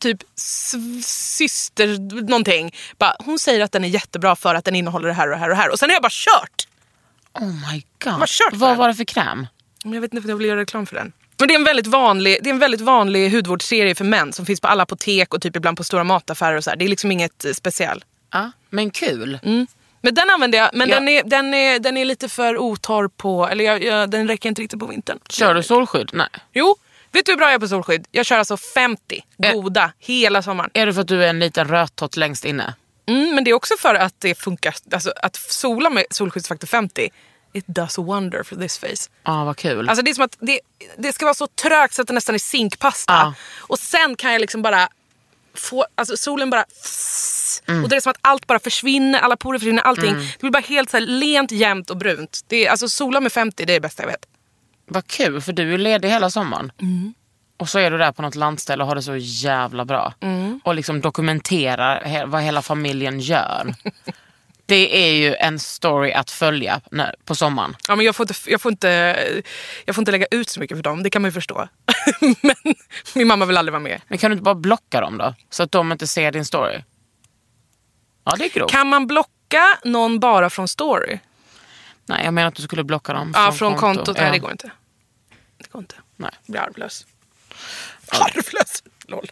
typ 0.00 0.18
syster 1.02 1.98
någonting, 2.28 2.74
bara, 2.98 3.16
hon 3.18 3.38
säger 3.38 3.64
att 3.64 3.72
den 3.72 3.84
är 3.84 3.88
jättebra 3.88 4.36
för 4.36 4.54
att 4.54 4.64
den 4.64 4.74
innehåller 4.74 5.08
det 5.08 5.14
här 5.14 5.26
och 5.26 5.30
det 5.30 5.36
här 5.36 5.44
och 5.48 5.56
det 5.56 5.62
här. 5.62 5.70
Och 5.70 5.78
sen 5.78 5.90
har 5.90 5.94
jag 5.94 6.02
bara 6.02 6.08
kört. 6.10 6.68
Oh 7.32 7.72
my 7.72 7.82
god. 8.04 8.18
Vad 8.18 8.28
kört 8.28 8.52
Vad 8.52 8.70
den? 8.70 8.78
var 8.78 8.88
det 8.88 8.94
för 8.94 9.04
kräm? 9.04 9.46
Jag 9.84 10.00
vet 10.00 10.14
inte 10.14 10.28
jag 10.28 10.36
vill 10.36 10.46
göra 10.46 10.60
reklam 10.60 10.86
för 10.86 10.96
den. 10.96 11.12
Men 11.38 11.48
det 11.48 11.54
är 11.54 11.58
en 11.58 11.64
väldigt 11.64 11.86
vanlig, 11.86 12.38
det 12.42 12.50
är 12.50 12.54
en 12.54 12.58
väldigt 12.58 12.80
vanlig 12.80 13.30
hudvårdsserie 13.30 13.94
för 13.94 14.04
män 14.04 14.32
som 14.32 14.46
finns 14.46 14.60
på 14.60 14.68
alla 14.68 14.82
apotek 14.82 15.34
och 15.34 15.42
typ 15.42 15.56
ibland 15.56 15.76
på 15.76 15.84
stora 15.84 16.04
mataffärer 16.04 16.56
och 16.56 16.64
så 16.64 16.70
här. 16.70 16.76
Det 16.76 16.84
är 16.84 16.88
liksom 16.88 17.12
inget 17.12 17.44
eh, 17.44 17.52
speciell. 17.52 18.04
Ja, 18.32 18.50
men 18.70 18.90
kul. 18.90 19.38
Men 20.04 20.14
den 20.14 20.30
använder 20.30 20.58
jag, 20.58 20.70
men 20.72 20.88
Ja. 20.88 20.94
den, 20.94 21.08
är, 21.08 21.22
den, 21.22 21.54
är, 21.54 21.78
den 21.78 21.96
är 21.96 22.04
lite 22.04 22.28
för 22.28 22.58
otorr 22.58 23.08
på, 23.08 23.48
eller 23.48 23.64
jag, 23.64 23.82
jag, 23.84 24.10
den 24.10 24.28
räcker 24.28 24.48
inte 24.48 24.62
riktigt 24.62 24.80
på 24.80 24.86
vintern. 24.86 25.18
Kör 25.28 25.54
du 25.54 25.62
solskydd? 25.62 26.10
Nej. 26.12 26.28
Jo, 26.52 26.76
vet 27.12 27.26
du 27.26 27.32
hur 27.32 27.36
bra 27.36 27.46
jag 27.46 27.54
är 27.54 27.58
på 27.58 27.68
solskydd? 27.68 28.06
Jag 28.10 28.26
kör 28.26 28.38
alltså 28.38 28.56
50 28.56 29.24
Eh. 29.42 29.52
goda 29.52 29.92
hela 29.98 30.42
sommaren. 30.42 30.70
Är 30.74 30.86
det 30.86 30.94
för 30.94 31.00
att 31.00 31.08
du 31.08 31.24
är 31.24 31.28
en 31.28 31.38
liten 31.38 31.68
rödtott 31.68 32.16
längst 32.16 32.44
inne? 32.44 32.74
Mm, 33.06 33.34
men 33.34 33.44
det 33.44 33.50
är 33.50 33.54
också 33.54 33.74
för 33.78 33.94
att 33.94 34.14
det 34.18 34.34
funkar, 34.34 34.74
alltså 34.92 35.12
att 35.22 35.36
sola 35.36 35.90
med 35.90 36.04
solskyddsfaktor 36.10 36.66
50 36.66 37.08
it 37.52 37.64
does 37.66 37.98
a 37.98 38.02
wonder 38.02 38.42
for 38.42 38.56
this 38.56 38.78
face. 38.78 39.10
Ja, 39.24 39.44
vad 39.44 39.56
kul. 39.56 39.88
Alltså 39.88 40.04
det 40.04 40.10
är 40.10 40.14
som 40.14 40.24
att 40.24 40.36
det, 40.40 40.60
det 40.98 41.12
ska 41.12 41.26
vara 41.26 41.34
så 41.34 41.46
trögt 41.46 41.94
så 41.94 42.02
att 42.02 42.08
det 42.08 42.14
nästan 42.14 42.34
är 42.34 42.38
zinkpasta. 42.38 43.12
Ja. 43.12 43.34
Och 43.60 43.78
sen 43.78 44.16
kan 44.16 44.32
jag 44.32 44.40
liksom 44.40 44.62
bara 44.62 44.88
få, 45.54 45.86
alltså 45.94 46.16
solen 46.16 46.50
bara 46.50 46.64
Mm. 47.68 47.82
och 47.84 47.88
det 47.88 47.96
är 47.96 48.00
som 48.00 48.10
att 48.10 48.18
allt 48.20 48.46
bara 48.46 48.58
försvinner, 48.58 49.18
alla 49.20 49.36
porer 49.36 49.58
försvinner, 49.58 49.82
allting. 49.82 50.14
Det 50.14 50.40
blir 50.40 50.50
bara 50.50 50.62
helt 50.62 50.90
så 50.90 50.96
här 50.96 51.06
lent, 51.06 51.50
jämnt 51.52 51.90
och 51.90 51.96
brunt. 51.96 52.40
Det 52.46 52.66
är, 52.66 52.70
alltså 52.70 52.88
sola 52.88 53.20
med 53.20 53.32
50, 53.32 53.64
det 53.64 53.72
är 53.72 53.74
det 53.74 53.80
bästa 53.80 54.02
jag 54.02 54.10
vet. 54.10 54.26
Vad 54.86 55.06
kul, 55.06 55.40
för 55.40 55.52
du 55.52 55.74
är 55.74 55.78
ledig 55.78 56.08
hela 56.08 56.30
sommaren. 56.30 56.72
Mm. 56.80 57.14
Och 57.56 57.68
så 57.68 57.78
är 57.78 57.90
du 57.90 57.98
där 57.98 58.12
på 58.12 58.22
något 58.22 58.34
landställe 58.34 58.82
och 58.82 58.88
har 58.88 58.94
det 58.94 59.02
så 59.02 59.16
jävla 59.16 59.84
bra. 59.84 60.14
Mm. 60.20 60.60
Och 60.64 60.74
liksom 60.74 61.00
dokumenterar 61.00 62.00
he- 62.04 62.26
vad 62.26 62.42
hela 62.42 62.62
familjen 62.62 63.20
gör. 63.20 63.74
det 64.66 64.96
är 65.08 65.12
ju 65.12 65.34
en 65.34 65.58
story 65.58 66.12
att 66.12 66.30
följa 66.30 66.80
när, 66.90 67.14
på 67.24 67.34
sommaren. 67.34 67.76
Ja, 67.88 67.96
men 67.96 68.06
jag, 68.06 68.16
får 68.16 68.24
inte, 68.24 68.34
jag, 68.50 68.60
får 68.60 68.72
inte, 68.72 69.42
jag 69.84 69.94
får 69.94 70.02
inte 70.02 70.12
lägga 70.12 70.26
ut 70.30 70.48
så 70.48 70.60
mycket 70.60 70.76
för 70.78 70.82
dem, 70.82 71.02
det 71.02 71.10
kan 71.10 71.22
man 71.22 71.28
ju 71.28 71.32
förstå. 71.32 71.68
men 72.40 72.74
min 73.14 73.26
mamma 73.28 73.44
vill 73.44 73.56
aldrig 73.56 73.72
vara 73.72 73.82
med. 73.82 74.00
Men 74.08 74.18
kan 74.18 74.30
du 74.30 74.32
inte 74.32 74.42
bara 74.42 74.54
blocka 74.54 75.00
dem 75.00 75.18
då? 75.18 75.34
Så 75.50 75.62
att 75.62 75.72
de 75.72 75.92
inte 75.92 76.06
ser 76.06 76.32
din 76.32 76.44
story. 76.44 76.82
Ja, 78.24 78.34
det 78.38 78.44
är 78.44 78.48
grovt. 78.50 78.70
Kan 78.70 78.88
man 78.88 79.06
blocka 79.06 79.78
någon 79.84 80.20
bara 80.20 80.50
från 80.50 80.68
story? 80.68 81.18
Nej, 82.06 82.24
jag 82.24 82.34
menar 82.34 82.48
att 82.48 82.54
du 82.54 82.62
skulle 82.62 82.84
blocka 82.84 83.12
dem 83.12 83.32
Ja, 83.34 83.52
från 83.52 83.74
kontot. 83.76 84.16
Nej, 84.16 84.26
Ja. 84.26 84.32
det 84.32 84.38
går 84.38 84.50
inte. 84.50 84.70
Det 85.58 85.70
går 85.72 85.80
inte. 85.82 85.94
Nej. 86.16 86.30
Jag 86.46 86.52
blir 86.52 86.60
arvlös. 86.60 87.06
Arvlös? 88.08 88.82
Lol. 89.06 89.30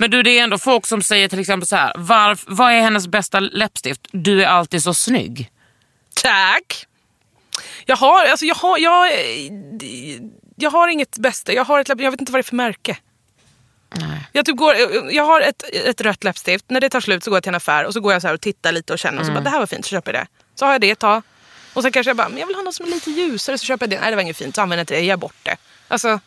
Men 0.00 0.10
du, 0.10 0.22
det 0.22 0.38
är 0.38 0.42
ändå 0.42 0.58
folk 0.58 0.86
som 0.86 1.02
säger 1.02 1.28
till 1.28 1.38
exempel 1.38 1.66
så 1.66 1.76
här. 1.76 1.92
Varf, 1.96 2.44
vad 2.46 2.72
är 2.72 2.80
hennes 2.80 3.06
bästa 3.06 3.40
läppstift? 3.40 4.08
Du 4.12 4.42
är 4.42 4.46
alltid 4.46 4.82
så 4.82 4.94
snygg. 4.94 5.50
Tack. 6.22 6.86
Jag 7.86 7.96
har, 7.96 8.24
alltså 8.24 8.46
jag 8.46 8.54
har, 8.54 8.78
jag, 8.78 9.10
jag 10.56 10.70
har 10.70 10.88
inget 10.88 11.18
bästa. 11.18 11.52
Jag 11.52 11.64
har 11.64 11.80
ett 11.80 11.88
jag 11.88 12.10
vet 12.10 12.20
inte 12.20 12.32
vad 12.32 12.38
det 12.38 12.40
är 12.40 12.48
för 12.48 12.56
märke. 12.56 12.96
Nej. 13.94 14.28
Jag, 14.32 14.46
typ 14.46 14.56
går, 14.56 14.74
jag 15.10 15.24
har 15.24 15.40
ett, 15.40 15.62
ett 15.72 16.00
rött 16.00 16.24
läppstift. 16.24 16.64
När 16.68 16.80
det 16.80 16.90
tar 16.90 17.00
slut 17.00 17.24
så 17.24 17.30
går 17.30 17.36
jag 17.36 17.42
till 17.42 17.50
en 17.50 17.54
affär 17.54 17.84
och 17.84 17.92
så 17.92 18.00
går 18.00 18.12
jag 18.12 18.22
så 18.22 18.28
här 18.28 18.34
och 18.34 18.40
tittar 18.40 18.72
lite 18.72 18.92
och 18.92 18.98
känner 18.98 19.20
och 19.20 19.26
så 19.26 19.32
bara 19.32 19.40
det 19.40 19.50
här 19.50 19.58
var 19.58 19.66
fint 19.66 19.84
så 19.84 19.88
köper 19.90 20.12
jag 20.12 20.22
det. 20.22 20.28
Så 20.54 20.64
har 20.64 20.72
jag 20.72 20.80
det 20.80 20.90
ett 20.90 20.98
tag. 20.98 21.22
Och 21.74 21.82
sen 21.82 21.92
kanske 21.92 22.10
jag 22.10 22.16
bara, 22.16 22.28
men 22.28 22.38
jag 22.38 22.46
vill 22.46 22.56
ha 22.56 22.62
något 22.62 22.74
som 22.74 22.86
är 22.86 22.90
lite 22.90 23.10
ljusare 23.10 23.58
så 23.58 23.64
köper 23.64 23.86
jag 23.86 23.90
det. 23.90 24.00
Nej 24.00 24.10
det 24.10 24.16
var 24.16 24.22
inget 24.22 24.36
fint 24.36 24.54
så 24.54 24.60
använder 24.60 24.80
jag 24.80 24.82
inte 24.82 24.94
det, 24.94 24.98
jag 24.98 25.06
ger 25.06 25.16
bort 25.16 25.36
det. 25.42 25.56
Alltså, 25.88 26.20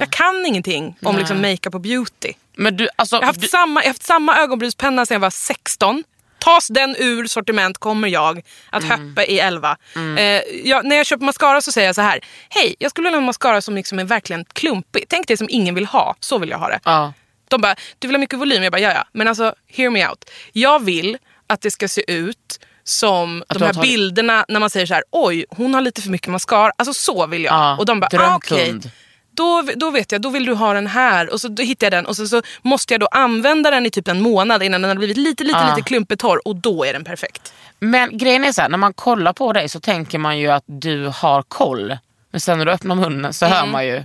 Jag 0.00 0.10
kan 0.10 0.46
ingenting 0.46 0.96
om 1.02 1.16
liksom 1.18 1.40
makeup 1.40 1.74
och 1.74 1.80
beauty. 1.80 2.32
Men 2.56 2.76
du, 2.76 2.88
alltså, 2.96 3.16
Jag 3.16 3.20
har 3.20 3.26
haft, 3.26 3.40
du, 3.40 3.48
samma, 3.48 3.80
jag 3.80 3.84
har 3.84 3.90
haft 3.90 4.02
samma 4.02 4.38
ögonbrynspenna 4.38 5.06
sedan 5.06 5.14
jag 5.14 5.20
var 5.20 5.30
16. 5.30 6.04
Tas 6.38 6.68
den 6.68 6.96
ur 6.98 7.26
sortiment 7.26 7.78
kommer 7.78 8.08
jag 8.08 8.42
att 8.70 8.84
höppa 8.84 9.24
i 9.24 9.38
11. 9.38 9.76
Eh, 9.96 10.22
jag, 10.64 10.84
när 10.84 10.96
jag 10.96 11.06
köper 11.06 11.24
mascara 11.24 11.60
så 11.60 11.72
säger 11.72 11.88
jag 11.88 11.94
så 11.94 12.00
här. 12.02 12.20
Hej, 12.48 12.74
jag 12.78 12.90
skulle 12.90 13.06
vilja 13.06 13.16
ha 13.16 13.20
en 13.22 13.26
mascara 13.26 13.60
som 13.60 13.74
liksom 13.74 13.98
är 13.98 14.04
verkligen 14.04 14.44
klumpig. 14.52 15.04
Tänk 15.08 15.28
det 15.28 15.36
som 15.36 15.46
ingen 15.50 15.74
vill 15.74 15.86
ha. 15.86 16.16
Så 16.20 16.38
vill 16.38 16.50
jag 16.50 16.58
ha 16.58 16.68
det. 16.68 16.80
ja. 16.84 17.12
De 17.48 17.60
bara, 17.60 17.74
du 17.98 18.08
vill 18.08 18.14
ha 18.14 18.18
mycket 18.20 18.38
volym? 18.38 18.62
Jag 18.62 18.72
bara, 18.72 18.80
ja 18.80 18.92
ja. 18.92 19.04
Men 19.12 19.28
alltså, 19.28 19.54
hear 19.68 19.90
me 19.90 20.08
out. 20.08 20.30
Jag 20.52 20.84
vill 20.84 21.18
att 21.46 21.60
det 21.60 21.70
ska 21.70 21.88
se 21.88 22.12
ut 22.12 22.60
som 22.84 23.42
Att 23.48 23.58
de 23.58 23.64
här 23.64 23.66
har 23.66 23.74
tagit- 23.74 23.90
bilderna 23.90 24.44
när 24.48 24.60
man 24.60 24.70
säger 24.70 24.86
så 24.86 24.94
här, 24.94 25.02
oj, 25.10 25.44
hon 25.50 25.74
har 25.74 25.80
lite 25.80 26.02
för 26.02 26.10
mycket 26.10 26.28
mascara. 26.28 26.72
Alltså 26.76 26.94
så 26.94 27.26
vill 27.26 27.44
jag. 27.44 27.54
Ja, 27.54 27.76
och 27.78 27.86
de 27.86 28.00
bara, 28.00 28.08
ah, 28.28 28.36
okej. 28.36 28.56
drömkund. 28.58 28.90
Då, 29.34 29.62
då 29.76 29.90
vet 29.90 30.12
jag, 30.12 30.20
då 30.22 30.28
vill 30.30 30.44
du 30.46 30.54
ha 30.54 30.72
den 30.72 30.86
här. 30.86 31.32
Och 31.32 31.40
så 31.40 31.48
då 31.48 31.62
hittar 31.62 31.86
jag 31.86 31.92
den 31.92 32.06
och 32.06 32.16
så, 32.16 32.28
så 32.28 32.42
måste 32.62 32.94
jag 32.94 33.00
då 33.00 33.06
använda 33.06 33.70
den 33.70 33.86
i 33.86 33.90
typ 33.90 34.08
en 34.08 34.20
månad 34.22 34.62
innan 34.62 34.82
den 34.82 34.88
har 34.88 34.96
blivit 34.96 35.16
lite, 35.16 35.44
lite, 35.44 35.58
Ja. 35.58 35.74
lite 35.76 35.88
klumpetorr. 35.88 36.48
Och 36.48 36.56
då 36.56 36.84
är 36.84 36.92
den 36.92 37.04
perfekt. 37.04 37.52
Men 37.78 38.18
grejen 38.18 38.44
är 38.44 38.52
så 38.52 38.62
här, 38.62 38.68
när 38.68 38.78
man 38.78 38.94
kollar 38.94 39.32
på 39.32 39.52
dig 39.52 39.68
så 39.68 39.80
tänker 39.80 40.18
man 40.18 40.38
ju 40.38 40.48
att 40.50 40.64
du 40.66 41.06
har 41.14 41.42
koll. 41.42 41.98
Men 42.30 42.40
sen 42.40 42.58
när 42.58 42.64
du 42.64 42.72
öppnar 42.72 42.94
munnen 42.94 43.32
så 43.34 43.46
hör 43.46 43.66
man 43.66 43.86
ju, 43.86 44.04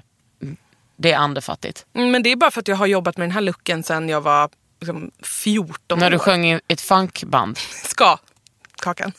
det 0.98 1.12
är 1.12 1.18
andefattigt. 1.18 1.86
Mm, 1.96 2.12
Men 2.12 2.24
det 2.24 2.32
är 2.32 2.36
bara 2.36 2.52
för 2.52 2.60
att 2.62 2.68
jag 2.68 2.76
har 2.76 2.86
jobbat 2.88 3.18
med 3.18 3.28
den 3.28 3.32
här 3.34 3.42
looken 3.42 3.84
sedan 3.84 4.10
jag 4.10 4.22
var 4.22 4.50
liksom, 4.80 5.12
14 5.24 6.00
När 6.00 6.10
du 6.10 6.16
år. 6.16 6.20
sjöng 6.22 6.46
i 6.52 6.60
ett 6.68 6.82
funkband. 6.82 7.58
Ska, 7.84 8.18
Kakan. 8.82 9.12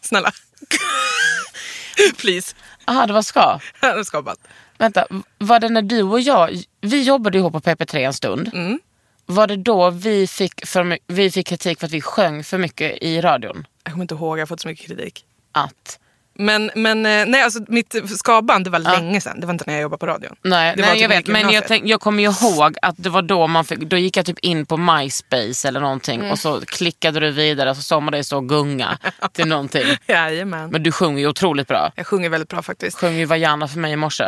Snälla. 0.00 0.32
Please. 2.18 2.54
Aha, 2.86 3.06
det 3.06 3.12
var 3.12 3.22
ska. 3.22 3.58
Ska 4.04 4.22
bara. 4.22 4.34
Vänta, 4.78 5.06
var 5.38 5.60
det 5.60 5.68
när 5.68 5.82
du 5.82 6.02
och 6.02 6.20
jag, 6.20 6.50
vi 6.80 7.02
jobbade 7.02 7.38
ihop 7.38 7.52
på 7.52 7.60
PP3 7.60 7.96
en 7.96 8.12
stund. 8.12 8.50
Mm. 8.54 8.78
Var 9.26 9.46
det 9.46 9.56
då 9.56 9.90
vi 9.90 10.26
fick, 10.26 10.66
för, 10.66 10.98
vi 11.06 11.30
fick 11.30 11.46
kritik 11.46 11.80
för 11.80 11.86
att 11.86 11.92
vi 11.92 12.00
sjöng 12.00 12.44
för 12.44 12.58
mycket 12.58 13.02
i 13.02 13.20
radion? 13.20 13.66
Jag 13.84 13.92
kommer 13.92 14.04
inte 14.04 14.14
ihåg, 14.14 14.38
jag 14.38 14.42
har 14.42 14.46
fått 14.46 14.60
så 14.60 14.68
mycket 14.68 14.86
kritik. 14.86 15.24
Att? 15.52 15.98
Men, 16.38 16.70
men 16.74 17.06
eh, 17.06 17.26
nej, 17.26 17.42
alltså, 17.42 17.60
mitt 17.68 17.94
skaband 18.18 18.64
det 18.64 18.70
var 18.70 18.78
länge 18.78 19.20
sedan. 19.20 19.40
Det 19.40 19.46
var 19.46 19.54
inte 19.54 19.64
när 19.66 19.74
jag 19.74 19.82
jobbade 19.82 19.98
på 19.98 20.06
radion. 20.06 20.36
Nej, 20.42 20.74
nej 20.76 20.92
typ 20.92 21.02
jag 21.02 21.08
vet. 21.08 21.26
Men 21.26 21.50
jag, 21.50 21.66
tänk, 21.68 21.86
jag 21.86 22.00
kommer 22.00 22.22
ju 22.22 22.28
ihåg 22.28 22.76
att 22.82 22.94
det 22.98 23.10
var 23.10 23.22
då 23.22 23.46
man 23.46 23.64
fick, 23.64 23.78
då 23.78 23.96
gick 23.96 24.16
jag 24.16 24.26
typ 24.26 24.38
in 24.38 24.66
på 24.66 24.76
MySpace 24.76 25.68
eller 25.68 25.80
någonting 25.80 26.20
Mm. 26.20 26.32
och 26.32 26.38
så 26.38 26.60
klickade 26.60 27.20
du 27.20 27.30
vidare 27.30 27.70
och 27.70 27.76
så 27.76 27.82
såg 27.82 28.02
man 28.02 28.12
dig 28.12 28.24
stå 28.24 28.36
och 28.36 28.48
gunga 28.48 28.98
till 29.32 29.46
någonting. 29.48 29.84
Jajamän. 30.06 30.70
Men 30.70 30.82
du 30.82 30.92
sjunger 30.92 31.20
ju 31.20 31.28
otroligt 31.28 31.68
bra. 31.68 31.92
Jag 31.96 32.06
sjunger 32.06 32.28
väldigt 32.28 32.48
bra 32.48 32.62
faktiskt. 32.62 32.98
Sjöng 32.98 33.14
ju 33.14 33.24
Vajana 33.24 33.68
för 33.68 33.78
mig 33.78 33.92
i 33.92 33.96
morse. 33.96 34.24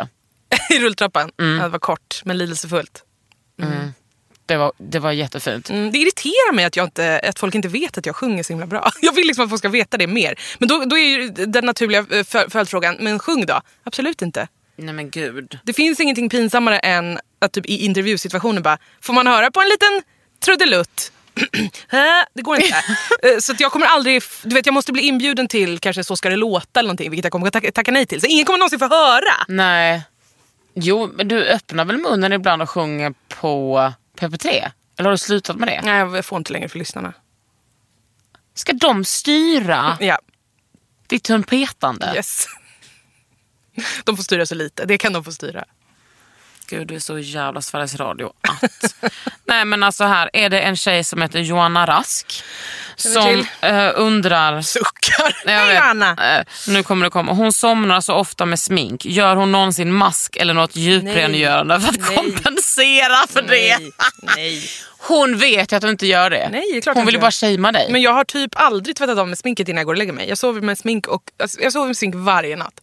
I 0.69 0.79
rulltrappan. 0.79 1.31
Mm. 1.39 1.57
Ja, 1.57 1.63
det 1.63 1.69
var 1.69 1.79
kort 1.79 2.21
men 2.25 2.37
lidelsefullt. 2.37 3.03
Det 4.45 4.57
var, 4.57 4.71
det 4.77 4.99
var 4.99 5.11
jättefint. 5.11 5.69
Mm, 5.69 5.91
det 5.91 5.97
irriterar 5.97 6.53
mig 6.53 6.65
att, 6.65 6.75
jag 6.75 6.85
inte, 6.85 7.21
att 7.29 7.39
folk 7.39 7.55
inte 7.55 7.67
vet 7.67 7.97
att 7.97 8.05
jag 8.05 8.15
sjunger 8.15 8.43
så 8.43 8.53
himla 8.53 8.65
bra. 8.67 8.91
Jag 9.01 9.13
vill 9.15 9.27
liksom 9.27 9.43
att 9.43 9.49
folk 9.49 9.59
ska 9.59 9.69
veta 9.69 9.97
det 9.97 10.07
mer. 10.07 10.39
Men 10.59 10.67
då, 10.69 10.85
då 10.85 10.97
är 10.97 11.45
den 11.47 11.65
naturliga 11.65 12.05
eh, 12.11 12.23
föl- 12.23 12.49
följdfrågan, 12.49 12.97
men 12.99 13.19
sjung 13.19 13.45
då? 13.45 13.61
Absolut 13.83 14.21
inte. 14.21 14.47
Nej 14.75 14.93
men 14.93 15.09
gud. 15.09 15.59
Det 15.63 15.73
finns 15.73 15.99
ingenting 15.99 16.29
pinsammare 16.29 16.79
än 16.79 17.19
att 17.41 17.51
typ 17.51 17.65
i 17.65 17.85
intervjusituationen 17.85 18.63
bara, 18.63 18.77
får 19.01 19.13
man 19.13 19.27
höra 19.27 19.51
på 19.51 19.61
en 19.61 19.69
liten 19.69 20.01
trudelutt? 20.45 21.11
Det 22.33 22.41
går 22.41 22.55
inte. 22.55 22.75
Eh, 23.23 23.37
så 23.39 23.53
jag 23.59 23.71
kommer 23.71 23.85
aldrig, 23.85 24.23
du 24.43 24.55
vet 24.55 24.65
jag 24.65 24.73
måste 24.73 24.91
bli 24.91 25.01
inbjuden 25.01 25.47
till 25.47 25.79
kanske 25.79 26.03
Så 26.03 26.15
ska 26.15 26.29
det 26.29 26.35
låta 26.35 26.79
eller 26.79 26.87
någonting, 26.87 27.09
vilket 27.11 27.23
jag 27.25 27.31
kommer 27.31 27.47
att 27.47 27.53
tacka, 27.53 27.71
tacka 27.71 27.91
nej 27.91 28.05
till. 28.05 28.21
Så 28.21 28.27
ingen 28.27 28.45
kommer 28.45 28.57
någonsin 28.59 28.79
få 28.79 28.87
höra. 28.87 29.33
Nej. 29.47 30.01
Jo, 30.81 31.09
men 31.13 31.27
du 31.27 31.45
öppnar 31.45 31.85
väl 31.85 31.97
munnen 31.97 32.33
ibland 32.33 32.61
och 32.61 32.69
sjunger 32.69 33.13
på 33.27 33.77
PP3? 34.17 34.71
Eller 34.97 35.03
har 35.09 35.11
du 35.11 35.17
slutat 35.17 35.55
med 35.55 35.67
det? 35.67 35.81
Nej, 35.83 35.97
jag 35.99 36.25
får 36.25 36.37
inte 36.37 36.53
längre 36.53 36.69
för 36.69 36.79
lyssnarna. 36.79 37.13
Ska 38.53 38.73
de 38.73 39.05
styra 39.05 39.97
Ja, 39.99 40.19
ditt 41.07 41.23
trumpetande? 41.23 42.11
yes. 42.15 42.45
De 44.03 44.17
får 44.17 44.23
styra 44.23 44.45
så 44.45 44.55
lite, 44.55 44.85
det 44.85 44.97
kan 44.97 45.13
de 45.13 45.23
få 45.23 45.31
styra. 45.31 45.65
Gud, 46.69 46.87
du 46.87 46.95
är 46.95 46.99
så 46.99 47.19
jävla 47.19 47.61
Sveriges 47.61 47.95
Radio 47.95 48.33
att... 48.41 48.95
Nej 49.45 49.65
men 49.65 49.83
alltså 49.83 50.03
här 50.03 50.29
är 50.33 50.49
det 50.49 50.59
en 50.59 50.75
tjej 50.75 51.03
som 51.03 51.21
heter 51.21 51.39
Johanna 51.39 51.85
Rask. 51.85 52.43
Som 52.95 53.45
eh, 53.61 53.89
undrar... 53.95 54.61
Suckar. 54.61 55.35
Jag 55.45 55.65
vet. 55.65 55.75
Johanna! 55.75 56.37
Eh, 56.37 56.45
nu 56.67 56.83
kommer 56.83 57.05
det 57.05 57.09
komma. 57.09 57.33
Hon 57.33 57.53
somnar 57.53 58.01
så 58.01 58.13
ofta 58.13 58.45
med 58.45 58.59
smink. 58.59 59.05
Gör 59.05 59.35
hon 59.35 59.51
någonsin 59.51 59.93
mask 59.93 60.35
eller 60.35 60.53
något 60.53 60.75
djuprengörande 60.75 61.79
för 61.79 61.89
att 61.89 61.99
Nej. 61.99 62.15
kompensera 62.15 63.27
för 63.29 63.41
det? 63.41 63.77
Nej, 63.79 63.91
nej. 64.21 64.63
Hon 65.01 65.37
vet 65.37 65.71
ju 65.71 65.75
att 65.75 65.83
hon 65.83 65.91
inte 65.91 66.07
gör 66.07 66.29
det. 66.29 66.49
Nej, 66.51 66.81
klart 66.83 66.95
hon 66.95 67.05
vill 67.05 67.15
ju 67.15 67.21
bara 67.21 67.31
shamea 67.31 67.71
dig. 67.71 67.87
Men 67.91 68.01
jag 68.01 68.13
har 68.13 68.23
typ 68.23 68.51
aldrig 68.55 68.95
tvättat 68.95 69.17
av 69.17 69.27
mig 69.27 69.37
sminket 69.37 69.67
innan 69.69 69.77
jag 69.77 69.85
går 69.85 69.93
och 69.93 69.97
lägger 69.97 70.13
mig. 70.13 70.29
Jag 70.29 70.37
sover 70.37 70.61
med 70.61 70.77
smink 70.77 71.07
och 71.07 71.23
alltså, 71.43 71.61
jag 71.61 71.73
sover 71.73 71.87
med 71.87 71.97
smink 71.97 72.15
varje 72.17 72.55
natt. 72.55 72.73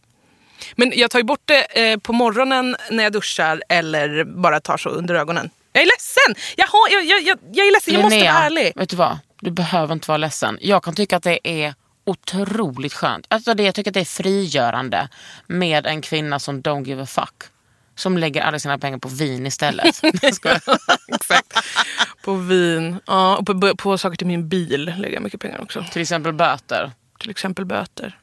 Men 0.75 0.93
jag 0.95 1.11
tar 1.11 1.19
ju 1.19 1.25
bort 1.25 1.43
det 1.45 1.91
eh, 1.93 1.99
på 1.99 2.13
morgonen 2.13 2.77
när 2.91 3.05
jag 3.05 3.13
duschar 3.13 3.63
eller 3.69 4.25
bara 4.25 4.61
tar 4.61 4.77
så 4.77 4.89
under 4.89 5.15
ögonen. 5.15 5.51
Jag 5.73 5.83
är 5.83 5.87
ledsen! 5.87 6.45
Jag, 6.57 6.67
har, 6.67 6.89
jag, 6.93 7.05
jag, 7.05 7.23
jag, 7.23 7.39
jag 7.53 7.67
är 7.67 7.73
ledsen, 7.73 7.95
jag 7.95 8.03
måste 8.03 8.19
vara 8.19 8.29
ärlig. 8.29 8.73
Vet 8.77 8.91
du 8.91 8.97
vad? 8.97 9.19
Du 9.41 9.51
behöver 9.51 9.93
inte 9.93 10.09
vara 10.09 10.19
ledsen. 10.19 10.59
Jag 10.61 10.85
kan 10.85 10.95
tycka 10.95 11.17
att 11.17 11.23
det 11.23 11.49
är 11.49 11.75
otroligt 12.05 12.95
skönt. 12.95 13.27
Alltså 13.29 13.55
det, 13.55 13.63
jag 13.63 13.75
tycker 13.75 13.91
att 13.91 13.95
det 13.95 14.01
är 14.01 14.05
frigörande 14.05 15.09
med 15.47 15.87
en 15.87 16.03
kvinna 16.03 16.39
som 16.39 16.63
don't 16.63 16.87
give 16.87 17.03
a 17.03 17.07
fuck. 17.07 17.43
Som 17.95 18.19
lägger 18.19 18.43
alla 18.43 18.59
sina 18.59 18.79
pengar 18.79 18.99
på 18.99 19.09
vin 19.09 19.47
istället. 19.47 20.01
Exakt. 21.09 21.59
På 22.25 22.35
vin 22.35 23.01
ja, 23.07 23.37
och 23.37 23.47
på, 23.47 23.77
på 23.77 23.99
saker 23.99 24.17
till 24.17 24.27
min 24.27 24.49
bil 24.49 24.85
lägger 24.99 25.15
jag 25.15 25.23
mycket 25.23 25.41
pengar 25.41 25.63
också. 25.63 25.85
Till 25.93 26.03
exempel 26.03 26.33
böter. 26.33 26.93
Till 27.21 27.31
exempel 27.31 27.65
böter. 27.65 28.19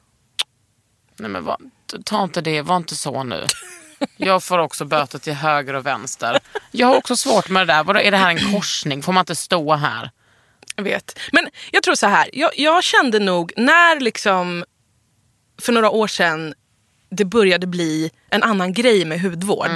Nej 1.17 1.29
men 1.29 1.45
var, 1.45 1.58
ta 2.06 2.23
inte 2.23 2.41
det, 2.41 2.62
var 2.62 2.77
inte 2.77 2.95
så 2.95 3.23
nu. 3.23 3.45
Jag 4.17 4.43
får 4.43 4.60
också 4.60 4.86
böter 4.86 5.19
till 5.19 5.34
höger 5.34 5.73
och 5.73 5.86
vänster. 5.86 6.39
Jag 6.71 6.88
har 6.88 6.95
också 6.95 7.15
svårt 7.15 7.49
med 7.49 7.67
det 7.67 7.73
där. 7.73 7.84
Vadå, 7.84 7.99
är 7.99 8.12
det 8.12 8.17
här 8.17 8.29
en 8.29 8.53
korsning? 8.53 9.01
Får 9.03 9.13
man 9.13 9.21
inte 9.21 9.36
stå 9.36 9.75
här? 9.75 10.12
Jag 10.75 10.84
vet. 10.84 11.19
Men 11.32 11.49
jag 11.71 11.84
tror 11.84 11.95
så 11.95 12.08
här. 12.08 12.29
Jag, 12.34 12.51
jag 12.58 12.84
kände 12.84 13.19
nog 13.19 13.53
när 13.57 13.99
liksom 13.99 14.65
för 15.61 15.74
några 15.74 15.89
år 15.89 16.07
sedan 16.07 16.53
det 17.09 17.26
började 17.26 17.67
bli 17.67 18.11
en 18.30 18.43
annan 18.43 18.74
grej 18.74 19.05
med 19.05 19.22
hudvård. 19.22 19.70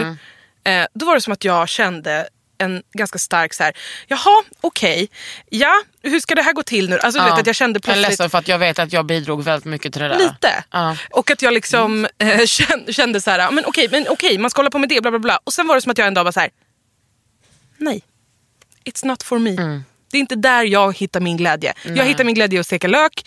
Eh, 0.64 0.86
då 0.94 1.06
var 1.06 1.16
det 1.16 1.22
som 1.22 1.34
att 1.34 1.44
jag 1.44 1.70
kände 1.70 2.28
en 2.58 2.84
ganska 2.94 3.20
stark 3.20 3.54
så 3.54 3.64
här, 3.64 3.74
jaha 4.08 4.44
okej, 4.62 5.10
ja 5.50 5.82
hur 6.02 6.20
ska 6.20 6.36
det 6.36 6.42
här 6.42 6.54
gå 6.54 6.64
till 6.64 6.90
nu? 6.90 7.00
Alltså 7.00 7.20
du 7.22 7.26
vet 7.30 7.40
att 7.40 7.48
jag 7.48 7.56
kände 7.56 7.78
Jag 7.78 7.82
är 7.82 7.94
plötsligt 7.94 8.10
ledsen 8.10 8.30
för 8.30 8.38
att 8.38 8.48
jag 8.48 8.60
vet 8.60 8.80
att 8.80 8.94
jag 8.94 9.06
bidrog 9.06 9.44
väldigt 9.44 9.66
mycket 9.66 9.94
till 9.94 10.02
det 10.02 10.08
där. 10.08 10.20
lite. 10.20 10.64
Ja. 10.72 10.98
Och 11.10 11.32
att 11.32 11.42
jag 11.42 11.54
liksom 11.54 12.08
eh, 12.18 12.46
kände, 12.90 13.22
så 13.22 13.32
här, 13.32 13.40
ja, 13.40 13.52
men 13.52 13.66
okej, 13.66 13.88
men 13.92 14.08
okej, 14.10 14.38
man 14.38 14.50
ska 14.50 14.60
hålla 14.60 14.70
på 14.70 14.80
med 14.80 14.90
det, 14.90 15.02
bla 15.02 15.12
bla 15.12 15.20
bla. 15.20 15.40
Och 15.44 15.54
sen 15.54 15.68
var 15.68 15.76
det 15.76 15.82
som 15.82 15.92
att 15.92 15.98
jag 15.98 16.08
en 16.08 16.14
dag 16.14 16.24
var 16.24 16.32
så 16.32 16.40
här, 16.40 16.50
nej, 17.78 18.04
it's 18.86 19.06
not 19.06 19.24
for 19.24 19.40
me. 19.40 19.52
Mm. 19.52 19.84
Det 20.12 20.18
är 20.18 20.20
inte 20.20 20.36
där 20.36 20.64
jag 20.64 20.98
hittar 20.98 21.20
min 21.20 21.38
glädje. 21.38 21.74
Jag 21.84 22.06
hittar 22.06 22.24
min 22.24 22.36
glädje 22.36 22.58
i 22.58 22.60
att 22.60 22.66
steka 22.66 22.88
lök, 22.88 23.26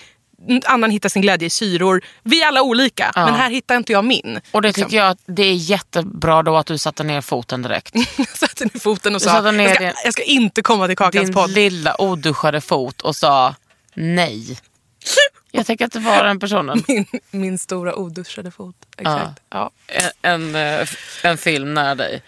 annan 0.67 0.91
hittar 0.91 1.09
sin 1.09 1.23
glädje 1.23 1.47
i 1.47 1.51
syror. 1.51 2.01
Vi 2.23 2.43
är 2.43 2.49
alla 2.49 2.63
olika, 2.63 3.13
men 3.15 3.35
här 3.35 3.51
hittar 3.51 3.77
inte 3.77 3.93
jag 3.93 4.05
min. 4.05 4.41
Och 4.51 4.63
det 4.63 4.69
liksom. 4.69 4.85
tycker 4.85 4.97
jag 4.97 5.09
att 5.11 5.19
det 5.27 5.43
är 5.43 5.55
jättebra 5.55 6.43
då 6.43 6.57
att 6.57 6.67
du 6.67 6.79
satte 6.79 7.03
ner 7.05 7.21
foten 7.21 7.63
direkt. 7.63 7.95
Jag 8.19 8.29
satte 8.29 8.65
ner 8.65 8.81
foten 8.81 9.15
och 9.15 9.23
sa, 9.23 9.35
jag 9.35 9.71
ska, 9.71 9.85
din- 9.85 9.93
jag 10.05 10.13
ska 10.13 10.23
inte 10.23 10.63
komma 10.63 10.87
till 10.87 10.97
Kakans 10.97 11.27
Din 11.27 11.35
podd. 11.35 11.51
lilla 11.51 12.01
oduschade 12.01 12.61
fot 12.61 13.01
och 13.01 13.17
sa 13.17 13.55
nej. 13.95 14.59
Jag 15.53 15.67
tänker 15.67 15.85
inte 15.85 15.99
vara 15.99 16.23
den 16.23 16.39
personen. 16.41 16.85
Min, 16.89 17.07
min 17.31 17.59
stora 17.59 17.95
oduschade 17.95 18.51
fot. 18.51 18.77
Exakt. 18.97 19.41
Ja. 19.51 19.71
En, 20.23 20.55
en, 20.55 20.81
eh, 20.81 20.89
en 21.23 21.39
film 21.39 21.75
nära 21.75 21.95
dig. 21.95 22.23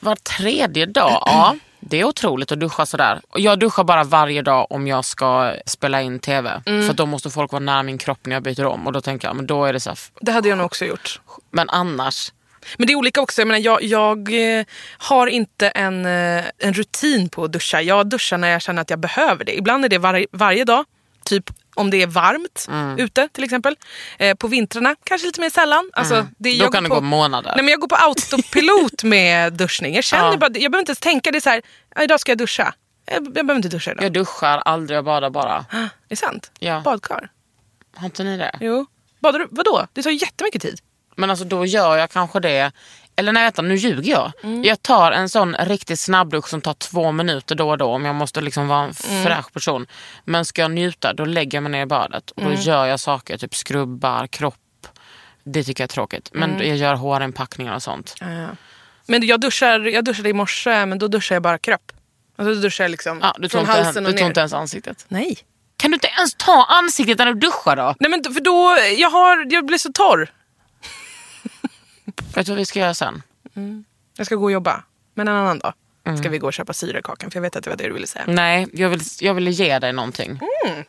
Var 0.00 0.16
tredje 0.16 0.86
dag, 0.86 1.22
ja. 1.26 1.56
Det 1.86 2.00
är 2.00 2.04
otroligt 2.04 2.52
att 2.52 2.60
duscha 2.60 2.86
sådär. 2.86 3.20
Jag 3.34 3.58
duschar 3.58 3.84
bara 3.84 4.04
varje 4.04 4.42
dag 4.42 4.66
om 4.70 4.86
jag 4.86 5.04
ska 5.04 5.54
spela 5.66 6.02
in 6.02 6.18
TV. 6.18 6.62
Mm. 6.66 6.86
För 6.86 6.94
då 6.94 7.06
måste 7.06 7.30
folk 7.30 7.52
vara 7.52 7.60
nära 7.60 7.82
min 7.82 7.98
kropp 7.98 8.26
när 8.26 8.32
jag 8.34 8.42
byter 8.42 8.66
om. 8.66 8.86
Och 8.86 8.92
då 8.92 9.00
tänker 9.00 9.28
jag, 9.28 9.36
men 9.36 9.46
då 9.46 9.64
är 9.64 9.72
det 9.72 9.80
så 9.80 9.90
här, 9.90 9.98
Det 10.20 10.32
hade 10.32 10.48
jag 10.48 10.58
nog 10.58 10.66
också 10.66 10.84
gjort. 10.84 11.20
Men 11.50 11.70
annars, 11.70 12.32
Men 12.76 12.86
det 12.86 12.92
är 12.92 12.96
olika 12.96 13.20
också. 13.20 13.40
Jag, 13.40 13.48
menar, 13.48 13.60
jag, 13.60 13.82
jag 13.82 14.58
eh, 14.58 14.64
har 14.98 15.26
inte 15.26 15.68
en, 15.68 16.06
eh, 16.06 16.44
en 16.58 16.72
rutin 16.72 17.28
på 17.28 17.44
att 17.44 17.52
duscha. 17.52 17.82
Jag 17.82 18.06
duschar 18.06 18.38
när 18.38 18.48
jag 18.48 18.62
känner 18.62 18.82
att 18.82 18.90
jag 18.90 18.98
behöver 18.98 19.44
det. 19.44 19.56
Ibland 19.56 19.84
är 19.84 19.88
det 19.88 19.98
var, 19.98 20.26
varje 20.32 20.64
dag. 20.64 20.84
Typ 21.24 21.50
om 21.74 21.90
det 21.90 22.02
är 22.02 22.06
varmt 22.06 22.66
Mm. 22.68 22.98
ute 22.98 23.28
till 23.32 23.44
exempel. 23.44 23.76
Eh, 24.18 24.34
på 24.36 24.48
vintrarna 24.48 24.96
kanske 25.04 25.26
lite 25.26 25.40
mer 25.40 25.50
sällan. 25.50 25.90
Alltså, 25.92 26.14
det, 26.38 26.48
Mm. 26.50 26.58
då 26.58 26.64
jag 26.64 26.72
kan 26.72 26.82
det 26.82 26.88
på, 26.88 26.94
gå 26.94 27.00
månader. 27.00 27.52
Nej, 27.56 27.64
men 27.64 27.68
jag 27.70 27.80
går 27.80 27.88
på 27.88 27.96
autopilot 27.96 29.02
med 29.02 29.52
duschning. 29.52 29.94
Jag, 29.94 30.04
känner 30.04 30.30
Ja. 30.30 30.36
bara, 30.36 30.46
jag 30.46 30.52
behöver 30.72 30.78
inte 30.78 30.90
ens 30.90 30.98
tänka. 31.00 31.30
Det 31.30 31.40
så 31.40 31.50
här, 31.50 31.62
"Ja, 31.94 32.02
idag 32.02 32.20
ska 32.20 32.30
jag 32.30 32.38
duscha. 32.38 32.74
Jag, 33.06 33.14
jag 33.14 33.32
behöver 33.32 33.54
inte 33.56 33.68
duscha 33.68 33.90
idag. 33.92 34.04
Jag 34.04 34.12
duschar 34.12 34.58
aldrig, 34.58 34.96
jag 34.96 35.04
badar 35.04 35.30
bara. 35.30 35.64
Är 35.72 35.88
det 36.08 36.16
sant? 36.16 36.50
Ja. 36.58 36.80
Badkar? 36.84 37.28
Har 37.96 38.04
inte 38.06 38.24
ni 38.24 38.36
det? 38.36 38.56
Jo. 38.60 38.86
Badar 39.20 39.38
du? 39.38 39.48
Vadå? 39.50 39.86
Det 39.92 40.02
tar 40.02 40.10
jättemycket 40.10 40.62
tid. 40.62 40.80
Men 41.16 41.30
alltså 41.30 41.44
då 41.44 41.66
gör 41.66 41.96
jag 41.96 42.10
kanske 42.10 42.40
det. 42.40 42.72
Eller 43.16 43.32
nej 43.32 43.42
vänta, 43.44 43.62
nu 43.62 43.74
ljuger 43.74 44.10
jag. 44.12 44.32
Mm. 44.42 44.64
Jag 44.64 44.82
tar 44.82 45.12
en 45.12 45.28
sån 45.28 45.54
riktig 45.54 45.98
snabbdusch 45.98 46.48
som 46.48 46.60
tar 46.60 46.74
två 46.74 47.12
minuter 47.12 47.54
då 47.54 47.70
och 47.70 47.78
då 47.78 47.86
om 47.86 48.04
jag 48.04 48.14
måste 48.14 48.40
liksom 48.40 48.68
vara 48.68 48.84
en 48.84 48.92
Mm. 49.10 49.24
fräsch 49.24 49.52
person. 49.52 49.86
Men 50.24 50.44
ska 50.44 50.62
jag 50.62 50.70
njuta 50.70 51.12
då 51.12 51.24
lägger 51.24 51.56
jag 51.56 51.62
mig 51.62 51.72
ner 51.72 51.82
i 51.82 51.86
badet 51.86 52.30
och 52.30 52.42
då 52.42 52.48
Mm. 52.48 52.60
gör 52.60 52.86
jag 52.86 53.00
saker, 53.00 53.38
typ 53.38 53.54
skrubbar, 53.54 54.26
kropp. 54.26 54.54
Det 55.44 55.64
tycker 55.64 55.82
jag 55.82 55.86
är 55.88 55.92
tråkigt. 55.94 56.30
Men 56.32 56.50
Mm. 56.54 56.68
jag 56.68 56.76
gör 56.76 56.94
hårinpackningar 56.94 57.74
och 57.74 57.82
sånt. 57.82 58.14
Men 59.06 59.26
jag, 59.26 59.40
duschar, 59.40 59.80
jag 59.80 60.04
duschade 60.04 60.28
i 60.28 60.32
morse, 60.32 60.86
men 60.86 60.98
då 60.98 61.08
duschar 61.08 61.34
jag 61.36 61.42
bara 61.42 61.58
kropp. 61.58 61.92
Alltså 62.36 62.54
då 62.54 62.60
duschar 62.60 62.84
jag 62.84 62.90
liksom 62.90 63.18
Ja, 63.22 63.36
du 63.38 63.48
från 63.48 63.66
halsen 63.66 64.04
du 64.04 64.10
och 64.10 64.16
ner. 64.16 64.26
inte 64.26 64.40
ens 64.40 64.52
ansiktet. 64.52 65.04
Nej. 65.08 65.38
Kan 65.76 65.90
du 65.90 65.94
inte 65.94 66.06
ens 66.18 66.34
ta 66.34 66.64
ansiktet 66.68 67.18
när 67.18 67.26
du 67.26 67.34
duschar 67.34 67.76
då? 67.76 67.94
Nej 68.00 68.10
men 68.10 68.34
för 68.34 68.40
då, 68.40 68.76
jag, 68.96 69.10
har, 69.10 69.46
jag 69.52 69.66
blir 69.66 69.78
så 69.78 69.92
torr. 69.92 70.28
Vet 72.34 72.46
du 72.46 72.52
vad 72.52 72.58
vi 72.58 72.66
ska 72.66 72.78
göra 72.80 72.94
sen? 72.94 73.22
Jag 74.16 74.26
ska 74.26 74.34
gå 74.34 74.44
och 74.44 74.52
jobba. 74.52 74.82
Men 75.14 75.28
en 75.28 75.34
annan 75.34 75.58
dag 75.58 75.72
Mm. 76.06 76.18
ska 76.18 76.28
vi 76.28 76.38
gå 76.38 76.46
och 76.46 76.52
köpa 76.52 76.72
syrekakan. 76.72 77.30
För 77.30 77.36
jag 77.36 77.42
vet 77.42 77.56
att 77.56 77.64
det 77.64 77.70
var 77.70 77.76
det 77.76 77.84
du 77.86 77.92
ville 77.92 78.06
säga. 78.06 78.24
Nej, 78.28 78.66
jag 78.72 78.88
vill, 78.88 79.00
jag 79.20 79.34
vill 79.34 79.48
ge 79.48 79.78
dig 79.78 79.92
någonting. 79.92 80.40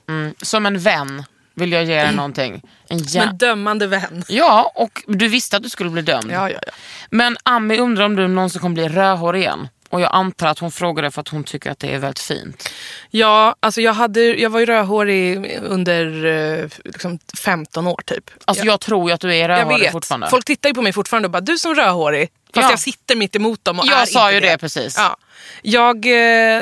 Mm. 0.08 0.34
Som 0.42 0.66
en 0.66 0.80
vän 0.80 1.24
vill 1.54 1.72
jag 1.72 1.84
ge 1.84 2.04
dig 2.04 2.16
någonting. 2.16 2.62
En 2.88 3.00
Som 3.00 3.22
jä- 3.22 3.30
en 3.30 3.38
dömande 3.38 3.88
vän. 3.88 4.24
Ja, 4.28 4.72
och 4.76 5.04
du 5.08 5.28
visste 5.28 5.58
att 5.58 5.64
du 5.64 5.70
skulle 5.70 5.90
bli 5.90 6.02
dömd. 6.02 6.32
Ja, 6.32 6.50
ja, 6.50 6.60
ja. 6.68 6.72
Men 7.10 7.38
Ami 7.44 7.78
undrar 7.80 8.06
om 8.06 8.16
du 8.16 8.28
någonsin 8.28 8.62
kommer 8.62 8.74
bli 8.74 8.88
rödhårig 8.90 9.42
igen. 9.42 9.68
Och 9.96 10.02
jag 10.02 10.10
antar 10.14 10.48
att 10.48 10.60
hon 10.60 10.72
frågar 10.72 11.04
det 11.04 11.12
för 11.12 11.22
att 11.22 11.28
hon 11.28 11.44
tycker 11.44 11.72
att 11.72 11.80
det 11.80 11.88
är 11.94 12.00
väldigt 12.00 12.20
fint. 12.20 12.70
Ja, 13.10 13.56
alltså 13.60 13.82
jag, 13.82 13.94
hade, 13.94 14.22
jag 14.22 14.50
var 14.50 14.60
ju 14.60 14.66
rödhårig 14.66 15.60
under 15.64 16.26
eh, 16.26 16.70
liksom 16.86 17.20
15 17.44 17.88
år 17.88 18.02
typ. 18.06 18.30
Alltså 18.46 18.66
jag, 18.66 18.80
tror 18.82 19.10
ju 19.10 19.14
att 19.14 19.22
du 19.22 19.34
är 19.36 19.40
jag 19.40 19.50
rödhårig 19.50 19.80
vet. 19.80 19.92
fortfarande. 19.92 20.28
Folk 20.30 20.46
tittar 20.46 20.70
ju 20.70 20.76
på 20.76 20.82
mig 20.82 20.94
fortfarande 20.94 21.28
och 21.28 21.32
bara, 21.32 21.42
du 21.42 21.58
som 21.58 21.76
rödhårig. 21.76 22.30
Fast 22.54 22.64
Ja. 22.66 22.70
jag 22.72 22.80
sitter 22.80 23.16
mitt 23.16 23.36
emot 23.36 23.66
dem 23.66 23.80
och 23.80 23.86
Jag 23.86 24.02
är 24.02 24.06
sa 24.06 24.32
inte 24.32 24.46
ju 24.46 24.52
det 24.52 24.58
precis. 24.58 24.96
Ja. 24.98 25.18
Jag, 25.62 26.06
eh, 26.06 26.14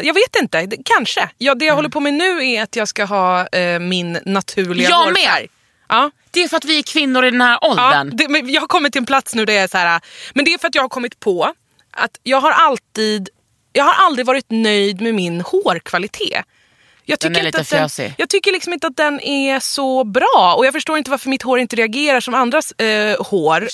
jag 0.07 0.13
vet 0.13 0.35
inte, 0.41 0.65
Det- 0.65 0.77
kanske. 0.85 1.29
Ja, 1.37 1.55
det 1.55 1.65
jag 1.65 1.75
håller 1.75 1.89
på 1.89 1.99
med 1.99 2.13
nu 2.13 2.45
är 2.49 2.63
att 2.63 2.75
jag 2.75 2.87
ska 2.87 3.05
ha 3.05 3.47
eh, 3.47 3.79
min 3.79 4.19
naturliga 4.25 4.89
Jag 4.89 4.97
hårfärg. 4.97 5.13
med. 5.41 5.47
Ja. 5.89 6.11
Det 6.31 6.43
är 6.43 6.47
för 6.47 6.57
att 6.57 6.65
vi 6.65 6.77
är 6.79 6.83
kvinnor 6.83 7.25
i 7.25 7.31
den 7.31 7.41
här 7.41 7.57
Ja, 7.61 7.69
åldern. 7.71 8.11
det, 8.17 8.27
men 8.27 8.49
jag 8.53 8.61
har 8.61 8.67
kommit 8.67 8.91
till 8.93 8.99
en 8.99 9.05
plats 9.05 9.35
nu 9.35 9.45
där 9.45 9.53
jag 9.53 9.63
är 9.63 9.67
så 9.67 9.77
här. 9.77 10.01
Men 10.33 10.45
det 10.45 10.53
är 10.53 10.57
för 10.57 10.67
att 10.67 10.75
jag 10.75 10.81
har 10.81 10.89
kommit 10.89 11.19
på 11.19 11.53
att 11.93 12.19
jag 12.23 12.41
har 12.41 12.51
alltid, 12.51 13.29
jag 13.73 13.83
har 13.83 14.05
aldrig 14.05 14.25
varit 14.25 14.45
nöjd 14.49 15.01
med 15.01 15.15
min 15.15 15.41
hårkvalitet. 15.41 16.45
Jag 17.05 17.19
Den 17.19 17.35
är 17.35 17.45
inte 17.45 17.59
lite 17.59 17.77
att 17.77 17.97
den, 17.97 18.11
jag 18.17 18.29
tycker 18.29 18.51
liksom 18.51 18.73
inte 18.73 18.87
att 18.87 18.97
den 18.97 19.19
är 19.19 19.59
så 19.59 20.03
bra 20.03 20.55
och 20.57 20.65
jag 20.65 20.73
förstår 20.73 20.97
inte 20.97 21.11
varför 21.11 21.29
mitt 21.29 21.41
hår 21.41 21.59
inte 21.59 21.75
reagerar 21.75 22.19
som 22.19 22.33
andras 22.33 22.71
eh, 22.71 23.23
hår. 23.25 23.67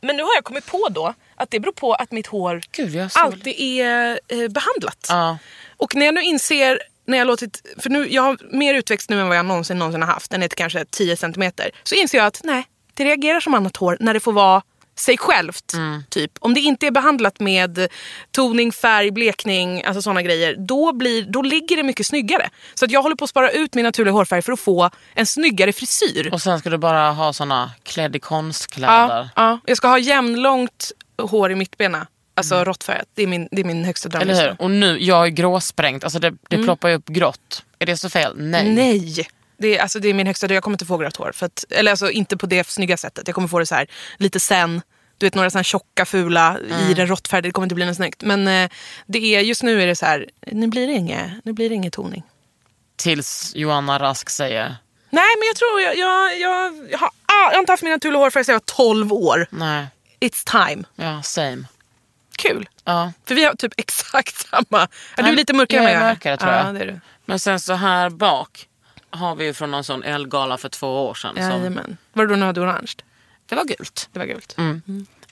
Men 0.00 0.16
nu 0.16 0.22
har 0.22 0.34
jag 0.34 0.44
kommit 0.44 0.66
på 0.66 0.88
då 0.90 1.14
att 1.36 1.50
det 1.50 1.60
beror 1.60 1.72
på 1.72 1.94
att 1.94 2.12
mitt 2.12 2.26
hår 2.26 2.62
Gud, 2.72 3.10
alltid 3.14 3.54
är 3.60 4.20
eh, 4.28 4.48
behandlat. 4.48 5.06
Ja. 5.08 5.38
Och 5.76 5.94
när 5.94 6.06
jag 6.06 6.14
nu 6.14 6.22
inser, 6.22 6.80
när 7.06 7.18
jag 7.18 7.26
låtit, 7.26 7.62
för 7.78 7.90
nu, 7.90 8.08
jag 8.10 8.22
har 8.22 8.38
mer 8.50 8.74
utväxt 8.74 9.10
nu 9.10 9.20
än 9.20 9.28
vad 9.28 9.36
jag 9.36 9.46
någonsin, 9.46 9.78
någonsin 9.78 10.02
har 10.02 10.12
haft. 10.12 10.30
Den 10.30 10.42
är 10.42 10.48
kanske 10.48 10.84
10 10.84 11.16
centimeter. 11.16 11.70
Så 11.82 11.94
inser 11.94 12.18
jag 12.18 12.26
att 12.26 12.40
nej, 12.44 12.64
det 12.94 13.04
reagerar 13.04 13.40
som 13.40 13.54
annat 13.54 13.76
hår 13.76 13.96
när 14.00 14.14
det 14.14 14.20
får 14.20 14.32
vara 14.32 14.62
sig 15.00 15.18
självt. 15.18 15.72
Mm. 15.74 16.04
Typ. 16.08 16.32
Om 16.40 16.54
det 16.54 16.60
inte 16.60 16.86
är 16.86 16.90
behandlat 16.90 17.40
med 17.40 17.88
toning, 18.30 18.72
färg, 18.72 19.10
blekning, 19.10 19.84
alltså 19.84 20.02
sådana 20.02 20.22
grejer. 20.22 20.56
Då, 20.58 20.92
blir, 20.92 21.22
då 21.22 21.42
ligger 21.42 21.76
det 21.76 21.82
mycket 21.82 22.06
snyggare. 22.06 22.50
Så 22.74 22.84
att 22.84 22.90
jag 22.90 23.02
håller 23.02 23.16
på 23.16 23.24
att 23.24 23.30
spara 23.30 23.50
ut 23.50 23.74
min 23.74 23.84
naturliga 23.84 24.12
hårfärg 24.12 24.42
för 24.42 24.52
att 24.52 24.60
få 24.60 24.90
en 25.14 25.26
snyggare 25.26 25.72
frisyr. 25.72 26.30
Och 26.32 26.42
sen 26.42 26.58
ska 26.58 26.70
du 26.70 26.78
bara 26.78 27.10
ha 27.10 27.32
såna 27.32 27.70
klädd 27.82 28.16
i 28.16 28.18
konstkläder. 28.18 28.92
Ja, 28.92 29.28
ja. 29.36 29.60
Jag 29.66 29.76
ska 29.76 29.88
ha 29.88 29.98
jämnlångt 29.98 30.92
hår 31.22 31.52
i 31.52 31.54
mittbena. 31.54 32.06
Alltså 32.34 32.64
råttfärgat. 32.64 33.08
Det 33.14 33.22
är 33.22 33.26
min, 33.26 33.48
det 33.50 33.60
är 33.60 33.64
min 33.64 33.84
högsta 33.84 34.08
dröm. 34.08 34.22
Mm. 34.22 34.34
Eller 34.34 34.48
hur? 34.50 34.62
Och 34.62 34.70
nu, 34.70 34.98
jag 34.98 35.26
är 35.26 35.30
gråsprängt. 35.30 36.04
Alltså 36.04 36.18
det, 36.18 36.34
det 36.48 36.64
ploppar 36.64 36.88
ju 36.88 36.94
upp 36.94 37.06
grått. 37.06 37.64
Är 37.78 37.86
det 37.86 37.96
så 37.96 38.10
fel? 38.10 38.32
Nej. 38.36 38.74
Nej. 38.74 39.28
Det 39.60 39.78
är, 39.78 39.82
alltså, 39.82 39.98
det 39.98 40.08
är 40.08 40.14
min 40.14 40.26
högsta 40.26 40.46
dröm. 40.46 40.54
Jag 40.54 40.62
kommer 40.64 40.74
inte 40.74 40.86
få 40.86 40.96
grått 40.96 41.16
hår. 41.16 41.32
För 41.34 41.46
att, 41.46 41.64
eller 41.70 41.90
alltså 41.90 42.10
inte 42.10 42.36
på 42.36 42.46
det 42.46 42.68
snygga 42.68 42.96
sättet. 42.96 43.28
Jag 43.28 43.34
kommer 43.34 43.48
få 43.48 43.58
det 43.58 43.66
så 43.66 43.74
här 43.74 43.86
lite 44.16 44.40
sen. 44.40 44.82
Du 45.18 45.26
vet 45.26 45.34
några 45.34 45.48
här 45.54 45.62
tjocka 45.62 46.04
fula 46.04 46.56
Mm. 46.56 46.90
i 46.90 46.94
den 46.94 47.06
råttfärgade. 47.06 47.48
Det 47.48 47.52
kommer 47.52 47.66
inte 47.66 47.74
bli 47.74 47.86
något 47.86 47.96
snyggt. 47.96 48.22
Men 48.22 48.48
eh, 48.48 48.70
det 49.06 49.34
är, 49.36 49.40
just 49.40 49.62
nu 49.62 49.82
är 49.82 49.86
det 49.86 49.96
så 49.96 50.06
här. 50.06 50.26
Nu 50.46 50.66
blir 50.66 50.86
det 50.86 50.92
inget, 50.92 51.30
nu 51.44 51.52
blir 51.52 51.68
det 51.68 51.74
ingen 51.74 51.90
toning. 51.90 52.22
Tills 52.96 53.52
Johanna 53.54 53.98
Rask 53.98 54.30
säger 54.30 54.76
Nej 55.10 55.30
men 55.38 55.46
jag 55.46 55.56
tror 55.56 55.80
jag, 55.80 55.96
jag, 55.96 56.38
jag, 56.40 56.90
jag, 56.90 56.98
har, 56.98 57.08
ah, 57.08 57.12
jag 57.50 57.52
har 57.52 57.58
inte 57.60 57.72
haft 57.72 57.82
min 57.82 57.92
naturliga 57.92 58.18
hårfärg 58.20 58.44
sedan 58.44 58.52
jag 58.52 58.60
var 58.76 58.84
12 58.94 59.12
år. 59.12 59.46
nej. 59.50 59.86
It's 60.20 60.66
time. 60.68 60.84
Ja, 60.96 61.22
same. 61.22 61.64
Kul. 62.38 62.68
Ja. 62.84 63.12
För 63.26 63.34
vi 63.34 63.44
har 63.44 63.54
typ 63.54 63.72
exakt 63.76 64.48
samma. 64.50 64.88
Ja, 65.16 65.22
du 65.22 65.28
är 65.28 65.32
lite 65.32 65.52
mörkare 65.52 65.82
jag 65.82 65.90
än 65.90 65.96
är 65.96 66.00
vad 66.00 66.08
jag 66.08 66.14
mörkare, 66.14 66.36
tror 66.36 66.52
jag. 66.52 66.66
Ja, 66.66 66.72
det 66.72 66.80
är 66.80 66.86
du. 66.86 67.00
Men 67.24 67.38
sen 67.38 67.60
så 67.60 67.72
här 67.72 68.10
bak 68.10 68.66
har 69.10 69.34
vi 69.36 69.44
ju 69.44 69.54
från 69.54 69.70
någon 69.70 69.84
sån 69.84 70.02
elgala 70.02 70.58
för 70.58 70.68
två 70.68 71.06
år 71.08 71.14
sedan. 71.14 71.34
Som, 71.34 71.42
Jajamän. 71.44 71.96
Var 72.12 72.26
det 72.26 72.32
då 72.34 72.40
du 72.40 72.46
hade 72.46 72.60
orange? 72.60 72.92
det 73.46 73.54
var 73.56 73.64
gult. 73.64 74.08
Det 74.12 74.18
var 74.18 74.26
gult. 74.26 74.56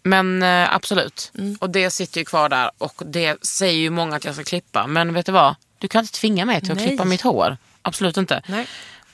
Men 0.02 0.42
eh, 0.42 0.74
absolut. 0.74 1.32
Mm. 1.38 1.56
Och 1.60 1.70
det 1.70 1.90
sitter 1.90 2.20
ju 2.20 2.24
kvar 2.24 2.48
där 2.48 2.70
och 2.78 3.02
det 3.06 3.44
säger 3.46 3.78
ju 3.78 3.90
många 3.90 4.16
att 4.16 4.24
jag 4.24 4.34
ska 4.34 4.44
klippa. 4.44 4.86
Men 4.86 5.14
vet 5.14 5.26
du 5.26 5.32
vad? 5.32 5.54
Du 5.78 5.88
kan 5.88 6.00
inte 6.00 6.12
tvinga 6.12 6.44
mig 6.44 6.60
till 6.60 6.72
att 6.72 6.78
Nej. 6.78 6.88
klippa 6.88 7.04
mitt 7.04 7.20
hår. 7.22 7.56
Absolut 7.82 8.16
inte. 8.16 8.42
Nej. 8.46 8.66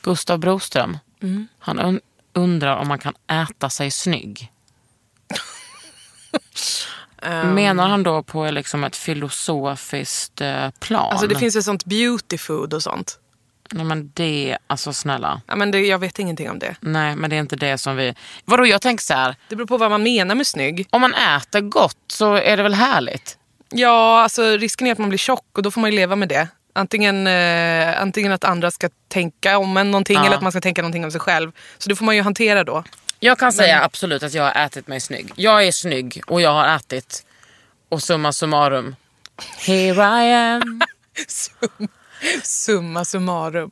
Gustav 0.02 0.38
Broström, 0.38 0.98
Mm. 1.22 1.48
han 1.58 1.80
un- 1.80 2.00
undrar 2.32 2.76
om 2.76 2.88
man 2.88 2.98
kan 2.98 3.14
äta 3.26 3.70
sig 3.70 3.90
snygg. 3.90 4.50
Menar 7.44 7.88
han 7.88 8.02
då 8.02 8.22
på 8.22 8.50
liksom 8.50 8.84
ett 8.84 8.96
filosofiskt 8.96 10.40
eh, 10.40 10.70
plan? 10.70 11.10
Alltså 11.10 11.26
det 11.26 11.38
finns 11.38 11.56
ju 11.56 11.62
sånt 11.62 11.84
beauty 11.84 12.38
food 12.38 12.74
och 12.74 12.82
sånt. 12.82 13.18
Nej 13.70 13.84
men 13.84 14.10
det, 14.14 14.58
alltså 14.66 14.92
snälla. 14.92 15.40
Ja, 15.46 15.56
men 15.56 15.70
det, 15.70 15.80
jag 15.80 15.98
vet 15.98 16.18
ingenting 16.18 16.50
om 16.50 16.58
det. 16.58 16.74
Nej 16.80 17.16
men 17.16 17.30
det 17.30 17.36
är 17.36 17.40
inte 17.40 17.56
det 17.56 17.78
som 17.78 17.96
vi... 17.96 18.14
Vadå 18.44 18.66
jag 18.66 18.82
tänker 18.82 19.04
så 19.04 19.14
här. 19.14 19.36
Det 19.48 19.56
beror 19.56 19.66
på 19.66 19.76
vad 19.76 19.90
man 19.90 20.02
menar 20.02 20.34
med 20.34 20.46
snygg. 20.46 20.86
Om 20.90 21.00
man 21.00 21.14
äter 21.14 21.60
gott 21.60 21.96
så 22.06 22.34
är 22.34 22.56
det 22.56 22.62
väl 22.62 22.74
härligt? 22.74 23.38
Ja, 23.70 24.22
alltså 24.22 24.42
risken 24.56 24.86
är 24.86 24.92
att 24.92 24.98
man 24.98 25.08
blir 25.08 25.18
tjock 25.18 25.46
och 25.56 25.62
då 25.62 25.70
får 25.70 25.80
man 25.80 25.90
ju 25.90 25.96
leva 25.96 26.16
med 26.16 26.28
det. 26.28 26.48
Antingen, 26.72 27.26
eh, 27.26 28.00
antingen 28.02 28.32
att 28.32 28.44
andra 28.44 28.70
ska 28.70 28.88
tänka 29.08 29.58
om 29.58 29.76
en 29.76 29.90
någonting 29.90 30.16
Ja. 30.16 30.26
eller 30.26 30.36
att 30.36 30.42
man 30.42 30.52
ska 30.52 30.60
tänka 30.60 30.82
någonting 30.82 31.04
om 31.04 31.10
sig 31.10 31.20
själv. 31.20 31.52
Så 31.78 31.88
det 31.88 31.96
får 31.96 32.04
man 32.04 32.16
ju 32.16 32.22
hantera 32.22 32.64
då. 32.64 32.84
Jag 33.20 33.38
kan 33.38 33.52
säga 33.52 33.84
absolut 33.84 34.22
att 34.22 34.34
jag 34.34 34.42
har 34.42 34.64
ätit 34.66 34.86
mig 34.86 35.00
snygg. 35.00 35.32
Jag 35.36 35.66
är 35.66 35.72
snygg 35.72 36.20
och 36.26 36.40
jag 36.40 36.50
har 36.52 36.76
ätit. 36.76 37.26
Och 37.88 38.02
summa 38.02 38.32
summarum 38.32 38.96
Here 39.66 40.24
I 40.24 40.32
am. 40.34 40.82
Sum, 41.28 41.88
summa 42.42 43.04
summarum. 43.04 43.70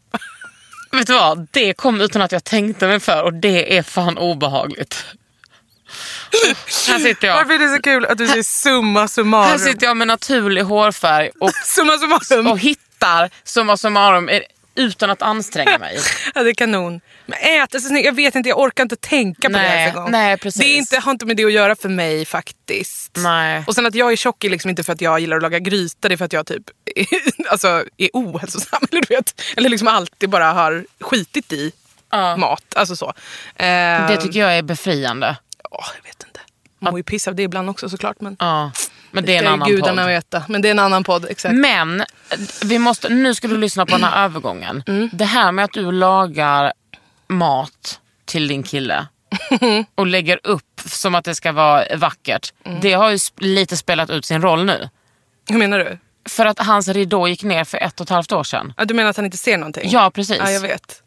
Vet 0.92 1.06
du 1.06 1.12
vad? 1.12 1.48
Det 1.50 1.74
kom 1.74 2.00
utan 2.00 2.22
att 2.22 2.32
jag 2.32 2.44
tänkte 2.44 2.86
mig 2.86 3.00
för 3.00 3.22
och 3.22 3.34
det 3.34 3.76
är 3.78 3.82
fan 3.82 4.18
obehagligt. 4.18 5.04
Här 6.88 6.98
sitter 6.98 7.26
jag. 7.28 7.34
Varför 7.34 7.54
är 7.54 7.58
det 7.58 7.76
så 7.76 7.82
kul 7.82 8.04
att 8.06 8.18
du 8.18 8.26
säger 8.28 8.42
summa 8.42 9.08
summarum? 9.08 9.50
Här 9.50 9.58
sitter 9.58 9.86
jag 9.86 9.96
med 9.96 10.08
naturlig 10.08 10.62
hårfärg 10.62 11.30
och, 11.40 11.50
Summa 11.64 11.98
summarum. 11.98 12.46
och 12.46 12.58
hittar 12.58 13.30
summa 13.44 13.76
summarum 13.76 14.28
utan 14.74 15.10
att 15.10 15.22
anstränga 15.22 15.78
mig. 15.78 15.98
Ja, 16.34 16.42
det 16.42 16.50
är 16.50 16.54
kanon. 16.54 17.00
Men 17.26 17.38
äta 17.38 17.80
så 17.80 17.88
snyggt, 17.88 18.06
jag 18.06 18.16
vet 18.16 18.34
inte, 18.34 18.48
jag 18.48 18.58
orkar 18.58 18.82
inte 18.82 18.96
tänka 18.96 19.48
på 19.48 19.52
det 19.52 19.58
Nej, 19.58 19.78
ens 19.78 19.96
en 19.96 20.02
gång. 20.02 20.10
nej, 20.10 20.36
precis. 20.36 20.60
Det 20.62 20.66
är 20.68 20.76
inte, 20.76 20.98
har 20.98 21.12
inte 21.12 21.26
med 21.26 21.36
det 21.36 21.44
att 21.44 21.52
göra 21.52 21.76
för 21.76 21.88
mig 21.88 22.24
faktiskt. 22.24 23.16
Nej. 23.16 23.64
Och 23.66 23.74
sen 23.74 23.86
att 23.86 23.94
jag 23.94 24.12
är 24.12 24.16
tjock 24.16 24.44
är 24.44 24.50
liksom 24.50 24.70
inte 24.70 24.84
för 24.84 24.92
att 24.92 25.00
jag 25.00 25.20
gillar 25.20 25.36
att 25.36 25.42
laga 25.42 25.58
gryta, 25.58 26.08
det 26.08 26.14
är 26.14 26.16
för 26.16 26.24
att 26.24 26.32
jag 26.32 26.46
typ 26.46 26.62
är, 26.96 27.06
alltså, 27.50 27.84
är 27.96 28.10
ohälsosam. 28.12 28.80
Eller, 28.90 29.02
du 29.08 29.14
vet, 29.14 29.42
eller 29.56 29.68
liksom 29.68 29.88
alltid 29.88 30.30
bara 30.30 30.52
har 30.52 30.84
skitit 31.00 31.52
i 31.52 31.72
mat. 32.38 32.64
Alltså 32.76 32.96
så. 32.96 33.12
Det 34.08 34.18
tycker 34.22 34.40
jag 34.40 34.58
är 34.58 34.62
befriande. 34.62 35.36
åh, 35.70 35.86
jag 35.96 36.02
vet 36.10 36.22
inte. 36.26 36.40
Man 36.78 36.90
mår 36.92 36.98
ju 36.98 37.04
piss 37.04 37.28
av 37.28 37.34
det 37.34 37.42
ibland 37.42 37.70
också 37.70 37.88
såklart. 37.88 38.20
Men 38.20 38.36
Ja. 38.38 38.70
Men 39.12 39.24
det 39.24 39.36
är 39.36 39.42
en 39.42 39.46
annan 39.46 39.68
gudarna 39.68 40.02
podd. 40.02 40.10
veta. 40.10 40.42
Men 40.48 40.62
det 40.62 40.68
är 40.68 40.70
en 40.70 40.78
annan 40.78 41.04
podd, 41.04 41.26
exakt. 41.30 41.54
Men 41.54 42.04
vi 42.64 42.78
måste, 42.78 43.08
nu 43.08 43.34
ska 43.34 43.48
du 43.48 43.56
lyssna 43.56 43.86
på 43.86 43.92
den 43.92 44.04
här 44.04 44.24
övergången. 44.24 44.82
Mm. 44.86 45.10
Det 45.12 45.24
här 45.24 45.52
med 45.52 45.64
att 45.64 45.72
du 45.72 45.92
lagar 45.92 46.72
mat 47.28 48.00
till 48.24 48.48
din 48.48 48.62
kille 48.62 49.06
och 49.94 50.06
lägger 50.06 50.40
upp 50.44 50.80
som 50.86 51.14
att 51.14 51.24
det 51.24 51.34
ska 51.34 51.52
vara 51.52 51.96
vackert. 51.96 52.52
Mm. 52.64 52.80
Det 52.80 52.92
har 52.92 53.10
ju 53.10 53.18
lite 53.36 53.76
spelat 53.76 54.10
ut 54.10 54.24
sin 54.24 54.42
roll 54.42 54.64
nu. 54.64 54.88
Hur 55.48 55.58
menar 55.58 55.78
du? 55.78 55.98
För 56.28 56.46
att 56.46 56.58
hans 56.58 56.88
ridå 56.88 57.28
gick 57.28 57.42
ner 57.42 57.64
för 57.64 57.78
ett 57.78 58.00
och 58.00 58.06
ett 58.06 58.10
halvt 58.10 58.32
år 58.32 58.44
sedan. 58.44 58.72
Ja, 58.76 58.84
du 58.84 58.94
menar 58.94 59.10
att 59.10 59.16
han 59.16 59.24
inte 59.24 59.36
ser 59.36 59.58
någonting? 59.58 59.90
Ja, 59.90 60.10
precis. 60.10 60.38
Ja, 60.38 60.50
jag 60.50 60.60
vet. 60.60 61.02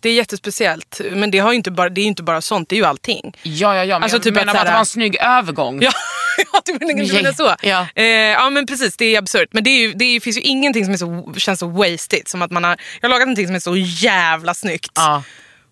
Det 0.00 0.08
är 0.08 0.14
jättespeciellt. 0.14 1.00
Men 1.12 1.30
det, 1.30 1.38
har 1.38 1.52
inte 1.52 1.70
bara, 1.70 1.88
det 1.88 2.00
är 2.00 2.02
ju 2.02 2.08
inte 2.08 2.22
bara 2.22 2.40
sånt, 2.40 2.68
det 2.68 2.74
är 2.74 2.78
ju 2.78 2.84
allting. 2.84 3.36
Ja, 3.42 3.76
ja, 3.76 3.84
ja. 3.84 3.96
Men 3.96 4.02
Alltså, 4.02 4.16
jag 4.16 4.22
typ 4.22 4.34
menar 4.34 4.54
att 4.54 4.60
att 4.60 4.66
det 4.66 4.72
var 4.72 4.78
en 4.78 4.86
snygg 4.86 5.16
övergång. 5.20 5.82
Ja, 5.82 5.92
ja 6.52 6.62
du 6.64 6.72
menar, 6.86 7.32
så? 7.32 7.54
Ja. 7.62 7.86
Eh, 7.94 8.04
ja 8.06 8.50
men 8.50 8.66
precis, 8.66 8.96
det 8.96 9.04
är 9.04 9.18
absurt. 9.18 9.48
Men 9.52 9.64
det, 9.64 9.70
är 9.70 9.78
ju, 9.78 9.92
det 9.92 10.04
är, 10.04 10.20
finns 10.20 10.36
ju 10.36 10.40
ingenting 10.40 10.84
som 10.84 10.94
är 10.94 10.98
så, 10.98 11.34
känns 11.40 11.60
så 11.60 11.66
wasted 11.66 12.28
som 12.28 12.42
att 12.42 12.50
man 12.50 12.64
har, 12.64 12.76
jag 13.00 13.08
har 13.08 13.14
lagat 13.14 13.26
någonting 13.28 13.46
som 13.46 13.54
är 13.54 13.60
så 13.60 13.76
jävla 13.76 14.54
snyggt. 14.54 14.92
Ja. 14.94 15.22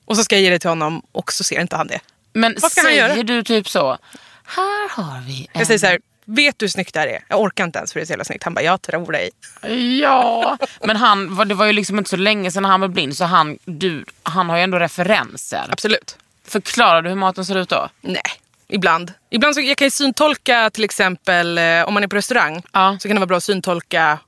Och 0.05 0.17
så 0.17 0.25
ska 0.25 0.35
jag 0.35 0.43
ge 0.43 0.51
det 0.51 0.59
till 0.59 0.71
honom 0.71 1.03
och 1.13 1.33
så 1.33 1.45
ser 1.45 1.61
inte 1.61 1.77
han 1.77 1.87
det. 1.87 2.01
Men 2.33 2.57
Vad 2.61 2.73
ska 2.73 2.81
han 2.81 2.91
säger 2.91 3.09
göra? 3.09 3.23
du 3.23 3.43
typ 3.43 3.69
så, 3.69 3.99
här 4.45 4.89
har 4.91 5.27
vi 5.27 5.49
en... 5.53 5.59
Jag 5.59 5.67
säger 5.67 5.79
så 5.79 5.87
här, 5.87 5.99
vet 6.25 6.59
du 6.59 6.65
hur 6.65 6.69
snyggt 6.69 6.95
det 6.95 7.01
här 7.01 7.07
är? 7.07 7.25
Jag 7.29 7.41
orkar 7.41 7.65
inte 7.65 7.79
ens 7.79 7.93
för 7.93 8.01
det 8.01 8.05
är 8.05 8.07
så 8.07 8.13
jävla 8.13 8.25
snyggt. 8.25 8.45
Han 8.45 8.55
bara, 8.55 8.63
jag 8.65 8.83
tror 8.83 9.13
dig. 9.13 9.31
Ja, 10.01 10.59
men 10.85 10.97
han, 10.97 11.49
det 11.49 11.55
var 11.55 11.67
ju 11.67 11.73
liksom 11.73 11.99
inte 11.99 12.11
så 12.11 12.17
länge 12.17 12.51
sedan 12.51 12.65
han 12.65 12.81
var 12.81 12.89
blind 12.89 13.17
så 13.17 13.25
han, 13.25 13.59
du, 13.65 14.05
han 14.23 14.49
har 14.49 14.57
ju 14.57 14.63
ändå 14.63 14.79
referenser. 14.79 15.67
Absolut. 15.71 16.17
Förklarar 16.47 17.03
du 17.03 17.09
hur 17.09 17.17
maten 17.17 17.45
ser 17.45 17.59
ut 17.59 17.69
då? 17.69 17.89
Nej, 18.01 18.23
ibland. 18.71 19.12
Ibland 19.31 19.55
så 19.55 19.61
jag 19.61 19.77
kan 19.77 19.85
jag 19.85 19.93
syntolka 19.93 20.71
till 20.71 20.85
exempel 20.85 21.59
eh, 21.59 21.83
om 21.89 21.95
man 21.95 22.03
är 22.03 22.09
på 22.09 22.16
restaurang. 22.16 22.62
Ja. 22.73 22.97
Så 23.01 23.09
kan 23.09 23.14
det 23.14 23.21
vara 23.21 23.27
bra 23.27 23.37
att 23.37 23.45
syntolka 23.45 24.18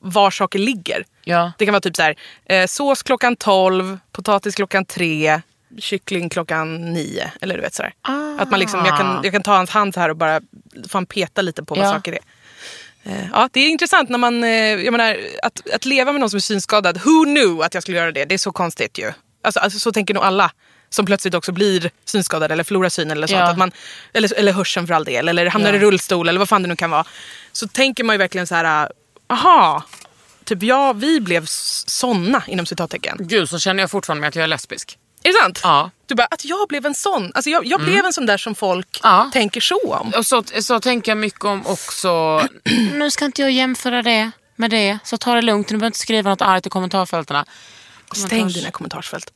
var 0.00 0.30
saker 0.30 0.58
ligger. 0.58 1.04
Ja. 1.24 1.52
Det 1.58 1.64
kan 1.64 1.72
vara 1.72 1.80
typ 1.80 1.96
så 1.96 2.02
här, 2.02 2.16
eh, 2.46 2.66
sås 2.66 3.02
klockan 3.02 3.36
12, 3.36 3.98
potatis 4.12 4.54
klockan 4.54 4.84
3, 4.84 5.40
kyckling 5.78 6.28
klockan 6.28 6.92
9. 6.92 7.32
Eller 7.40 7.54
du 7.56 7.60
vet 7.60 7.74
sådär. 7.74 7.92
Att 8.38 8.50
man 8.50 8.60
liksom, 8.60 8.84
jag, 8.86 8.98
kan, 8.98 9.20
jag 9.22 9.32
kan 9.32 9.42
ta 9.42 9.56
hans 9.56 9.70
hand 9.70 9.94
så 9.94 10.00
här 10.00 10.08
och 10.08 10.16
bara 10.16 10.40
fan 10.88 11.06
peta 11.06 11.42
lite 11.42 11.64
på 11.64 11.74
vad 11.74 11.84
Ja. 11.86 11.90
saker 11.92 12.12
är. 12.12 12.18
Eh, 13.04 13.26
Ja, 13.32 13.48
det 13.52 13.60
är 13.60 13.68
intressant 13.68 14.08
när 14.08 14.18
man, 14.18 14.44
eh, 14.44 14.50
jag 14.50 14.92
menar, 14.92 15.16
att, 15.42 15.70
att 15.74 15.84
leva 15.84 16.12
med 16.12 16.20
någon 16.20 16.30
som 16.30 16.36
är 16.36 16.40
synskadad. 16.40 17.00
Who 17.04 17.24
knew 17.24 17.62
att 17.62 17.74
jag 17.74 17.82
skulle 17.82 17.98
göra 17.98 18.12
det? 18.12 18.24
Det 18.24 18.34
är 18.34 18.38
så 18.38 18.52
konstigt 18.52 18.98
ju. 18.98 19.12
Alltså, 19.44 19.60
alltså 19.60 19.78
så 19.78 19.92
tänker 19.92 20.14
nog 20.14 20.22
alla 20.22 20.50
som 20.92 21.06
plötsligt 21.06 21.34
också 21.34 21.52
blir 21.52 21.90
synskadade 22.04 22.54
eller 22.54 22.64
förlorar 22.64 22.88
synen 22.88 23.10
eller 23.16 23.26
sånt. 23.26 23.38
Ja. 23.40 23.50
Att 23.50 23.58
man, 23.58 23.72
eller, 24.12 24.34
eller 24.38 24.52
hörseln 24.52 24.86
för 24.86 24.94
all 24.94 25.04
del. 25.04 25.28
Eller 25.28 25.46
hamnar 25.46 25.70
Ja. 25.70 25.76
i 25.76 25.78
rullstol 25.78 26.28
eller 26.28 26.38
vad 26.38 26.48
fan 26.48 26.62
det 26.62 26.68
nu 26.68 26.76
kan 26.76 26.90
vara. 26.90 27.04
Så 27.52 27.68
tänker 27.68 28.04
man 28.04 28.14
ju 28.14 28.18
verkligen 28.18 28.46
så 28.46 28.54
här, 28.54 28.88
aha. 29.30 29.82
Typ 30.44 30.62
ja, 30.62 30.92
vi 30.92 31.20
blev 31.20 31.44
såna 31.46 32.42
inom 32.46 32.66
citattecken. 32.66 33.16
Gud, 33.20 33.48
så 33.48 33.58
känner 33.58 33.82
jag 33.82 33.90
fortfarande 33.90 34.20
med 34.20 34.28
att 34.28 34.34
jag 34.36 34.42
är 34.42 34.46
lesbisk. 34.48 34.98
Är 35.24 35.32
det 35.32 35.38
sant? 35.38 35.60
Ja. 35.62 35.90
Du 36.06 36.14
bara, 36.14 36.26
att 36.30 36.44
jag 36.44 36.68
blev 36.68 36.86
en 36.86 36.94
sån. 36.94 37.32
Alltså 37.34 37.50
jag, 37.50 37.66
jag 37.66 37.80
blev 37.80 38.04
en 38.04 38.12
sån 38.12 38.26
där 38.26 38.36
som 38.38 38.54
folk 38.54 39.00
Ja. 39.02 39.30
tänker 39.32 39.60
så 39.60 39.94
om. 39.94 40.12
Och 40.16 40.26
så, 40.26 40.42
så 40.60 40.80
tänker 40.80 41.10
jag 41.10 41.18
mycket 41.18 41.44
om 41.44 41.66
också, 41.66 42.42
nu 42.92 43.10
ska 43.10 43.24
inte 43.24 43.42
jag 43.42 43.50
jämföra 43.50 44.02
det 44.02 44.30
med 44.56 44.70
det, 44.70 44.98
så 45.04 45.16
ta 45.16 45.34
det 45.34 45.42
lugnt, 45.42 45.68
du 45.68 45.74
behöver 45.74 45.86
inte 45.86 45.98
skriva 45.98 46.30
något 46.30 46.42
argt 46.42 46.66
i 46.66 46.70
kommentarfältena. 46.70 47.44
Stäng 48.14 48.48
dina 48.48 48.70
kommentarsfält. 48.70 49.32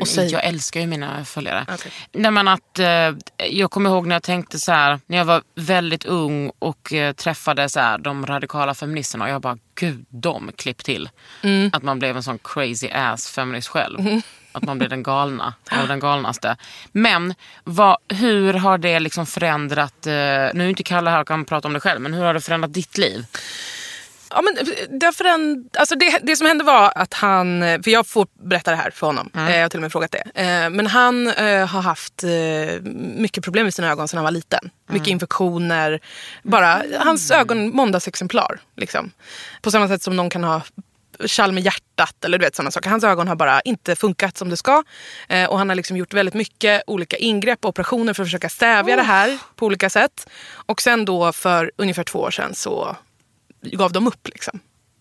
Och 0.00 0.08
säg. 0.08 0.32
Jag 0.32 0.44
älskar 0.44 0.80
ju 0.80 0.86
mina 0.86 1.24
följare. 1.24 1.66
Okej. 1.68 1.92
Nej, 2.12 2.30
men 2.30 2.48
att, 2.48 2.78
eh, 2.78 3.14
jag 3.50 3.70
kommer 3.70 3.90
ihåg 3.90 4.06
när 4.06 4.14
jag 4.14 4.22
tänkte 4.22 4.58
så 4.58 4.72
här, 4.72 5.00
när 5.06 5.18
jag 5.18 5.24
var 5.24 5.42
väldigt 5.54 6.04
ung 6.04 6.52
och 6.58 6.92
eh, 6.92 7.12
träffade 7.12 7.68
så 7.68 7.80
här, 7.80 7.98
de 7.98 8.26
radikala 8.26 8.74
feministerna 8.74 9.24
och 9.24 9.30
jag 9.30 9.42
bara, 9.42 9.58
gud, 9.74 10.04
de 10.08 10.50
klipp 10.56 10.84
till. 10.84 11.08
Mm. 11.42 11.70
Att 11.72 11.82
man 11.82 11.98
blev 11.98 12.16
en 12.16 12.22
sån 12.22 12.38
crazy 12.38 12.88
ass 12.88 13.30
feminist 13.30 13.68
själv. 13.68 13.98
Att 14.52 14.62
man 14.62 14.78
blev 14.78 14.90
den 14.90 15.02
galna 15.02 15.54
av 15.70 15.88
den 15.88 16.00
galnaste. 16.00 16.56
Men 16.92 17.34
vad, 17.64 17.96
hur 18.08 18.52
har 18.52 18.78
det 18.78 19.00
liksom 19.00 19.26
förändrat, 19.26 20.06
eh, 20.06 20.12
nu 20.54 20.64
är 20.64 20.68
inte 20.68 20.82
Kalle 20.82 21.10
här 21.10 21.20
och 21.20 21.28
kan 21.28 21.44
prata 21.44 21.68
om 21.68 21.74
det 21.74 21.80
själv, 21.80 22.00
men 22.00 22.14
hur 22.14 22.24
har 22.24 22.34
det 22.34 22.40
förändrat 22.40 22.74
ditt 22.74 22.98
liv? 22.98 23.26
Ja, 24.30 24.42
men 24.42 24.56
därför 25.00 25.24
en, 25.24 25.64
alltså 25.78 25.94
det, 25.94 26.18
det 26.22 26.36
som 26.36 26.46
hände 26.46 26.64
var 26.64 26.92
att 26.94 27.14
han, 27.14 27.60
för 27.84 27.90
jag 27.90 28.06
får 28.06 28.26
berätta 28.48 28.70
det 28.70 28.76
här 28.76 28.90
för 28.90 29.06
honom, 29.06 29.30
Mm. 29.34 29.46
eh, 29.48 29.56
jag 29.56 29.62
har 29.64 29.68
till 29.68 29.78
och 29.78 29.82
med 29.82 29.92
frågat 29.92 30.10
det. 30.12 30.40
Eh, 30.42 30.70
Men 30.70 30.86
han 30.86 31.28
eh, 31.28 31.66
har 31.66 31.80
haft 31.82 32.24
mycket 33.16 33.44
problem 33.44 33.64
med 33.66 33.74
sina 33.74 33.90
ögon 33.90 34.08
sedan 34.08 34.16
han 34.18 34.24
var 34.24 34.30
liten. 34.30 34.58
Mm. 34.62 34.72
Mycket 34.94 35.08
infektioner, 35.08 36.00
bara 36.42 36.82
hans 36.98 37.30
ögon 37.30 37.76
måndagsexemplar. 37.76 38.60
Liksom. 38.76 39.10
På 39.62 39.70
samma 39.70 39.88
sätt 39.88 40.02
som 40.02 40.16
någon 40.16 40.30
kan 40.30 40.44
ha 40.44 40.62
kall 41.36 41.52
med 41.52 41.62
hjärtat 41.64 42.24
eller 42.24 42.38
du 42.38 42.44
vet 42.44 42.56
sådana 42.56 42.70
saker. 42.70 42.90
Hans 42.90 43.04
ögon 43.04 43.28
har 43.28 43.36
bara 43.36 43.60
inte 43.60 43.96
funkat 43.96 44.36
som 44.36 44.50
det 44.50 44.56
ska. 44.56 44.82
Eh, 45.28 45.44
och 45.50 45.58
han 45.58 45.68
har 45.68 45.76
liksom 45.76 45.96
gjort 45.96 46.14
väldigt 46.14 46.34
mycket 46.34 46.82
olika 46.86 47.16
ingrepp 47.16 47.64
och 47.64 47.68
operationer 47.68 48.12
för 48.14 48.22
att 48.22 48.26
försöka 48.28 48.48
stävja 48.48 48.96
det 48.96 49.02
här 49.02 49.38
på 49.56 49.66
olika 49.66 49.90
sätt. 49.90 50.28
Och 50.52 50.82
sen 50.82 51.04
då 51.04 51.32
för 51.32 51.70
ungefär 51.76 52.04
två 52.04 52.18
år 52.18 52.30
sedan 52.30 52.54
så 52.54 52.96
gav 53.72 53.92
de 53.92 54.06
upp. 54.06 54.28
Liksom. 54.28 54.60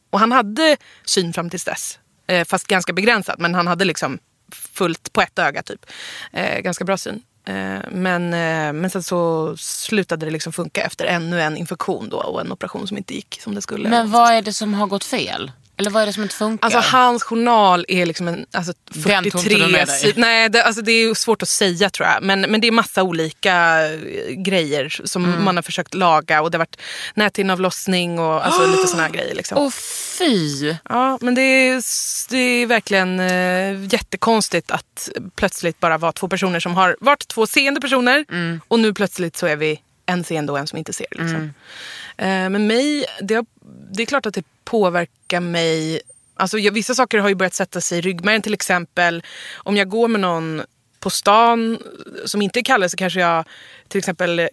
Och 0.10 0.20
han 0.20 0.32
hade 0.32 0.78
syn 1.06 1.34
fram 1.34 1.50
tills 1.50 1.64
dess. 1.64 2.00
Eh, 2.28 2.46
fast 2.46 2.68
ganska 2.68 2.94
begränsad. 2.94 3.36
Men 3.40 3.56
han 3.56 3.68
hade 3.68 3.86
liksom 3.86 4.20
fullt 4.52 5.14
på 5.14 5.22
ett 5.22 5.40
öga 5.40 5.64
typ. 5.64 5.86
Eh, 6.32 6.60
ganska 6.60 6.86
bra 6.86 6.98
syn. 6.98 7.22
Eh, 7.48 7.80
men, 7.92 8.34
eh, 8.34 8.74
men 8.74 8.90
sen 8.90 9.04
så 9.04 9.54
slutade 9.58 10.26
det 10.26 10.32
liksom 10.32 10.54
funka 10.54 10.82
efter 10.82 11.06
ännu 11.06 11.42
en 11.42 11.58
infektion 11.58 12.10
då 12.10 12.18
och 12.18 12.42
en 12.42 12.52
operation 12.52 12.88
som 12.88 12.98
inte 12.98 13.16
gick 13.16 13.42
som 13.42 13.56
det 13.56 13.62
skulle. 13.62 13.90
Men 13.90 14.12
vad 14.12 14.32
är 14.32 14.42
det 14.42 14.54
som 14.54 14.74
har 14.74 14.88
gått 14.88 15.04
fel? 15.04 15.52
Eller 15.78 15.90
vad 15.92 16.02
är 16.02 16.06
det 16.08 16.14
som 16.14 16.24
inte 16.24 16.36
funkar? 16.36 16.66
Alltså 16.66 16.80
hans 16.98 17.24
journal 17.24 17.86
är 17.88 18.06
liksom 18.06 18.28
en 18.28 18.46
alltså, 18.54 18.74
Den 18.94 19.04
tog 19.04 19.26
inte 19.26 19.38
43 19.38 19.66
du 19.66 19.72
med 19.72 19.88
dig? 19.88 19.96
sid- 20.04 20.14
Nej, 20.16 20.50
det, 20.50 20.64
alltså, 20.64 20.82
det 20.82 20.92
är 20.92 21.14
svårt 21.14 21.42
att 21.42 21.50
säga 21.50 21.90
tror 21.90 22.08
jag. 22.08 22.24
Men, 22.24 22.42
men 22.42 22.62
det 22.62 22.68
är 22.68 22.72
massa 22.72 23.04
olika 23.04 23.86
eh, 23.88 24.32
grejer 24.32 25.02
som 25.06 25.26
Mm. 25.26 25.44
man 25.44 25.56
har 25.56 25.64
försökt 25.64 25.94
laga. 25.94 26.42
Och 26.42 26.52
det 26.52 26.58
har 26.58 26.60
varit 26.60 26.78
näthinnavlossning 27.14 28.20
och 28.20 28.46
alltså, 28.46 28.68
lite 28.72 28.88
såna 28.88 29.04
här 29.04 29.10
grejer. 29.10 29.36
Liksom. 29.36 29.58
Åh 29.58 29.72
fy! 30.20 30.76
Ja, 30.90 31.18
men 31.22 31.36
det 31.36 31.42
är, 31.42 31.82
det 32.30 32.38
är 32.38 32.66
verkligen 32.66 33.20
eh, 33.20 33.86
jättekonstigt 33.94 34.72
att 34.72 35.10
plötsligt 35.36 35.80
bara 35.80 35.98
vara 35.98 36.12
två 36.12 36.28
personer 36.28 36.60
som 36.60 36.76
har 36.76 36.98
varit 37.02 37.28
två 37.28 37.48
seende 37.48 37.82
personer 37.82 38.26
Mm. 38.30 38.62
och 38.68 38.80
nu 38.80 38.94
plötsligt 38.94 39.38
så 39.38 39.48
är 39.48 39.56
vi 39.56 39.82
en 40.06 40.24
seende 40.24 40.52
och 40.52 40.60
en 40.60 40.68
som 40.68 40.78
inte 40.78 40.94
ser. 40.94 41.08
Liksom. 41.12 41.54
Eh, 42.18 42.26
men 42.50 42.68
mig, 42.68 43.06
det, 43.22 43.36
har, 43.36 43.46
det 43.94 44.02
är 44.02 44.06
klart 44.06 44.26
att 44.26 44.34
det 44.34 44.44
påverka 44.66 45.40
mig. 45.40 46.02
Alltså, 46.36 46.58
jag, 46.58 46.72
vissa 46.72 46.96
saker 46.96 47.20
har 47.20 47.30
ju 47.30 47.36
börjat 47.36 47.54
sätta 47.54 47.82
sig 47.82 47.98
i 47.98 48.02
ryggmärgen. 48.02 48.42
Till 48.42 48.54
exempel 48.54 49.24
om 49.56 49.78
jag 49.78 49.90
går 49.90 50.08
med 50.08 50.22
någon 50.22 50.62
på 51.00 51.10
stan 51.10 51.80
som 52.26 52.42
inte 52.42 52.60
är 52.60 52.64
Kalle 52.64 52.90
så 52.90 52.98
kanske 52.98 53.20
jag 53.20 53.46
till 53.88 54.00
exempel 54.00 54.50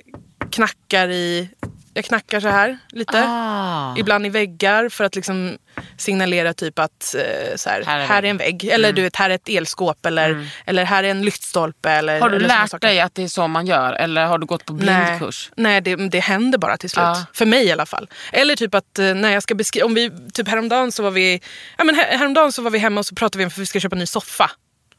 knackar 0.51 1.09
i 1.09 1.49
jag 1.95 2.05
knackar 2.05 2.41
så 2.41 2.49
här 2.49 2.79
lite. 2.89 3.25
Ah. 3.29 3.95
Ibland 3.99 4.27
i 4.27 4.29
väggar 4.29 4.89
för 4.89 5.05
att 5.05 5.15
liksom 5.15 5.59
signalera 5.97 6.55
typ 6.55 6.79
att 6.79 7.15
eh, 7.15 7.57
så 7.57 7.71
här, 7.71 7.85
Här 7.85 8.01
här, 8.01 8.19
är 8.19 8.27
är 8.27 8.31
en 8.31 8.37
vägg. 8.37 8.65
Eller 8.65 8.93
du 8.93 9.03
vet, 9.03 9.17
här 9.17 9.31
är 9.31 9.35
ett 9.35 9.49
elskåp. 9.49 10.07
Eller, 10.07 10.47
eller 10.67 10.85
här 10.85 11.05
är 11.05 11.11
en 11.11 11.23
lyktstolpe. 11.23 11.91
Eller, 11.91 12.21
Har 12.21 12.31
du 12.31 12.37
eller 12.37 12.49
lärt 12.49 12.81
dig 12.81 13.01
att 13.01 13.15
det 13.15 13.23
är 13.23 13.29
så 13.29 13.49
man 13.49 13.67
gör 13.67 13.93
eller 13.93 14.25
har 14.27 14.39
du 14.39 14.47
gått 14.47 14.65
på 14.65 14.73
blindkurs? 14.73 15.51
Nej, 15.57 15.83
nej 15.83 15.97
det, 15.97 16.09
det 16.09 16.21
händer 16.21 16.59
bara 16.59 16.77
till 16.77 16.91
slut. 16.91 17.03
Ja. 17.03 17.25
För 17.33 17.47
mig 17.47 17.65
i 17.67 17.73
alla 17.73 17.87
fall. 17.87 18.09
Eller 18.33 18.57
typ 18.57 18.75
att 18.75 18.99
eh, 18.99 19.15
när 19.15 19.31
jag 19.31 19.43
ska 19.43 19.55
beskriva, 19.55 19.87
om 19.87 19.95
vi, 19.95 20.11
typ 20.33 20.49
häromdagen 20.49 20.93
så 20.93 21.03
var 21.03 21.11
vi, 21.11 21.41
ja 21.79 21.85
men 21.85 21.95
här, 21.95 22.19
häromdagen 22.19 22.53
så 22.53 22.63
var 22.63 22.71
vi 22.71 22.79
hemma 22.79 23.01
och 23.01 23.07
så 23.07 23.15
pratade 23.15 23.39
vi 23.39 23.45
om 23.45 23.51
för 23.51 23.61
vi 23.61 23.67
ska 23.67 23.81
köpa 23.81 23.97
en 23.97 24.01
ny 24.01 24.07
soffa. 24.07 24.51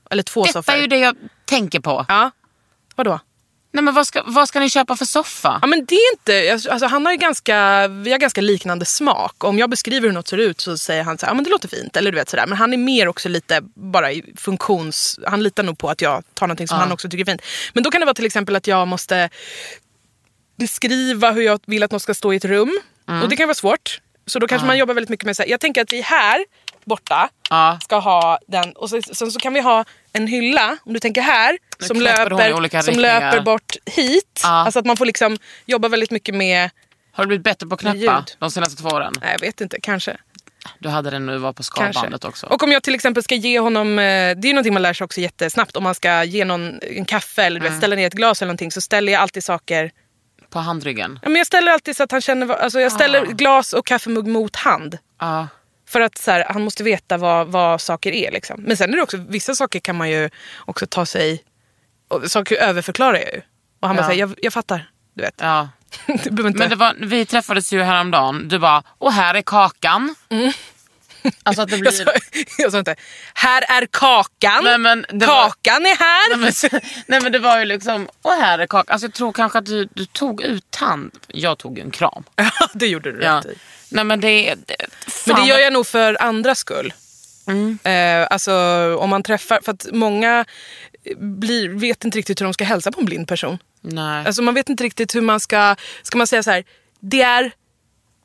Eller 0.09 0.23
två 0.23 0.41
Detta 0.41 0.53
soffor. 0.53 0.73
är 0.73 0.77
ju 0.77 0.87
det 0.87 0.99
jag 0.99 1.15
tänker 1.45 1.79
på. 1.79 2.05
Ja, 2.07 2.31
vadå? 2.95 3.19
Nej 3.75 3.83
men 3.83 3.93
vad 3.93 4.07
ska, 4.07 4.23
vad 4.25 4.47
ska 4.47 4.59
ni 4.59 4.69
köpa 4.69 4.95
för 4.95 5.05
soffa? 5.05 5.59
Ja, 5.61 5.67
men 5.67 5.85
det 5.85 5.95
är 5.95 6.13
inte, 6.13 6.53
alltså, 6.71 6.87
han 6.87 7.05
har 7.05 7.13
ju 7.13 7.17
ganska, 7.17 7.87
vi 7.87 8.11
har 8.11 8.19
ganska 8.19 8.41
liknande 8.41 8.85
smak. 8.85 9.43
Om 9.43 9.59
jag 9.59 9.69
beskriver 9.69 10.07
hur 10.07 10.13
något 10.13 10.27
ser 10.27 10.37
ut 10.37 10.61
så 10.61 10.77
säger 10.77 11.03
han 11.03 11.17
så 11.17 11.25
här, 11.25 11.31
ja, 11.31 11.35
men 11.35 11.43
det 11.43 11.49
låter 11.49 11.67
fint. 11.67 11.97
Eller 11.97 12.11
du 12.11 12.17
vet 12.17 12.29
sådär. 12.29 12.47
Men 12.47 12.57
han 12.57 12.73
är 12.73 12.77
mer 12.77 13.07
också 13.07 13.29
lite 13.29 13.61
bara 13.75 14.11
i 14.11 14.23
funktions... 14.37 15.19
Han 15.27 15.43
litar 15.43 15.63
nog 15.63 15.77
på 15.77 15.89
att 15.89 16.01
jag 16.01 16.23
tar 16.33 16.47
någonting 16.47 16.67
som 16.67 16.77
han 16.77 16.91
också 16.91 17.09
tycker 17.09 17.21
är 17.21 17.31
fint. 17.31 17.41
Men 17.73 17.83
då 17.83 17.91
kan 17.91 18.01
det 18.01 18.05
vara 18.05 18.13
till 18.15 18.25
exempel 18.25 18.55
att 18.55 18.67
jag 18.67 18.87
måste 18.87 19.29
beskriva 20.55 21.31
hur 21.31 21.41
jag 21.41 21.59
vill 21.65 21.83
att 21.83 21.91
något 21.91 22.01
ska 22.01 22.13
stå 22.13 22.33
i 22.33 22.35
ett 22.35 22.45
rum. 22.45 22.79
Och 23.23 23.29
det 23.29 23.35
kan 23.35 23.47
vara 23.47 23.55
svårt. 23.55 24.01
Så 24.25 24.39
då 24.39 24.47
kanske 24.47 24.67
man 24.67 24.77
jobbar 24.77 24.93
väldigt 24.93 25.09
mycket 25.09 25.25
med 25.25 25.35
så 25.35 25.43
här, 25.43 25.49
jag 25.49 25.59
tänker 25.59 25.81
att 25.81 25.93
vi 25.93 26.01
här 26.01 26.45
borta 26.85 27.29
Ja. 27.49 27.79
ska 27.83 27.99
ha 27.99 28.39
den 28.47 28.71
och 28.73 28.89
så, 28.89 29.01
sen 29.01 29.31
så 29.31 29.39
kan 29.39 29.53
vi 29.53 29.59
ha 29.61 29.85
en 30.13 30.27
hylla, 30.27 30.77
om 30.85 30.93
du 30.93 30.99
tänker 30.99 31.21
här, 31.21 31.57
som, 31.83 32.01
löper, 32.01 32.81
som 32.81 32.99
löper 32.99 33.41
bort 33.41 33.75
hit. 33.85 34.39
Ja. 34.43 34.49
Alltså 34.49 34.79
att 34.79 34.85
man 34.85 34.97
får 34.97 35.05
liksom 35.05 35.37
jobba 35.65 35.87
väldigt 35.87 36.11
mycket 36.11 36.35
med, 36.35 36.69
Har 37.11 37.23
du 37.23 37.27
blivit 37.27 37.43
bättre 37.43 37.67
på 37.67 37.73
att 37.75 37.79
knäppa 37.81 37.97
Ljud. 37.97 38.35
de 38.39 38.51
senaste 38.51 38.81
två 38.81 38.89
åren? 38.89 39.13
nej 39.21 39.31
jag 39.31 39.39
vet 39.39 39.61
inte, 39.61 39.77
kanske. 39.81 40.17
Du 40.79 40.89
hade 40.89 41.09
den 41.09 41.25
när 41.25 41.33
du 41.33 41.39
var 41.39 41.53
på 41.53 41.63
skalbandet 41.63 42.25
också. 42.25 42.45
Och 42.47 42.63
om 42.63 42.71
jag 42.71 42.83
till 42.83 42.95
exempel 42.95 43.23
ska 43.23 43.35
ge 43.35 43.59
honom, 43.59 43.99
eh, 43.99 44.03
det 44.03 44.05
är 44.07 44.45
ju 44.45 44.53
någonting 44.53 44.73
man 44.73 44.81
lär 44.81 44.93
sig 44.93 45.05
också 45.05 45.21
jättesnabbt, 45.21 45.75
om 45.75 45.83
man 45.83 45.95
ska 45.95 46.23
ge 46.23 46.45
någon 46.45 46.79
en 46.81 47.05
kaffe 47.05 47.43
eller 47.43 47.59
Mm. 47.59 47.71
vet, 47.71 47.77
ställa 47.77 47.95
ner 47.95 48.07
ett 48.07 48.13
glas 48.13 48.41
eller 48.41 48.47
någonting 48.47 48.71
så 48.71 48.81
ställer 48.81 49.13
jag 49.13 49.21
alltid 49.21 49.43
saker 49.43 49.91
På 50.49 50.59
handryggen. 50.59 51.19
Ja, 51.23 51.29
men 51.29 51.37
jag 51.37 51.47
ställer 51.47 51.71
alltid 51.71 51.95
så 51.95 52.03
att 52.03 52.11
han 52.11 52.21
känner, 52.21 52.49
alltså 52.55 52.79
jag 52.79 52.91
ställer 52.91 53.21
Ah. 53.21 53.25
glas 53.25 53.73
och 53.73 53.85
kaffemugg 53.85 54.27
mot 54.27 54.55
hand. 54.55 54.97
Ja. 55.19 55.47
För 55.89 56.01
att 56.01 56.17
så 56.17 56.31
här, 56.31 56.45
han 56.49 56.61
måste 56.63 56.83
veta 56.83 57.17
vad, 57.17 57.47
vad 57.47 57.81
saker 57.81 58.11
är. 58.11 58.31
Liksom. 58.31 58.61
Men 58.61 58.77
sen 58.77 58.91
är 58.93 58.97
det 58.97 59.03
också, 59.03 59.17
vissa 59.17 59.55
saker 59.55 59.79
kan 59.79 59.95
man 59.95 60.09
ju 60.09 60.29
också 60.65 60.87
ta 60.87 61.05
sig... 61.05 61.43
Och 62.13 62.31
saker 62.31 62.55
överförklarar 62.55 63.13
jag 63.19 63.33
ju. 63.33 63.41
Och 63.81 63.87
han 63.87 63.95
bara 63.95 64.03
Ja. 64.03 64.07
säger, 64.07 64.19
jag, 64.19 64.35
jag 64.41 64.53
fattar. 64.53 64.89
Du 65.15 65.23
vet. 65.23 65.33
ja. 65.37 65.69
du 66.23 66.47
inte... 66.47 66.59
Men 66.59 66.69
det 66.69 66.75
var, 66.75 66.95
vi 66.99 67.25
träffades 67.25 67.73
ju 67.73 67.81
häromdagen. 67.81 68.47
Du 68.47 68.59
bara, 68.59 68.83
och 68.97 69.13
här 69.13 69.35
är 69.35 69.41
kakan. 69.41 70.15
Alltså 71.43 71.61
att 71.61 71.69
det 71.69 71.77
jag, 71.83 71.93
sa, 71.93 72.03
blir... 72.03 72.45
jag 72.57 72.71
sa 72.71 72.79
inte, 72.79 72.95
här 73.33 73.63
är 73.81 73.85
kakan. 73.91 74.63
Nej, 74.63 74.77
men 74.77 75.05
det 75.09 75.25
var- 75.25 75.43
kakan 75.49 75.85
är 75.85 75.95
här. 75.99 76.37
Nej 76.37 76.53
men, 76.71 76.81
nej 77.07 77.21
men 77.21 77.31
det 77.31 77.39
var 77.39 77.59
ju 77.59 77.65
liksom, 77.65 78.09
och 78.21 78.31
här 78.31 78.59
är 78.59 78.67
kakan. 78.67 78.93
Alltså 78.93 79.07
jag 79.07 79.13
tror 79.13 79.31
kanske 79.33 79.57
att 79.59 79.65
du, 79.65 79.89
du 79.93 80.05
tog 80.05 80.41
ut 80.41 80.71
tand. 80.71 81.11
Jag 81.27 81.57
tog 81.57 81.77
ju 81.77 81.83
en 81.83 81.91
kram. 81.91 82.23
Ja, 82.35 82.51
det 82.73 82.87
gjorde 82.87 83.11
du 83.11 83.21
Ja. 83.23 83.37
rätt 83.37 83.45
i. 83.45 83.55
Nej 83.91 84.03
men 84.03 84.19
det, 84.21 84.55
det 84.65 84.75
Men 85.27 85.35
det 85.35 85.47
gör 85.47 85.59
jag 85.59 85.73
nog 85.73 85.87
för 85.87 86.21
andras 86.23 86.59
skull. 86.59 86.93
Mm. 87.47 87.79
Eh, 87.83 88.27
alltså 88.29 88.53
om 88.99 89.09
man 89.09 89.23
träffar, 89.23 89.59
för 89.63 89.71
att 89.71 89.85
många 89.91 90.45
blir, 91.17 91.69
vet 91.69 92.05
inte 92.05 92.17
riktigt 92.17 92.41
hur 92.41 92.45
de 92.45 92.53
ska 92.53 92.63
hälsa 92.63 92.91
på 92.91 92.99
en 92.99 93.05
blind 93.05 93.27
person. 93.27 93.57
Nej. 93.81 94.25
Alltså 94.25 94.41
man 94.41 94.53
vet 94.53 94.69
inte 94.69 94.83
riktigt 94.83 95.15
hur 95.15 95.21
man 95.21 95.39
ska, 95.39 95.75
ska 96.03 96.17
man 96.17 96.27
säga 96.27 96.43
så 96.43 96.51
här, 96.51 96.63
det 96.99 97.21
är, 97.21 97.51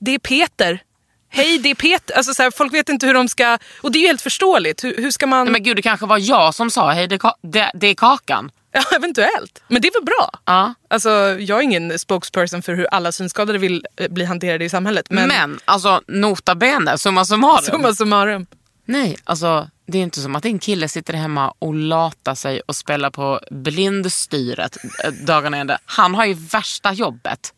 det 0.00 0.14
är 0.14 0.18
Peter. 0.18 0.82
Hej 1.30 1.58
det 1.58 1.70
är 1.70 1.74
Peter. 1.74 2.16
Alltså 2.16 2.34
så 2.34 2.42
här, 2.42 2.50
folk 2.50 2.74
vet 2.74 2.88
inte 2.88 3.06
hur 3.06 3.14
de 3.14 3.28
ska, 3.28 3.58
och 3.80 3.92
det 3.92 3.98
är 3.98 4.00
ju 4.00 4.06
helt 4.06 4.20
förståeligt. 4.22 4.84
Hur, 4.84 4.96
hur 4.96 5.10
ska 5.10 5.26
man, 5.26 5.44
Nej, 5.44 5.52
men 5.52 5.62
gud 5.62 5.76
det 5.76 5.82
kanske 5.82 6.06
var 6.06 6.18
jag 6.18 6.54
som 6.54 6.70
sa, 6.70 6.90
hej 6.90 7.08
det, 7.08 7.18
det, 7.42 7.70
det 7.74 7.86
är 7.86 7.94
kakan. 7.94 8.50
ja 8.72 8.82
eventuellt. 8.96 9.62
Men 9.68 9.82
det 9.82 9.88
är 9.88 9.92
väl 9.92 10.04
bra? 10.04 10.30
Ja. 10.44 10.74
Alltså 10.90 11.10
jag 11.38 11.58
är 11.58 11.62
ingen 11.62 11.98
spokesperson 11.98 12.62
för 12.62 12.74
hur 12.74 12.86
alla 12.86 13.12
synskadade 13.12 13.58
vill 13.58 13.86
eh, 13.96 14.08
bli 14.10 14.24
hanterade 14.24 14.64
i 14.64 14.68
samhället. 14.68 15.10
Men, 15.10 15.28
Men, 15.28 15.58
alltså 15.64 16.02
nota 16.06 16.54
bene, 16.54 16.98
summa 16.98 17.24
summarum. 17.24 17.64
summa 17.64 17.94
summarum. 17.94 18.46
Nej, 18.84 19.16
alltså 19.24 19.70
det 19.88 19.98
är 19.98 20.02
inte 20.02 20.20
som 20.20 20.36
att 20.36 20.42
din 20.42 20.58
kille 20.58 20.88
sitter 20.88 21.14
hemma 21.14 21.54
och 21.58 21.74
latar 21.74 22.34
sig 22.34 22.60
och 22.60 22.76
spelar 22.76 23.10
på 23.10 23.40
blindstyret 23.50 24.76
eh, 25.04 25.10
dagarna 25.12 25.56
ända. 25.56 25.78
Han 25.84 26.14
har 26.14 26.24
ju 26.24 26.34
värsta 26.34 26.92
jobbet. 26.92 27.52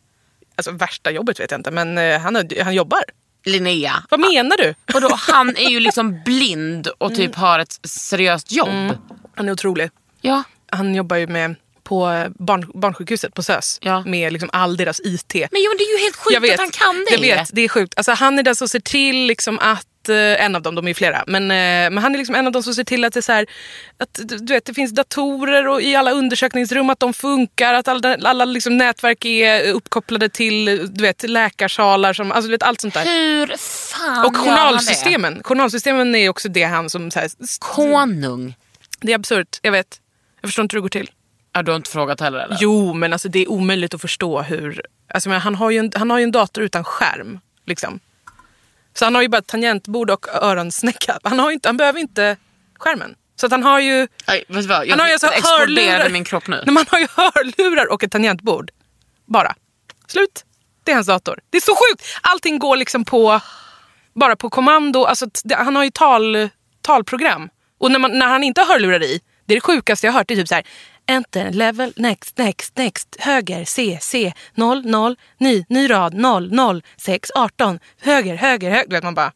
Alltså 0.57 0.71
värsta 0.71 1.11
jobbet 1.11 1.41
vet 1.41 1.51
jag 1.51 1.59
inte 1.59 1.71
men 1.71 1.99
eh, 1.99 2.21
han, 2.21 2.49
han 2.63 2.75
jobbar. 2.75 3.01
Linnea. 3.45 4.03
Vad 4.11 4.21
menar 4.21 4.57
du? 4.57 4.75
Och 4.95 5.01
då, 5.01 5.15
han 5.19 5.57
är 5.57 5.69
ju 5.71 5.81
liksom 5.81 6.21
blind 6.25 6.87
och 6.87 7.15
typ 7.15 7.35
har 7.35 7.59
ett 7.59 7.79
seriöst 7.83 8.53
jobb. 8.53 8.99
Han 9.35 9.49
är 9.49 9.53
otrolig. 9.53 9.91
Ja. 10.21 10.43
Han 10.73 10.95
jobbar 10.95 11.17
ju 11.17 11.27
med 11.27 11.55
på 11.83 12.27
barn, 12.39 12.71
barnsjukhuset 12.75 13.35
på 13.35 13.43
SÖS 13.43 13.79
Ja. 13.83 14.05
med 14.07 14.33
liksom 14.33 14.51
all 14.53 14.77
deras 14.77 15.01
IT. 15.05 15.35
Men 15.35 15.63
jo, 15.63 15.71
det 15.79 15.85
är 15.85 15.99
ju 15.99 16.03
helt 16.05 16.17
sjukt 16.17 16.53
att 16.53 16.61
han 16.61 16.71
kan 16.71 17.05
det. 17.09 17.27
Jag 17.27 17.37
vet, 17.37 17.51
det 17.53 17.63
är 17.63 17.69
sjukt. 17.69 17.95
Alltså, 17.97 18.13
han 18.13 18.39
är 18.39 18.43
den 18.43 18.57
som 18.57 18.69
ser 18.69 18.81
till 18.81 19.27
liksom 19.27 19.59
att 19.59 19.69
eh, 19.69 19.90
en 20.09 20.57
av 20.57 20.63
dem, 20.63 20.75
de 20.75 20.85
är 20.85 20.89
ju 20.91 20.95
flera, 20.95 21.25
men, 21.27 21.43
eh, 21.43 21.91
men 21.91 21.99
han 21.99 22.15
är 22.15 22.19
liksom 22.19 22.35
en 22.35 22.47
av 22.47 22.53
dem 22.53 22.63
som 22.63 22.75
ser 22.75 22.85
till 22.85 23.05
att 23.05 23.13
det, 23.13 23.21
är 23.21 23.23
så 23.23 23.33
här, 23.33 23.47
att, 23.99 24.21
du 24.25 24.55
vet, 24.55 24.65
det 24.65 24.75
finns 24.75 24.93
datorer 24.93 25.69
och 25.69 25.83
i 25.83 25.97
alla 25.97 26.11
undersökningsrum, 26.11 26.91
att 26.91 27.01
de 27.01 27.15
funkar, 27.15 27.75
att 27.75 27.89
alla, 27.89 28.17
alla 28.23 28.45
liksom 28.45 28.77
nätverk 28.77 29.25
är 29.25 29.73
uppkopplade 29.73 30.29
till 30.29 30.65
du 30.95 31.03
vet, 31.03 31.29
läkarsalar, 31.29 32.13
som, 32.13 32.33
alltså, 32.33 32.49
du 32.49 32.53
vet, 32.53 32.63
allt 32.63 32.81
sånt 32.81 32.95
där. 32.95 33.05
Hur 33.05 33.57
fan 33.57 34.27
Och 34.27 34.35
gör 34.35 34.41
han 34.41 34.55
det? 34.55 34.61
journalsystemen. 34.61 35.43
Journalsystemen 35.45 36.15
är 36.15 36.29
också 36.29 36.49
det 36.49 36.65
han 36.65 36.91
som... 36.91 37.11
Så 37.11 37.19
här, 37.19 37.31
Konung. 37.61 38.55
det 39.01 39.13
är 39.13 39.17
absurt, 39.17 39.59
jag 39.63 39.73
vet. 39.73 40.01
Jag 40.41 40.49
förstår 40.49 40.63
inte 40.63 40.77
hur 40.77 40.81
det 40.81 40.83
går 40.83 40.89
till. 40.89 41.11
Ja, 41.53 41.63
du 41.63 41.71
har 41.71 41.77
inte 41.77 41.91
frågat 41.91 42.21
heller 42.21 42.39
eller? 42.39 42.59
Jo, 42.61 42.93
men 42.95 43.13
alltså, 43.13 43.29
det 43.29 43.39
är 43.39 43.51
omöjligt 43.51 43.95
att 43.95 44.01
förstå 44.01 44.43
hur... 44.43 44.83
Alltså, 45.15 45.29
men 45.29 45.41
han, 45.41 45.55
har 45.55 45.71
ju 45.71 45.79
en, 45.79 45.93
han 45.95 46.11
har 46.11 46.19
ju 46.19 46.23
en 46.25 46.33
dator 46.33 46.65
utan 46.65 46.85
skärm. 46.85 47.41
Liksom. 47.67 48.01
Så 48.95 49.05
han 49.05 49.15
har 49.15 49.23
ju 49.23 49.29
bara 49.29 49.39
ett 49.39 49.47
tangentbord 49.47 50.11
och 50.11 50.27
öronsnäcka. 50.29 51.19
Han, 51.23 51.39
har 51.39 51.51
inte, 51.51 51.69
han 51.69 51.77
behöver 51.77 52.01
inte 52.01 52.37
skärmen. 52.79 53.15
Så 53.37 53.47
att 53.47 53.53
han 53.53 53.63
har 53.63 53.81
ju... 53.81 54.09
Nej, 54.29 54.45
vet 54.49 54.67
vad? 54.67 54.87
Jag 54.87 54.91
Han 54.91 55.01
har 55.01 55.07
ju 55.07 55.13
alltså 55.13 55.27
hörlurar. 55.27 56.09
min 56.09 56.25
kropp 56.25 56.49
nu. 56.49 56.63
Nej, 56.67 56.75
man 56.75 56.85
har 56.89 56.99
ju 56.99 57.07
hörlurar 57.17 57.93
och 57.93 58.05
ett 58.05 58.11
tangentbord. 58.13 58.71
Bara. 59.27 59.55
Slut. 60.07 60.45
Det 60.85 60.91
är 60.91 60.95
hans 60.95 61.07
dator. 61.07 61.41
Det 61.51 61.57
är 61.57 61.63
så 61.63 61.75
sjukt! 61.75 62.19
Allting 62.21 62.59
går 62.59 62.77
liksom 62.77 63.05
på... 63.05 63.41
Bara 64.15 64.37
på 64.37 64.51
kommando. 64.51 65.05
Alltså, 65.05 65.27
det, 65.45 65.55
han 65.55 65.77
har 65.77 65.85
ju 65.85 65.91
tal, 65.91 66.49
talprogram. 66.83 67.49
Och 67.79 67.91
när, 67.91 67.99
man, 67.99 68.19
när 68.19 68.27
han 68.27 68.43
inte 68.43 68.61
har 68.61 68.69
hörlurar 68.73 69.03
i, 69.03 69.21
det 69.47 69.55
är 69.55 69.57
det 69.57 69.61
sjukaste 69.61 70.07
jag 70.07 70.13
har 70.13 70.21
hört. 70.21 70.29
Det 70.29 70.35
är 70.35 70.37
typ 70.37 70.49
så 70.49 70.55
här. 70.55 70.65
Enter, 71.07 71.51
level, 71.53 71.93
next, 71.97 72.39
next, 72.39 72.77
next, 72.77 73.17
höger, 73.19 73.65
C, 73.65 73.99
C, 74.01 74.33
0, 74.55 74.83
0, 74.87 75.17
ny, 75.39 75.65
ny 75.69 75.91
rad, 75.91 76.15
0, 76.15 76.53
0, 76.55 76.83
6, 76.97 77.31
18, 77.35 77.79
höger, 78.01 78.37
höger, 78.37 78.71
höger. 78.71 78.85
Du 78.89 78.97
vet 78.97 79.05
man 79.05 79.15
bara, 79.15 79.33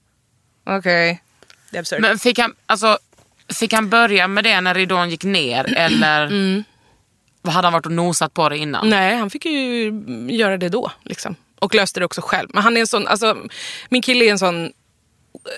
okej. 0.67 1.23
Det 1.71 1.77
är 1.77 1.81
absurt. 1.81 2.01
Men 2.01 2.19
fick 2.19 2.39
han, 2.39 2.55
alltså, 2.67 2.99
fick 3.55 3.73
han 3.73 3.91
börja 3.91 4.29
med 4.29 4.45
det 4.45 4.61
när 4.61 4.75
ridån 4.75 5.11
gick 5.11 5.25
ner 5.25 5.75
eller 5.77 6.27
Mm. 6.27 6.65
hade 7.49 7.67
han 7.67 7.73
varit 7.73 7.87
och 7.87 7.93
nosat 7.93 8.35
på 8.35 8.49
det 8.49 8.59
innan? 8.59 8.89
Nej, 8.91 9.17
han 9.17 9.31
fick 9.31 9.45
ju 9.45 9.93
göra 10.31 10.57
det 10.57 10.69
då. 10.69 10.93
Liksom. 11.03 11.37
Och 11.59 11.75
löste 11.75 12.01
det 12.01 12.07
också 12.07 12.21
själv. 12.25 12.49
Men 12.53 12.62
han 12.62 12.77
är 12.77 12.81
en 12.81 12.87
sån, 12.87 13.07
alltså, 13.07 13.37
min 13.89 14.03
kille 14.03 14.25
är 14.25 14.31
en 14.31 14.39
sån 14.39 14.73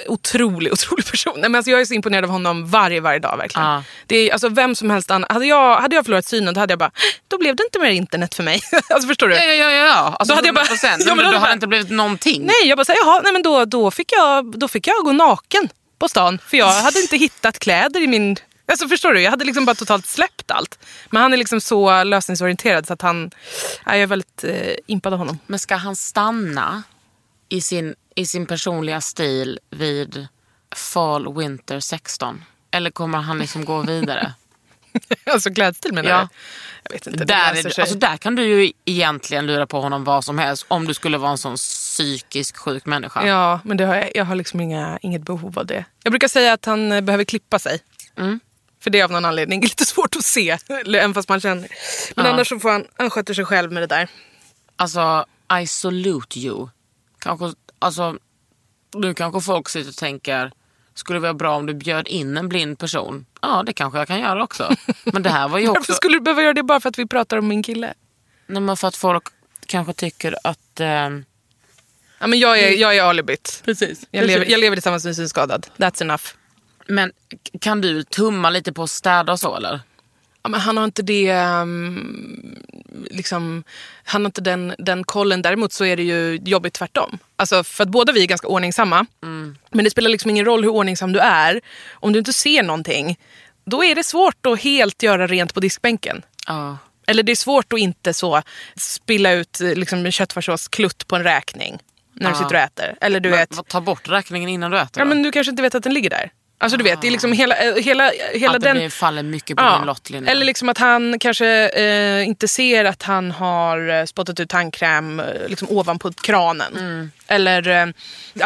otrolig, 0.07 0.73
otrolig 0.73 1.07
person. 1.07 1.33
Nej, 1.37 1.51
men 1.51 1.55
alltså, 1.55 1.71
jag 1.71 1.81
är 1.81 1.85
så 1.85 1.95
imponerad 1.95 2.25
av 2.25 2.31
honom 2.31 2.67
varje, 2.71 3.01
varje 3.01 3.19
dag. 3.19 3.37
verkligen. 3.37 3.67
Ja. 3.69 3.83
Det 4.07 4.17
är, 4.17 4.33
alltså, 4.33 4.49
vem 4.49 4.75
som 4.75 4.91
helst 4.91 5.11
annan. 5.11 5.27
Hade 5.33 5.47
jag, 5.47 5.77
hade 5.81 5.97
jag 5.97 6.05
förlorat 6.05 6.27
synen 6.27 6.55
då 6.55 6.61
hade 6.61 6.73
jag 6.73 6.79
bara, 6.79 6.91
då 7.29 7.39
blev 7.39 7.57
det 7.57 7.65
inte 7.65 7.79
mer 7.79 7.91
internet 7.91 8.35
för 8.35 8.43
mig. 8.43 8.61
alltså, 8.91 9.09
förstår 9.09 9.29
du? 9.29 9.35
Ja, 9.35 9.45
ja, 9.45 9.71
ja. 9.71 9.87
ja. 9.87 10.17
Alltså, 10.19 10.33
Då 10.33 10.37
hade 10.37 10.49
jag 10.49 10.55
bara- 10.55 10.65
100%. 10.65 10.97
Ja, 11.07 11.15
men 11.15 11.17
då 11.17 11.23
då 11.23 11.25
hade 11.25 11.37
jag- 11.39 11.49
det 11.49 11.53
inte 11.53 11.67
blivit 11.67 11.91
någonting. 11.91 12.43
Nej, 12.47 12.69
jag 12.69 12.79
bara 12.79 12.85
säger 12.85 13.01
jaha, 13.05 13.21
nej, 13.25 13.33
men 13.33 13.43
då, 13.43 13.65
då, 13.65 13.91
fick 13.91 14.13
jag, 14.13 14.59
då 14.59 14.69
fick 14.69 14.87
jag 14.87 15.05
gå 15.05 15.13
naken 15.13 15.69
på 15.99 16.09
stan. 16.09 16.39
För 16.47 16.57
jag 16.57 16.67
hade 16.73 17.01
inte 17.01 17.17
hittat 17.17 17.59
kläder 17.59 18.01
i 18.01 18.07
min... 18.07 18.37
Alltså 18.69 18.89
förstår 18.89 19.13
du? 19.15 19.21
Jag 19.21 19.31
hade 19.31 19.45
liksom 19.45 19.65
bara 19.65 19.75
totalt 19.75 20.07
släppt 20.07 20.51
allt. 20.51 20.79
Men 21.11 21.23
han 21.23 21.33
är 21.33 21.37
liksom 21.37 21.61
så 21.61 22.05
lösningsorienterad 22.05 22.87
så 22.87 22.93
att 22.93 23.03
han... 23.03 23.31
Ja, 23.85 23.93
jag 23.93 24.01
är 24.03 24.07
väldigt 24.07 24.45
eh, 24.45 24.73
impad 24.87 25.13
av 25.13 25.19
honom. 25.19 25.39
Men 25.47 25.59
ska 25.59 25.77
han 25.77 25.97
stanna 25.97 26.83
i 27.49 27.61
sin, 27.61 27.95
i 28.17 28.27
sin 28.27 28.47
personliga 28.47 29.01
stil 29.01 29.59
vid 29.71 30.27
fall 30.77 31.35
winter 31.35 31.81
16? 31.81 32.45
Eller 32.71 32.91
kommer 32.91 33.19
han 33.19 33.39
liksom 33.39 33.65
gå 33.65 33.83
vidare? 33.83 34.33
alltså 35.33 35.55
klädstil 35.55 35.93
menar 35.95 36.11
Ja. 36.11 36.21
du? 36.21 36.29
Jag 36.83 36.93
vet 36.93 37.07
inte. 37.07 37.25
där, 37.25 37.55
är, 37.55 37.81
alltså, 37.81 37.99
där 37.99 38.17
kan 38.17 38.35
du 38.37 38.45
ju 38.45 38.73
egentligen 38.85 39.47
lura 39.47 39.67
på 39.67 39.81
honom 39.81 40.05
vad 40.05 40.25
som 40.25 40.39
helst 40.39 40.65
om 40.69 40.87
du 40.87 40.95
skulle 40.95 41.19
vara 41.19 41.31
en 41.31 41.39
sån 41.39 41.57
psykisk 41.57 42.57
sjuk 42.57 42.87
människa. 42.87 43.27
Ja, 43.27 43.61
men 43.65 43.77
det 43.77 43.85
har 43.85 43.95
jag, 43.95 44.11
jag 44.15 44.25
har 44.25 44.35
liksom 44.35 44.61
inga, 44.61 44.99
inget 45.03 45.23
behov 45.23 45.59
av 45.59 45.67
det. 45.67 45.85
Jag 46.03 46.13
brukar 46.13 46.29
säga 46.29 46.53
att 46.53 46.65
han 46.65 46.93
eh, 46.93 47.01
behöver 47.01 47.25
klippa 47.25 47.59
sig. 47.59 47.79
Mm. 48.19 48.41
För 48.81 48.91
det 48.91 49.01
är 49.01 49.05
av 49.05 49.11
någon 49.11 49.25
anledning 49.25 49.61
lite 49.63 49.85
svårt 49.85 50.17
att 50.17 50.25
se, 50.25 50.59
även 50.87 51.15
fast 51.15 51.29
man 51.29 51.41
känner. 51.41 51.69
Men 52.17 52.25
Ja. 52.27 52.33
annars 52.33 52.49
så 52.49 52.59
får 52.59 52.71
han, 52.71 52.85
han 52.97 53.11
sköter 53.11 53.35
sig 53.35 53.45
själv 53.45 53.73
med 53.73 53.83
det 53.83 53.87
där. 53.87 54.09
Alltså, 54.77 55.27
I 55.63 55.67
salute 55.67 56.39
you. 56.41 56.69
Kanske, 57.19 57.53
alltså, 57.79 58.19
nu 58.95 59.15
kanske 59.15 59.41
folk 59.41 59.69
sitter 59.69 59.89
och 59.91 59.97
tänker, 59.97 60.53
skulle 60.95 61.17
det 61.17 61.21
vara 61.21 61.35
bra 61.35 61.57
om 61.57 61.67
du 61.67 61.75
bjöd 61.75 62.09
in 62.09 62.37
en 62.37 62.49
blind 62.49 62.79
person? 62.79 63.27
Ja, 63.43 63.63
det 63.67 63.73
kanske 63.73 63.99
jag 63.99 64.09
kan 64.09 64.21
göra 64.21 64.43
också. 64.45 64.75
Men 65.05 65.23
det 65.23 65.31
här 65.31 65.49
var 65.49 65.59
ju 65.59 65.67
Varför 65.67 65.81
också... 65.81 65.95
skulle 65.95 66.17
du 66.17 66.21
behöva 66.21 66.43
göra 66.43 66.53
det 66.55 66.63
bara 66.63 66.81
för 66.81 66.89
att 66.89 66.99
vi 66.99 67.07
pratar 67.07 67.37
om 67.37 67.49
min 67.49 67.63
kille? 67.63 67.95
Nej, 68.47 68.63
men 68.63 68.77
för 68.77 68.89
att 68.89 68.97
folk 68.97 69.25
kanske 69.67 69.93
tycker 69.93 70.37
att... 70.45 70.81
Eh, 70.81 71.11
Ja, 72.19 72.27
men 72.27 72.39
jag, 72.39 72.59
är, 72.59 72.71
jag 72.71 72.97
är 72.97 73.03
alibit. 73.03 73.63
Precis. 73.65 74.07
Jag 74.11 74.27
lever, 74.27 74.51
jag 74.51 74.61
lever 74.61 74.77
tillsammans 74.77 75.05
med 75.05 75.11
en 75.11 75.15
synskadad. 75.15 75.67
That's 75.77 76.03
enough. 76.03 76.23
Men 76.87 77.13
kan 77.61 77.81
du 77.81 78.03
tumma 78.03 78.51
lite 78.51 78.73
på 78.73 78.83
att 78.83 78.91
städa 78.91 79.33
och 79.33 79.41
så 79.41 79.57
eller? 79.57 79.81
Men 80.49 80.61
han 80.61 80.77
har 80.77 80.85
inte 80.85 81.03
det... 81.03 81.29
ehm, 81.29 82.63
liksom, 83.11 83.65
han 84.05 84.23
har 84.23 84.27
inte 84.29 84.41
den, 84.41 84.75
den 84.79 85.05
kollen. 85.05 85.43
Däremot 85.43 85.73
så 85.73 85.85
är 85.85 85.97
det 85.97 86.03
ju 86.03 86.39
jobbigt 86.45 86.75
tvärtom. 86.75 87.19
Alltså, 87.37 87.65
för 87.65 87.83
att 87.85 87.89
båda 87.89 88.13
vi 88.13 88.23
är 88.23 88.27
ganska 88.27 88.47
ordningsamma. 88.49 89.07
Men 89.71 89.85
det 89.85 89.91
spelar 89.91 90.11
liksom 90.11 90.31
ingen 90.31 90.45
roll 90.45 90.63
hur 90.63 90.71
ordningsam 90.71 91.13
du 91.13 91.19
är. 91.21 91.61
Om 91.93 92.13
du 92.13 92.19
inte 92.19 92.33
ser 92.33 92.63
någonting, 92.63 93.19
då 93.65 93.85
är 93.85 93.95
det 93.95 94.05
svårt 94.05 94.47
att 94.47 94.61
helt 94.63 95.03
göra 95.03 95.27
rent 95.27 95.55
på 95.55 95.61
diskbänken. 95.61 96.23
Ja. 96.47 96.79
Eller 97.07 97.23
det 97.23 97.33
är 97.33 97.37
svårt 97.37 97.73
att 97.73 97.79
inte 97.79 98.15
så 98.15 98.43
spilla 98.77 99.33
ut 99.33 99.61
liksom, 99.61 100.07
en 100.07 100.13
köttfärssåsklutt 100.13 101.07
på 101.09 101.17
en 101.17 101.23
räkning 101.25 101.79
när 102.15 102.31
du 102.31 102.37
Ja. 102.37 102.43
sitter 102.43 102.55
och 102.55 102.61
äter. 102.61 102.97
Eller 103.01 103.21
du 103.21 103.29
Men, 103.31 103.39
vet, 103.39 103.69
ta 103.69 103.81
bort 103.81 104.09
räkningen 104.09 104.49
innan 104.49 104.71
du 104.71 104.77
äter 104.79 104.91
ja, 104.97 105.05
då. 105.05 105.09
men 105.09 105.23
du 105.23 105.33
kanske 105.33 105.51
inte 105.51 105.63
vet 105.63 105.75
att 105.75 105.83
den 105.83 105.95
ligger 105.95 106.11
där. 106.11 106.31
Alltså 106.59 106.77
du 106.79 106.85
vet, 106.85 107.01
det 107.01 107.07
är 107.07 107.11
liksom 107.11 107.33
hela, 107.33 107.57
eh, 107.57 107.75
hela, 107.75 108.11
hela 108.33 108.55
Att 108.55 108.61
det 108.61 108.69
den... 108.69 108.77
blir, 108.77 108.89
faller 108.91 109.23
mycket 109.23 109.57
på 109.57 109.63
Ja. 109.63 109.77
din 109.77 109.87
lott. 109.87 110.11
Eller 110.11 110.45
liksom 110.47 110.69
att 110.69 110.79
han 110.79 111.19
kanske 111.19 111.69
eh, 111.69 112.29
inte 112.29 112.49
ser 112.49 112.85
att 112.85 113.03
han 113.03 113.31
har 113.31 113.89
eh, 113.89 114.05
spottat 114.05 114.41
ut 114.41 114.49
tandkräm 114.49 115.21
eh, 115.21 115.27
liksom 115.49 115.69
ovanpå 115.71 116.13
kranen. 116.13 116.77
Mm. 116.77 117.11
Eller 117.27 117.69
eh, 117.69 117.87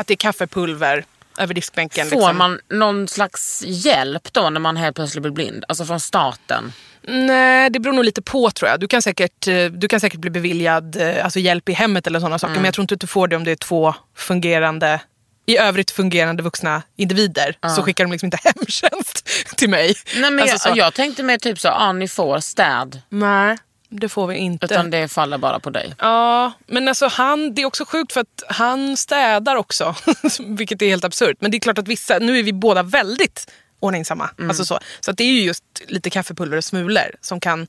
att 0.01 0.07
det 0.07 0.15
är 0.15 0.17
kaffepulver 0.17 1.05
över 1.39 1.55
diskbänken. 1.55 2.07
Får 2.07 2.17
liksom. 2.17 2.37
man 2.37 2.61
någon 2.69 3.09
slags 3.09 3.63
hjälp 3.67 4.33
då 4.33 4.51
när 4.51 4.61
man 4.61 4.77
helt 4.77 4.97
plötsligt 4.97 5.23
blir 5.23 5.33
blind? 5.33 5.65
Alltså 5.69 5.85
från 5.85 6.01
staten? 6.01 6.73
Nej, 7.03 7.71
det 7.71 7.81
beror 7.81 7.95
nog 7.95 8.05
lite 8.05 8.23
på 8.23 8.51
tror 8.51 8.71
jag. 8.71 8.81
Du 8.81 8.89
kan 8.89 9.03
säkert, 9.03 9.49
eh, 9.49 9.65
du 9.65 9.89
kan 9.89 10.01
säkert 10.01 10.21
bli 10.21 10.31
beviljad 10.31 10.97
eh, 10.97 11.25
alltså 11.25 11.39
hjälp 11.39 11.69
i 11.69 11.73
hemmet 11.73 12.07
eller 12.07 12.21
sådana 12.21 12.39
saker. 12.39 12.55
Men 12.55 12.65
jag 12.65 12.75
tror 12.75 12.83
inte 12.83 12.95
att 12.95 13.01
du 13.01 13.07
får 13.07 13.29
det 13.29 13.37
om 13.37 13.45
det 13.45 13.51
är 13.51 13.57
två 13.57 13.95
fungerande 14.17 15.01
i 15.47 15.59
övrigt 15.59 15.91
fungerande 15.91 16.43
vuxna 16.43 16.83
individer 16.97 17.57
så 17.77 17.83
skickar 17.83 18.05
de 18.05 18.13
liksom 18.13 18.27
inte 18.27 18.39
hemtjänst 18.45 19.29
till 19.57 19.71
mig. 19.71 19.95
Nej, 20.17 20.31
men 20.31 20.41
Alltså 20.41 20.69
jag, 20.69 20.77
så. 20.77 20.79
jag 20.79 20.95
tänkte 20.95 21.23
mer 21.23 21.39
typ 21.39 21.59
så, 21.61 21.69
ja 21.69 21.93
ni 21.93 22.09
får 22.09 22.41
städ. 22.41 23.03
Nej, 23.09 23.57
det 23.89 24.09
får 24.09 24.27
vi 24.27 24.37
inte. 24.37 24.67
Utan 24.67 24.91
det 24.91 25.09
faller 25.09 25.39
bara 25.39 25.61
på 25.61 25.71
dig. 25.71 25.95
Ja, 25.99 26.53
men 26.67 26.89
alltså 26.89 27.07
han, 27.07 27.55
det 27.55 27.63
är 27.63 27.67
också 27.67 27.85
sjukt 27.85 28.13
för 28.13 28.21
att 28.21 28.43
han 28.49 28.97
städar 28.97 29.57
också. 29.57 29.95
vilket 30.47 30.83
är 30.83 30.89
helt 30.89 31.05
absurt. 31.05 31.37
Men 31.41 31.51
det 31.51 31.57
är 31.57 31.61
klart 31.61 31.79
att 31.79 31.89
vissa, 31.89 32.19
nu 32.19 32.39
är 32.39 32.43
vi 32.43 32.53
båda 32.53 32.83
väldigt 32.83 33.51
ordningsamma. 33.81 34.31
Mm. 34.39 34.51
Alltså 34.51 34.65
så 34.65 34.79
så 35.01 35.11
att 35.11 35.17
det 35.17 35.25
är 35.25 35.33
ju 35.33 35.41
just 35.43 35.65
lite 35.87 36.11
kaffepulver 36.11 36.57
och 36.57 36.65
smulor 36.65 37.17
som 37.21 37.41
kan 37.41 37.67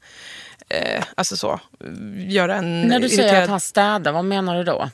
eh, 0.70 1.04
alltså 1.16 1.38
så, 1.38 1.60
göra 2.28 2.56
en 2.56 2.82
När 2.82 3.00
du 3.00 3.10
säger 3.10 3.24
irriterad... 3.24 3.44
att 3.44 3.50
han 3.50 3.60
städar, 3.60 4.12
vad 4.12 4.26
menar 4.26 4.58
du 4.58 4.64
då? 4.64 4.90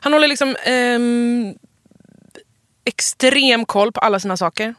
Han 0.00 0.12
håller 0.12 0.28
liksom 0.28 0.56
ehm, 0.64 1.54
extrem 2.84 3.64
koll 3.64 3.92
på 3.92 4.00
alla 4.00 4.20
sina 4.20 4.36
saker. 4.36 4.74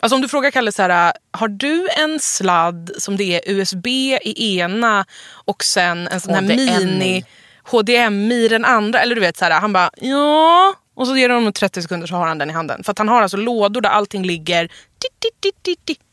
Alltså 0.00 0.14
om 0.14 0.22
du 0.22 0.28
frågar 0.28 0.50
Kalle 0.50 0.72
så 0.72 0.82
här, 0.82 1.12
har 1.30 1.48
du 1.48 1.88
en 1.98 2.20
sladd 2.20 2.90
som 2.98 3.16
det 3.16 3.34
är 3.34 3.52
USB 3.52 3.86
i 3.86 4.58
ena 4.58 5.06
och 5.30 5.64
sen 5.64 6.08
en 6.08 6.20
sån 6.20 6.34
här 6.34 6.42
HDMI. 6.42 6.56
mini 6.56 7.24
HDMI 7.64 8.44
i 8.44 8.48
den 8.48 8.64
andra? 8.64 9.00
Eller 9.00 9.14
du 9.14 9.20
vet 9.20 9.36
så 9.36 9.44
här, 9.44 9.60
han 9.60 9.72
bara 9.72 9.90
ja. 9.96 10.74
Och 10.94 11.06
så 11.06 11.16
ger 11.16 11.28
du 11.28 11.34
honom 11.34 11.52
30 11.52 11.82
sekunder 11.82 12.06
så 12.06 12.14
har 12.14 12.26
han 12.26 12.38
den 12.38 12.50
i 12.50 12.52
handen. 12.52 12.84
För 12.84 12.92
att 12.92 12.98
han 12.98 13.08
har 13.08 13.22
alltså 13.22 13.36
lådor 13.36 13.80
där 13.80 13.90
allting 13.90 14.26
ligger 14.26 14.68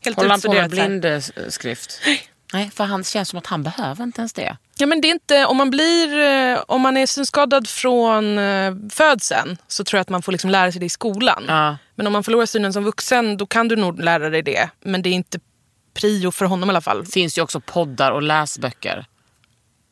helt 0.04 0.16
Håller 0.16 0.30
han 0.30 0.40
på 0.40 0.52
med 0.52 0.70
blindskrift? 0.70 2.00
Nej, 2.52 2.70
för 2.74 2.84
han 2.84 3.04
känns 3.04 3.28
som 3.28 3.38
att 3.38 3.46
han 3.46 3.62
behöver 3.62 4.04
inte 4.04 4.20
ens 4.20 4.32
det. 4.32 4.56
Ja, 4.82 4.86
men 4.86 5.00
det 5.00 5.08
är 5.08 5.12
inte, 5.12 5.46
om 5.46 5.56
man 5.56 5.70
blir, 5.70 6.18
eh, 6.18 6.60
om 6.68 6.80
man 6.80 6.96
är 6.96 7.06
synskadad 7.06 7.68
från 7.68 8.38
eh, 8.38 8.74
födseln 8.90 9.56
så 9.68 9.84
tror 9.84 9.98
jag 9.98 10.02
att 10.02 10.08
man 10.08 10.22
får 10.22 10.32
liksom 10.32 10.50
lära 10.50 10.72
sig 10.72 10.80
det 10.80 10.86
i 10.86 10.88
skolan. 10.88 11.44
Ja. 11.48 11.76
Men 11.94 12.06
om 12.06 12.12
man 12.12 12.24
förlorar 12.24 12.46
synen 12.46 12.72
som 12.72 12.84
vuxen 12.84 13.36
då 13.36 13.46
kan 13.46 13.68
du 13.68 13.76
nog 13.76 14.00
lära 14.00 14.30
dig 14.30 14.42
det. 14.42 14.70
Men 14.80 15.02
det 15.02 15.08
är 15.08 15.12
inte 15.14 15.38
prio 15.94 16.30
för 16.30 16.44
honom 16.44 16.68
i 16.68 16.72
alla 16.72 16.80
fall. 16.80 17.04
Det 17.04 17.10
finns 17.12 17.38
ju 17.38 17.42
också 17.42 17.60
poddar 17.60 18.10
och 18.12 18.22
läsböcker. 18.22 19.04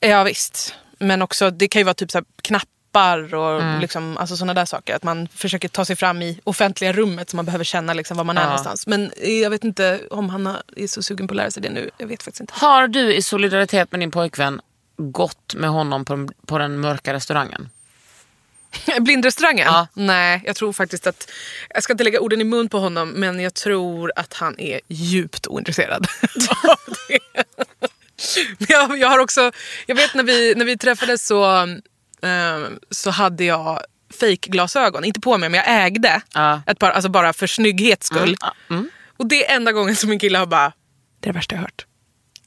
Ja 0.01 0.22
visst. 0.24 0.74
Men 0.99 1.22
också, 1.22 1.51
det 1.51 1.68
kan 1.68 1.80
ju 1.80 1.84
vara 1.84 1.95
typ 1.95 2.11
så 2.11 2.22
knappar 2.43 3.34
och 3.34 3.62
Mm. 3.62 3.80
liksom, 3.80 4.16
alltså 4.16 4.36
sådana 4.36 4.55
där 4.55 4.64
saker. 4.64 4.97
Att 4.97 5.03
man 5.03 5.28
försöker 5.28 5.68
ta 5.68 5.84
sig 5.84 5.97
fram 5.97 6.22
i 6.22 6.41
offentliga 6.45 6.93
rummet 6.93 7.30
så 7.30 7.36
man 7.36 7.45
behöver 7.45 7.64
känna 7.64 7.95
liksom 7.95 8.16
var 8.16 8.24
man 8.24 8.36
är 8.38 8.43
Ja. 8.43 8.47
någonstans. 8.47 8.86
Men 8.86 9.11
eh, 9.16 9.30
jag 9.32 9.51
vet 9.51 9.64
inte 9.64 10.01
om 10.11 10.30
han 10.30 10.47
är 10.76 10.86
så 10.86 11.03
sugen 11.03 11.28
på 11.28 11.32
att 11.32 11.36
lära 11.36 11.51
sig 11.51 11.62
det 11.62 11.70
nu. 11.70 11.91
Jag 11.99 12.07
vet 12.07 12.22
faktiskt 12.22 12.41
inte. 12.41 12.53
Har 12.57 12.88
du 12.88 13.14
i 13.14 13.22
solidaritet 13.22 13.91
med 13.93 14.01
din 14.01 14.11
pojkvän 14.11 14.61
gått 15.01 15.55
med 15.55 15.70
honom 15.70 16.05
på, 16.05 16.28
på 16.46 16.59
den 16.59 16.80
mörka 16.80 17.12
restaurangen? 17.12 17.68
Blindrestaurangen? 19.01 19.66
Ja. 19.66 19.86
Nej, 19.94 20.42
jag 20.46 20.57
tror 20.57 20.72
faktiskt 20.72 21.07
att... 21.07 21.30
Jag 21.74 21.82
ska 21.82 21.92
inte 21.92 22.05
lägga 22.05 22.20
orden 22.20 22.40
i 22.40 22.44
mun 22.44 22.68
på 22.68 22.78
honom, 22.78 23.09
men 23.11 23.40
jag 23.40 23.55
tror 23.55 24.12
att 24.16 24.34
han 24.34 24.61
är 24.61 24.80
djupt 24.88 25.46
ointresserad 25.46 26.07
av 26.68 26.94
det. 27.09 27.44
Men 28.59 28.66
jag, 28.68 28.98
jag 28.98 29.09
har 29.09 29.18
också... 29.18 29.53
Jag 29.86 29.94
vet 29.96 30.14
när 30.14 30.22
vi, 30.24 30.55
när 30.57 30.64
vi 30.64 30.78
träffades 30.78 31.26
så, 31.26 31.62
eh, 32.22 32.59
så 32.90 33.11
hade 33.11 33.44
jag 33.44 33.80
fejkglasögon. 34.20 35.05
Inte 35.05 35.20
på 35.20 35.38
mig, 35.38 35.48
men 35.48 35.59
jag 35.66 35.84
ägde 35.86 36.20
Ja. 36.34 36.62
ett 36.66 36.78
par, 36.78 36.90
alltså 36.90 37.09
bara 37.11 37.32
för 37.32 37.46
snygghets 37.46 38.07
skull. 38.07 38.36
Ja, 38.40 38.55
mm. 38.70 38.90
Och 39.16 39.26
det 39.26 39.46
är 39.51 39.57
enda 39.57 39.72
gången 39.72 39.96
som 39.96 40.11
min 40.11 40.18
kille 40.18 40.38
har 40.38 40.46
bara, 40.46 40.72
det 41.20 41.28
är 41.28 41.32
det 41.32 41.36
värsta 41.38 41.55
jag 41.55 41.62
hört. 41.62 41.86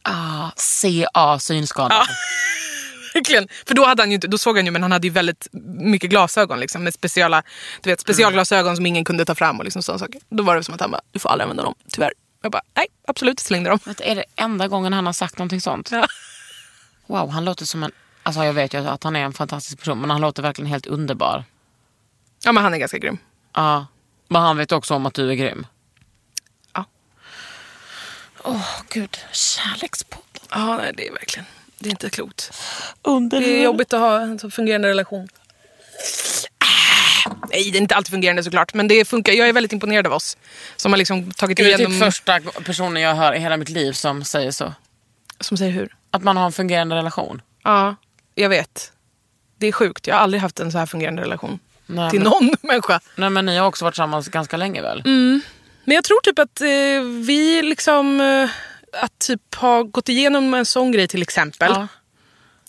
Ah, 0.04 0.52
CA, 0.56 1.40
synskadad. 1.40 2.08
Verkligen. 3.14 3.48
För 3.68 3.76
då, 3.76 3.86
hade 3.86 4.02
han 4.02 4.10
ju 4.10 4.16
inte, 4.16 4.28
då 4.28 4.38
såg 4.38 4.58
han 4.58 4.66
ju, 4.66 4.72
men 4.72 4.82
han 4.82 4.92
hade 4.92 5.08
ju 5.08 5.14
väldigt 5.14 5.48
mycket 5.80 6.10
glasögon. 6.10 6.60
Liksom, 6.60 6.84
med 6.84 6.94
speciala, 6.94 7.44
du 7.82 7.90
vet, 7.90 8.00
specialglasögon 8.00 8.76
som 8.76 8.86
ingen 8.86 9.06
kunde 9.06 9.26
ta 9.26 9.36
fram. 9.36 9.58
och 9.60 9.64
liksom 9.64 9.84
sådana 9.84 10.00
saker. 10.00 10.22
Då 10.30 10.44
var 10.44 10.56
det 10.56 10.64
som 10.64 10.74
att 10.76 10.82
han 10.82 10.92
bara, 10.92 11.02
du 11.12 11.20
får 11.20 11.30
aldrig 11.30 11.44
använda 11.44 11.64
dem, 11.64 11.76
tyvärr. 11.92 12.14
Jag 12.42 12.52
bara, 12.52 12.62
nej 12.76 12.88
absolut, 13.08 13.40
slängde 13.40 13.70
dem. 13.70 13.80
Du, 13.86 14.04
Är 14.04 14.16
det 14.16 14.26
enda 14.36 14.68
gången 14.68 14.94
han 14.94 15.06
har 15.06 15.14
sagt 15.14 15.38
någonting 15.38 15.62
sånt? 15.62 15.90
Ja. 15.92 16.08
Wow, 17.08 17.30
han 17.30 17.46
låter 17.46 17.66
som 17.66 17.84
en... 17.84 17.92
Alltså 18.24 18.44
jag 18.44 18.54
vet 18.54 18.74
ju 18.74 18.88
att 18.88 19.04
han 19.04 19.16
är 19.16 19.20
en 19.24 19.34
fantastisk 19.34 19.80
person, 19.80 20.00
men 20.00 20.10
han 20.10 20.22
låter 20.22 20.44
verkligen 20.44 20.70
helt 20.72 20.86
underbar. 20.88 21.44
ja, 22.44 22.52
men 22.52 22.64
han 22.64 22.74
är 22.74 22.78
ganska 22.78 22.98
grym. 22.98 23.18
Ja. 23.54 23.88
Men 24.28 24.42
han 24.42 24.58
vet 24.58 24.72
också 24.72 24.94
om 24.94 25.06
att 25.06 25.14
du 25.14 25.30
är 25.32 25.36
grym. 25.36 25.66
Ja. 28.44 28.50
Åh 28.52 28.82
gud, 28.90 29.18
kärlekspodden. 29.32 30.24
Ja, 30.52 30.78
nej, 30.78 30.92
det 30.98 31.08
är 31.08 31.12
verkligen, 31.14 31.46
det 31.80 31.90
är 31.90 31.92
inte 31.92 32.10
klokt. 32.10 32.52
Under 33.02 33.40
Det 33.40 33.60
är 33.60 33.64
jobbigt 33.64 33.94
att 33.94 34.00
ha 34.00 34.20
en 34.22 34.40
så 34.40 34.50
fungerande 34.52 34.88
relation. 34.88 35.28
Ah, 36.58 37.32
Nej, 37.52 37.72
det 37.72 37.78
är 37.78 37.82
inte 37.82 37.96
alltid 37.96 38.12
fungerande 38.12 38.44
såklart. 38.44 38.74
Men 38.74 38.88
det 38.88 39.06
funkar. 39.06 39.34
Jag 39.34 39.50
är 39.50 39.54
väldigt 39.54 39.74
imponerad 39.74 40.08
av 40.08 40.14
oss. 40.14 40.38
Som 40.76 40.92
har 40.94 40.98
liksom 40.98 41.32
tagit 41.32 41.58
Du 41.58 41.64
är 41.64 41.68
igenom... 41.68 41.92
typ 41.94 42.00
första 42.04 42.40
personen 42.66 43.02
jag 43.04 43.16
hör 43.16 43.34
i 43.36 43.40
hela 43.40 43.58
mitt 43.58 43.70
liv 43.70 43.94
som 43.94 44.24
säger 44.24 44.52
så. 44.52 44.74
Som 45.40 45.58
säger 45.58 45.72
hur? 45.72 45.96
Att 46.12 46.24
man 46.24 46.38
har 46.38 46.46
en 46.46 46.52
fungerande 46.52 46.96
relation. 46.96 47.42
Ja, 47.64 47.96
jag 48.36 48.50
vet. 48.50 48.92
Det 49.58 49.68
är 49.68 49.72
sjukt. 49.72 50.08
Jag 50.08 50.16
har 50.16 50.22
aldrig 50.22 50.42
haft 50.42 50.60
en 50.60 50.72
så 50.72 50.78
här 50.78 50.86
fungerande 50.86 51.22
relation. 51.22 51.60
Nej, 51.86 52.12
till 52.12 52.20
men- 52.22 52.30
någon 52.30 52.56
människa. 52.62 53.00
Nej 53.16 53.30
men 53.30 53.46
ni 53.46 53.58
har 53.58 53.68
också 53.68 53.86
varit 53.86 53.94
tillsammans 53.94 54.28
ganska 54.28 54.58
länge 54.58 54.82
väl? 54.82 55.02
Men 55.86 55.96
jag 55.96 56.04
tror 56.04 56.22
typ 56.22 56.40
att 56.40 56.62
eh, 56.62 56.68
vi 57.26 57.62
liksom... 57.62 58.22
Eh, 58.22 58.50
att 59.04 59.20
typ 59.20 59.56
ha 59.56 59.84
gått 59.84 60.10
igenom 60.10 60.54
en 60.54 60.66
sån 60.66 60.92
grej 60.92 61.08
till 61.08 61.22
exempel. 61.22 61.72
Ja. 61.76 61.88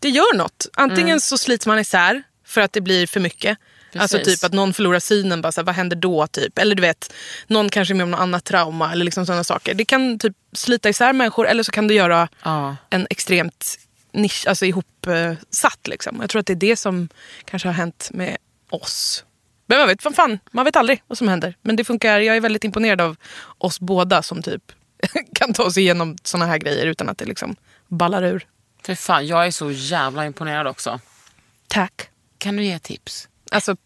Det 0.01 0.09
gör 0.09 0.37
något. 0.37 0.67
Antingen 0.75 1.21
så 1.21 1.39
slits 1.39 1.67
man 1.67 1.79
isär 1.79 2.23
för 2.47 2.61
att 2.61 2.73
det 2.73 2.81
blir 2.81 3.07
för 3.07 3.21
mycket. 3.21 3.59
Alltså 3.97 4.19
Precis. 4.19 4.35
typ 4.41 4.45
att 4.45 4.53
någon 4.53 4.75
förlorar 4.75 4.99
synen, 4.99 5.43
bara 5.43 5.53
så 5.53 5.61
här, 5.61 5.67
vad 5.67 5.75
händer 5.75 5.97
då? 5.97 6.27
Typ. 6.27 6.59
Eller 6.59 6.75
du 6.75 6.81
vet, 6.81 7.13
någon 7.47 7.69
kanske 7.69 7.95
är 7.95 7.97
med 7.97 8.05
om 8.05 8.11
något 8.11 8.21
annat 8.21 8.45
trauma. 8.45 8.93
Eller 8.93 9.05
liksom 9.05 9.27
sådana 9.27 9.45
saker. 9.45 9.75
Det 9.75 9.85
kan 9.85 10.19
typ 10.19 10.37
slita 10.53 10.89
isär 10.89 11.13
människor 11.13 11.47
eller 11.49 11.63
så 11.63 11.73
kan 11.73 11.89
det 11.89 11.95
göra 11.95 12.29
Ja. 12.43 12.77
en 12.91 13.07
extremt 13.11 13.79
nisch, 14.13 14.45
alltså 14.47 14.67
ihopsatt. 14.67 15.89
Liksom. 15.89 16.19
Jag 16.21 16.31
tror 16.31 16.41
att 16.41 16.47
det 16.47 16.53
är 16.53 16.57
det 16.57 16.77
som 16.77 17.09
kanske 17.45 17.69
har 17.69 17.73
hänt 17.75 18.11
med 18.13 18.37
oss. 18.71 19.25
Men 19.67 19.79
man 19.79 19.89
vet, 19.89 20.05
vad 20.05 20.15
fan, 20.15 20.39
man 20.51 20.65
vet 20.65 20.77
aldrig 20.77 21.03
vad 21.07 21.19
som 21.19 21.29
händer. 21.29 21.55
Men 21.63 21.77
det 21.77 21.85
funkar. 21.85 22.21
Jag 22.21 22.37
är 22.37 22.41
väldigt 22.41 22.65
imponerad 22.65 23.01
av 23.01 23.17
oss 23.59 23.81
båda 23.81 24.23
som 24.23 24.43
typ 24.43 24.63
kan 25.35 25.53
ta 25.53 25.63
oss 25.63 25.77
igenom 25.79 26.17
såna 26.23 26.47
här 26.47 26.59
grejer 26.59 26.87
utan 26.87 27.09
att 27.09 27.19
det 27.19 27.25
liksom 27.25 27.57
ballar 27.89 28.23
ur. 28.23 28.47
För 28.83 28.95
fan, 28.95 29.27
jag 29.27 29.47
är 29.47 29.51
så 29.51 29.71
jävla 29.71 30.27
imponerad 30.27 30.67
också. 30.67 31.01
Tack. 31.69 32.09
Kan 32.39 32.57
du 32.57 32.65
ge 32.65 32.79
tips? 32.79 33.29
Alltså 33.51 33.77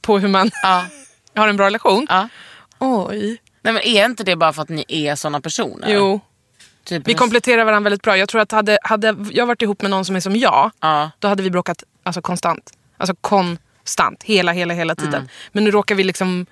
på 0.00 0.18
hur 0.18 0.28
man 0.28 0.50
Ja. 0.62 0.86
har 1.34 1.48
en 1.48 1.56
bra 1.56 1.66
relation. 1.66 2.06
ja. 2.08 2.28
Oj. 2.78 3.36
Nej 3.62 3.72
men 3.74 3.82
är 3.82 4.04
inte 4.04 4.24
det 4.24 4.36
bara 4.36 4.52
för 4.52 4.62
att 4.62 4.68
ni 4.68 4.84
är 4.88 5.14
såna 5.14 5.40
personer? 5.40 5.88
Jo, 5.94 6.20
Typ 6.84 7.08
vi 7.08 7.14
kompletterar 7.14 7.64
varandra 7.64 7.84
väldigt 7.90 8.02
bra. 8.02 8.16
Jag 8.16 8.28
tror 8.28 8.40
att 8.40 8.52
hade, 8.52 8.78
hade 8.82 9.16
jag 9.30 9.46
varit 9.46 9.62
ihop 9.62 9.82
med 9.82 9.90
någon 9.90 10.04
som 10.04 10.16
är 10.16 10.20
som 10.20 10.36
jag, 10.36 10.70
Ja. 10.80 11.10
då 11.18 11.28
hade 11.28 11.42
vi 11.42 11.50
bråkat 11.50 11.82
alltså, 12.02 12.22
konstant. 12.22 12.72
Alltså 12.96 13.14
konstant, 13.86 14.22
hela, 14.22 14.52
hela, 14.52 14.74
hela 14.74 14.94
tiden. 14.94 15.14
Mm. 15.14 15.28
Men 15.52 15.64
nu 15.64 15.70
råkar 15.70 15.94
vi 15.94 16.04
liksom... 16.04 16.46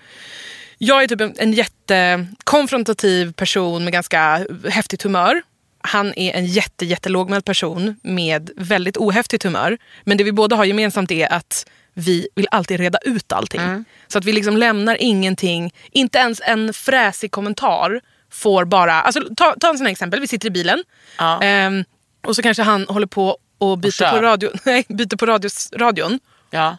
Jag 0.78 1.03
är 1.03 1.07
typ 1.09 1.20
en, 1.20 1.35
en 1.39 1.53
jättekonfrontativ 1.53 3.32
person 3.32 3.85
med 3.85 3.93
ganska 3.93 4.47
häftigt 4.68 5.03
humör. 5.03 5.43
Han 5.78 6.14
är 6.16 6.32
en 6.35 6.47
jätte, 6.47 6.85
jättelågmäld 6.87 7.45
person 7.45 7.97
med 8.03 8.51
väldigt 8.57 8.97
ohäftigt 8.97 9.43
humör. 9.45 9.78
Men 10.05 10.16
det 10.16 10.24
vi 10.24 10.32
båda 10.32 10.57
har 10.57 10.64
gemensamt 10.64 11.11
är 11.11 11.32
att 11.32 11.66
vi 11.95 12.28
vill 12.35 12.47
alltid 12.51 12.80
reda 12.80 12.99
ut 13.03 13.32
allting. 13.32 13.85
Så 14.09 14.18
att 14.18 14.24
vi 14.24 14.32
liksom 14.32 14.57
lämnar 14.57 14.97
ingenting, 15.01 15.72
inte 15.93 16.18
ens 16.18 16.41
en 16.45 16.72
fräsig 16.72 17.30
kommentar 17.30 18.01
får 18.30 18.64
bara, 18.64 19.01
alltså 19.01 19.20
ta, 19.37 19.55
ta 19.61 19.70
en 19.70 19.78
sån 19.78 19.87
här 19.87 19.93
exempel, 19.93 20.20
vi 20.20 20.28
sitter 20.28 20.47
i 20.47 20.51
bilen 20.51 20.85
Ja. 21.18 21.43
ehm, 21.43 21.85
och 22.26 22.37
så 22.37 22.43
kanske 22.43 22.62
han 22.62 22.87
håller 22.89 23.07
på 23.07 23.39
och 23.59 23.78
byter 23.78 23.91
kör. 23.91 24.11
på, 24.11 24.22
radio, 24.22 24.51
nej, 24.64 24.85
byter 24.89 25.16
på 25.16 25.26
radios, 25.26 25.72
radion. 25.76 26.20
Ja. 26.51 26.76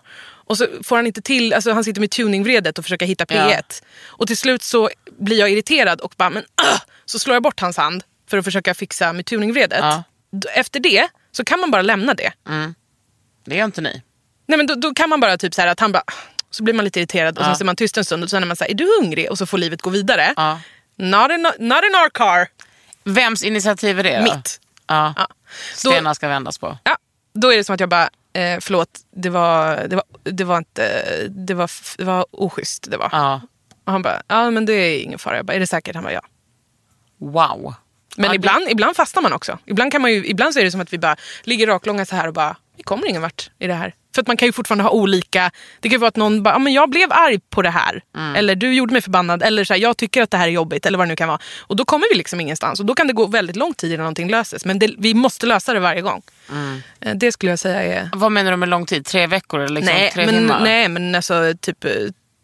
Och 0.48 0.58
så 0.58 0.68
får 0.84 0.96
han 0.96 1.08
inte 1.08 1.22
till, 1.22 1.54
alltså 1.54 1.72
han 1.72 1.84
sitter 1.84 2.02
med 2.02 2.12
tuningvredet 2.12 2.78
och 2.78 2.86
försöker 2.86 3.06
hitta 3.06 3.26
P1. 3.26 3.84
Och 4.06 4.28
till 4.28 4.38
slut 4.38 4.64
så 4.64 4.90
blir 5.20 5.40
jag 5.40 5.50
irriterad 5.52 6.02
och 6.02 6.14
bara, 6.18 6.30
men 6.30 6.44
ah! 6.56 6.80
Så 7.06 7.20
slår 7.20 7.36
jag 7.36 7.44
bort 7.44 7.60
hans 7.60 7.78
hand 7.78 8.04
för 8.30 8.38
att 8.38 8.46
försöka 8.46 8.74
fixa 8.74 9.14
med 9.14 9.26
tuningvredet. 9.26 9.80
Ja. 9.82 10.04
Efter 10.54 10.80
det 10.80 11.08
så 11.32 11.44
kan 11.46 11.60
man 11.60 11.72
bara 11.72 11.82
lämna 11.82 12.14
det. 12.14 12.32
Det 13.46 13.56
gör 13.56 13.66
inte 13.66 13.82
ni. 13.82 14.02
Nej 14.48 14.58
men 14.58 14.68
då, 14.68 14.76
då 14.76 14.94
kan 14.94 15.10
man 15.10 15.20
bara 15.20 15.38
typ 15.38 15.54
så 15.54 15.62
här 15.62 15.68
att 15.68 15.80
han 15.80 15.92
bara, 15.92 16.04
så 16.52 16.64
blir 16.64 16.74
man 16.74 16.86
lite 16.86 17.00
irriterad 17.00 17.38
och 17.38 17.44
Ja. 17.44 17.48
sen 17.48 17.56
ser 17.56 17.66
man 17.66 17.76
tyst 17.76 17.98
en 17.98 18.06
stund 18.06 18.24
och 18.24 18.30
så 18.30 18.38
är 18.38 18.46
man 18.46 18.56
såhär, 18.56 18.72
är 18.72 18.76
du 18.76 18.98
hungrig? 19.02 19.32
Och 19.32 19.38
så 19.38 19.46
får 19.46 19.58
livet 19.58 19.82
gå 19.82 19.90
vidare. 19.90 20.34
Ja. 20.36 20.60
Not, 20.98 21.32
in, 21.32 21.42
not 21.42 21.84
in 21.84 21.96
our 21.96 22.10
car. 22.10 22.48
Vems 23.04 23.44
initiativ 23.44 24.00
är 24.00 24.04
det 24.04 24.18
då? 24.18 24.24
Mitt. 24.24 24.60
Ja. 24.88 25.14
Ja. 25.18 25.28
Stenar 25.74 26.14
ska 26.14 26.28
vändas 26.28 26.58
på. 26.58 26.78
ja, 26.84 26.98
då 27.34 27.54
är 27.54 27.58
det 27.58 27.64
som 27.64 27.74
att 27.74 27.80
jag 27.80 27.90
bara, 27.90 28.10
eh, 28.36 28.60
förlåt, 28.62 28.90
det 29.16 29.30
var, 29.30 29.88
det 29.88 29.96
var, 29.96 30.04
det 30.24 30.44
var 30.44 30.58
inte, 30.58 31.04
det 31.30 31.54
var, 31.54 31.72
det 31.98 32.04
var 32.04 32.26
oschysst. 32.32 32.92
Det 32.92 32.98
var. 32.98 33.10
Ja. 33.12 33.42
Och 33.86 33.92
han 33.92 34.02
bara, 34.02 34.22
ja 34.28 34.52
men 34.52 34.66
det 34.66 34.74
är 34.74 35.00
ingen 35.04 35.20
fara. 35.20 35.36
Jag 35.38 35.46
bara, 35.46 35.54
är 35.54 35.60
det 35.60 35.68
säkert? 35.68 35.96
Han 35.96 36.04
bara, 36.04 36.14
ja. 36.14 36.22
Wow. 37.18 37.74
Men 38.18 38.26
Ja, 38.26 38.30
det- 38.30 38.36
ibland, 38.36 38.70
ibland 38.70 38.96
fastnar 38.96 39.24
man 39.24 39.34
också. 39.34 39.60
Ibland, 39.66 39.92
kan 39.92 40.02
man 40.02 40.12
ju, 40.12 40.26
ibland 40.28 40.54
så 40.54 40.60
är 40.60 40.64
det 40.64 40.72
som 40.72 40.82
att 40.82 40.94
vi 40.94 40.98
bara 40.98 41.16
ligger 41.44 41.68
raklånga 41.68 42.06
så 42.06 42.16
här 42.16 42.28
och 42.28 42.34
bara, 42.34 42.58
vi 42.78 42.84
kommer 42.84 43.08
ingen 43.10 43.22
vart 43.22 43.52
i 43.60 43.68
det 43.68 43.74
här. 43.74 43.94
För 44.16 44.22
att 44.22 44.28
man 44.28 44.38
kan 44.38 44.48
ju 44.48 44.52
fortfarande 44.52 44.84
ha 44.84 44.92
olika, 44.92 45.52
det 45.80 45.90
kan 45.90 45.92
ju 45.94 45.98
vara 45.98 46.08
att 46.08 46.16
någon 46.16 46.44
bara, 46.44 46.60
men 46.60 46.74
jag 46.74 46.90
blev 46.90 47.12
arg 47.12 47.40
på 47.50 47.62
det 47.62 47.70
här. 47.70 48.02
Mm. 48.18 48.36
Eller 48.36 48.56
du 48.56 48.74
gjorde 48.74 48.94
mig 48.94 49.02
förbannad. 49.02 49.44
Eller 49.44 49.64
så 49.64 49.74
här, 49.74 49.82
jag 49.82 49.98
tycker 49.98 50.22
att 50.22 50.32
det 50.32 50.38
här 50.38 50.48
är 50.48 50.52
jobbigt. 50.52 50.86
Eller 50.86 50.98
vad 50.98 51.08
det 51.08 51.10
nu 51.10 51.16
kan 51.16 51.28
vara. 51.28 51.40
Och 51.60 51.76
då 51.76 51.86
kommer 51.86 52.08
vi 52.12 52.18
liksom 52.18 52.40
ingenstans. 52.42 52.80
Och 52.80 52.86
då 52.86 52.94
kan 52.96 53.08
det 53.08 53.14
gå 53.14 53.26
väldigt 53.28 53.56
lång 53.56 53.74
tid 53.74 53.92
innan 53.92 54.04
någonting 54.04 54.30
löses. 54.30 54.66
Men 54.66 54.80
det, 54.80 54.92
vi 54.98 55.14
måste 55.14 55.46
lösa 55.46 55.74
det 55.74 55.80
varje 55.80 56.02
gång. 56.02 56.22
Mm. 56.52 56.82
Eh, 57.00 57.16
Det 57.16 57.32
skulle 57.32 57.52
jag 57.52 57.60
säga 57.60 57.84
är... 57.84 58.10
Vad 58.14 58.32
menar 58.32 58.52
du 58.52 58.58
med 58.58 58.70
lång 58.70 58.86
tid? 58.86 59.06
Tre 59.06 59.28
veckor 59.28 59.60
eller 59.60 59.76
liksom 59.76 59.94
nej, 59.96 60.12
tre 60.12 60.26
men, 60.26 60.36
timmar? 60.36 60.60
nej, 60.64 60.88
men 60.90 61.16
alltså 61.16 61.54
typ 61.62 61.86
eh, 61.86 61.92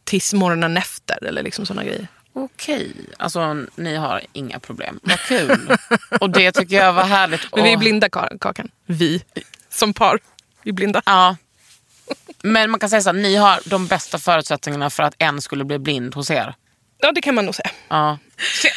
tills 0.03 0.33
morgonen 0.33 0.77
efter. 0.77 1.23
Eller 1.25 1.43
liksom 1.43 1.65
såna 1.65 1.83
grejer. 1.83 2.07
Okej, 2.33 2.91
alltså 3.17 3.65
ni 3.75 3.95
har 3.95 4.21
inga 4.33 4.59
problem. 4.59 4.99
Vad 5.03 5.19
kul. 5.19 5.77
Och 6.19 6.29
det 6.29 6.51
tycker 6.51 6.75
jag 6.75 6.93
var 6.93 7.03
härligt. 7.03 7.55
Men 7.55 7.63
vi 7.63 7.73
är 7.73 7.77
blinda, 7.77 8.07
Ka- 8.07 8.37
Kakan. 8.39 8.69
Vi, 8.85 9.23
som 9.69 9.93
par. 9.93 10.19
Vi 10.63 10.69
är 10.69 10.73
blinda. 10.73 11.01
Ja. 11.05 11.35
Men 12.43 12.71
man 12.71 12.79
kan 12.79 12.89
säga 12.89 13.01
så 13.01 13.09
här, 13.09 13.13
ni 13.17 13.35
har 13.35 13.59
de 13.65 13.87
bästa 13.87 14.19
förutsättningarna 14.19 14.89
för 14.89 15.03
att 15.03 15.13
en 15.17 15.41
skulle 15.41 15.63
bli 15.65 15.79
blind 15.79 16.15
hos 16.15 16.31
er. 16.31 16.55
Ja, 17.01 17.11
det 17.11 17.21
kan 17.21 17.35
man 17.35 17.45
nog 17.45 17.55
säga. 17.55 17.69
Ja. 17.89 18.17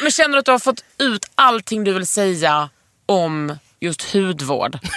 Men 0.01 0.11
känner 0.11 0.29
du 0.33 0.39
att 0.39 0.45
du 0.45 0.51
har 0.51 0.59
fått 0.59 0.83
ut 0.97 1.25
allting 1.35 1.83
du 1.83 1.93
vill 1.93 2.07
säga 2.07 2.69
om 3.05 3.57
just 3.79 4.13
hudvård? 4.13 4.77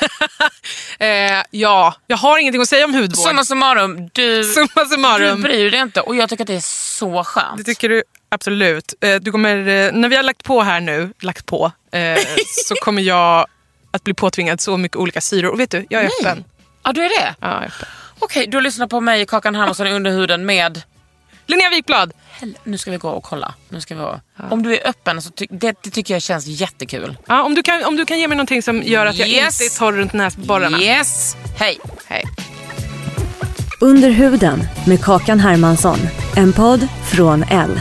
Eh, 1.01 1.43
ja, 1.51 1.95
jag 2.07 2.16
har 2.16 2.39
ingenting 2.39 2.62
att 2.62 2.68
säga 2.68 2.84
om 2.84 2.95
hudvård. 2.95 3.26
Summa 3.28 3.45
summarum, 3.45 4.11
du, 4.12 4.45
Summa 4.45 4.68
du 4.74 4.84
summarum. 4.84 5.43
bryr 5.43 5.70
dig 5.70 5.80
inte 5.80 6.01
och 6.01 6.16
jag 6.16 6.28
tycker 6.28 6.45
att 6.45 6.49
det 6.49 6.55
är 6.55 6.61
så 6.99 7.24
skönt. 7.24 7.59
Det 7.59 7.64
tycker 7.64 7.89
du 7.89 8.03
absolut. 8.28 8.95
Eh, 9.01 9.14
du 9.16 9.32
kommer, 9.32 9.57
eh, 9.68 9.93
när 9.93 10.09
vi 10.09 10.16
har 10.16 10.22
lagt 10.22 10.45
på 10.45 10.62
här 10.62 10.80
nu, 10.80 11.12
lagt 11.20 11.47
på, 11.47 11.72
eh, 11.93 12.18
så 12.66 12.74
kommer 12.74 13.03
jag 13.03 13.47
att 13.91 14.05
bli 14.05 14.14
påtvingad 14.14 14.61
så 14.61 14.76
mycket 14.76 14.97
olika 14.97 15.20
syror. 15.20 15.51
Och 15.53 15.61
vet 15.61 15.70
du, 15.70 15.86
jag 15.91 16.01
är 16.05 16.05
Nej. 16.05 16.12
öppen. 16.20 16.45
Ja, 16.82 16.93
du 16.93 17.05
är 17.05 17.09
det? 17.09 17.34
Ja, 17.41 17.49
jag 17.49 17.62
är 17.62 17.66
öppen. 17.66 17.89
Okej, 18.19 18.47
du 18.47 18.61
lyssnar 18.61 18.87
på 18.87 19.01
mig, 19.01 19.27
Kakan 19.27 19.55
Hermansson 19.55 19.87
i 19.87 19.93
Underhuden 19.93 20.47
med... 20.47 20.83
Linnea 21.47 21.71
Wikblad. 21.71 22.12
Hell- 22.41 22.55
Nu 22.64 22.79
ska 22.79 22.91
vi 22.91 22.97
gå 22.97 23.09
och 23.11 23.23
kolla. 23.25 23.55
Nu 23.69 23.81
ska 23.81 23.95
vi 23.95 24.01
gå. 24.01 24.21
Om 24.51 24.62
du 24.62 24.77
är 24.77 24.89
öppen 24.89 25.23
så 25.23 25.31
ty- 25.31 25.47
det, 25.51 25.77
det 25.83 25.91
tycker 25.91 26.14
jag 26.14 26.23
känns 26.23 26.47
jättekul. 26.47 27.16
Ja, 27.27 27.43
om, 27.43 27.55
du 27.55 27.62
kan, 27.62 27.85
om 27.85 27.97
du 27.97 28.05
kan 28.05 28.19
ge 28.19 28.29
mig 28.29 28.37
någonting 28.37 28.62
som 28.62 28.83
gör 28.83 29.07
att 29.07 29.16
jag 29.16 29.29
Yes. 29.29 29.61
inte 29.61 29.75
är 29.75 29.79
torr 29.79 29.93
runt 29.93 30.12
näsborrarna. 30.12 30.81
Yes! 30.81 31.37
Hej! 31.59 31.79
Hej. 32.07 32.25
Under 33.81 34.11
huden 34.11 34.62
med 34.87 35.05
Kakan 35.05 35.41
Hermansson. 35.41 35.99
En 36.37 36.53
podd 36.53 36.89
från 37.11 37.43
L. 37.43 37.81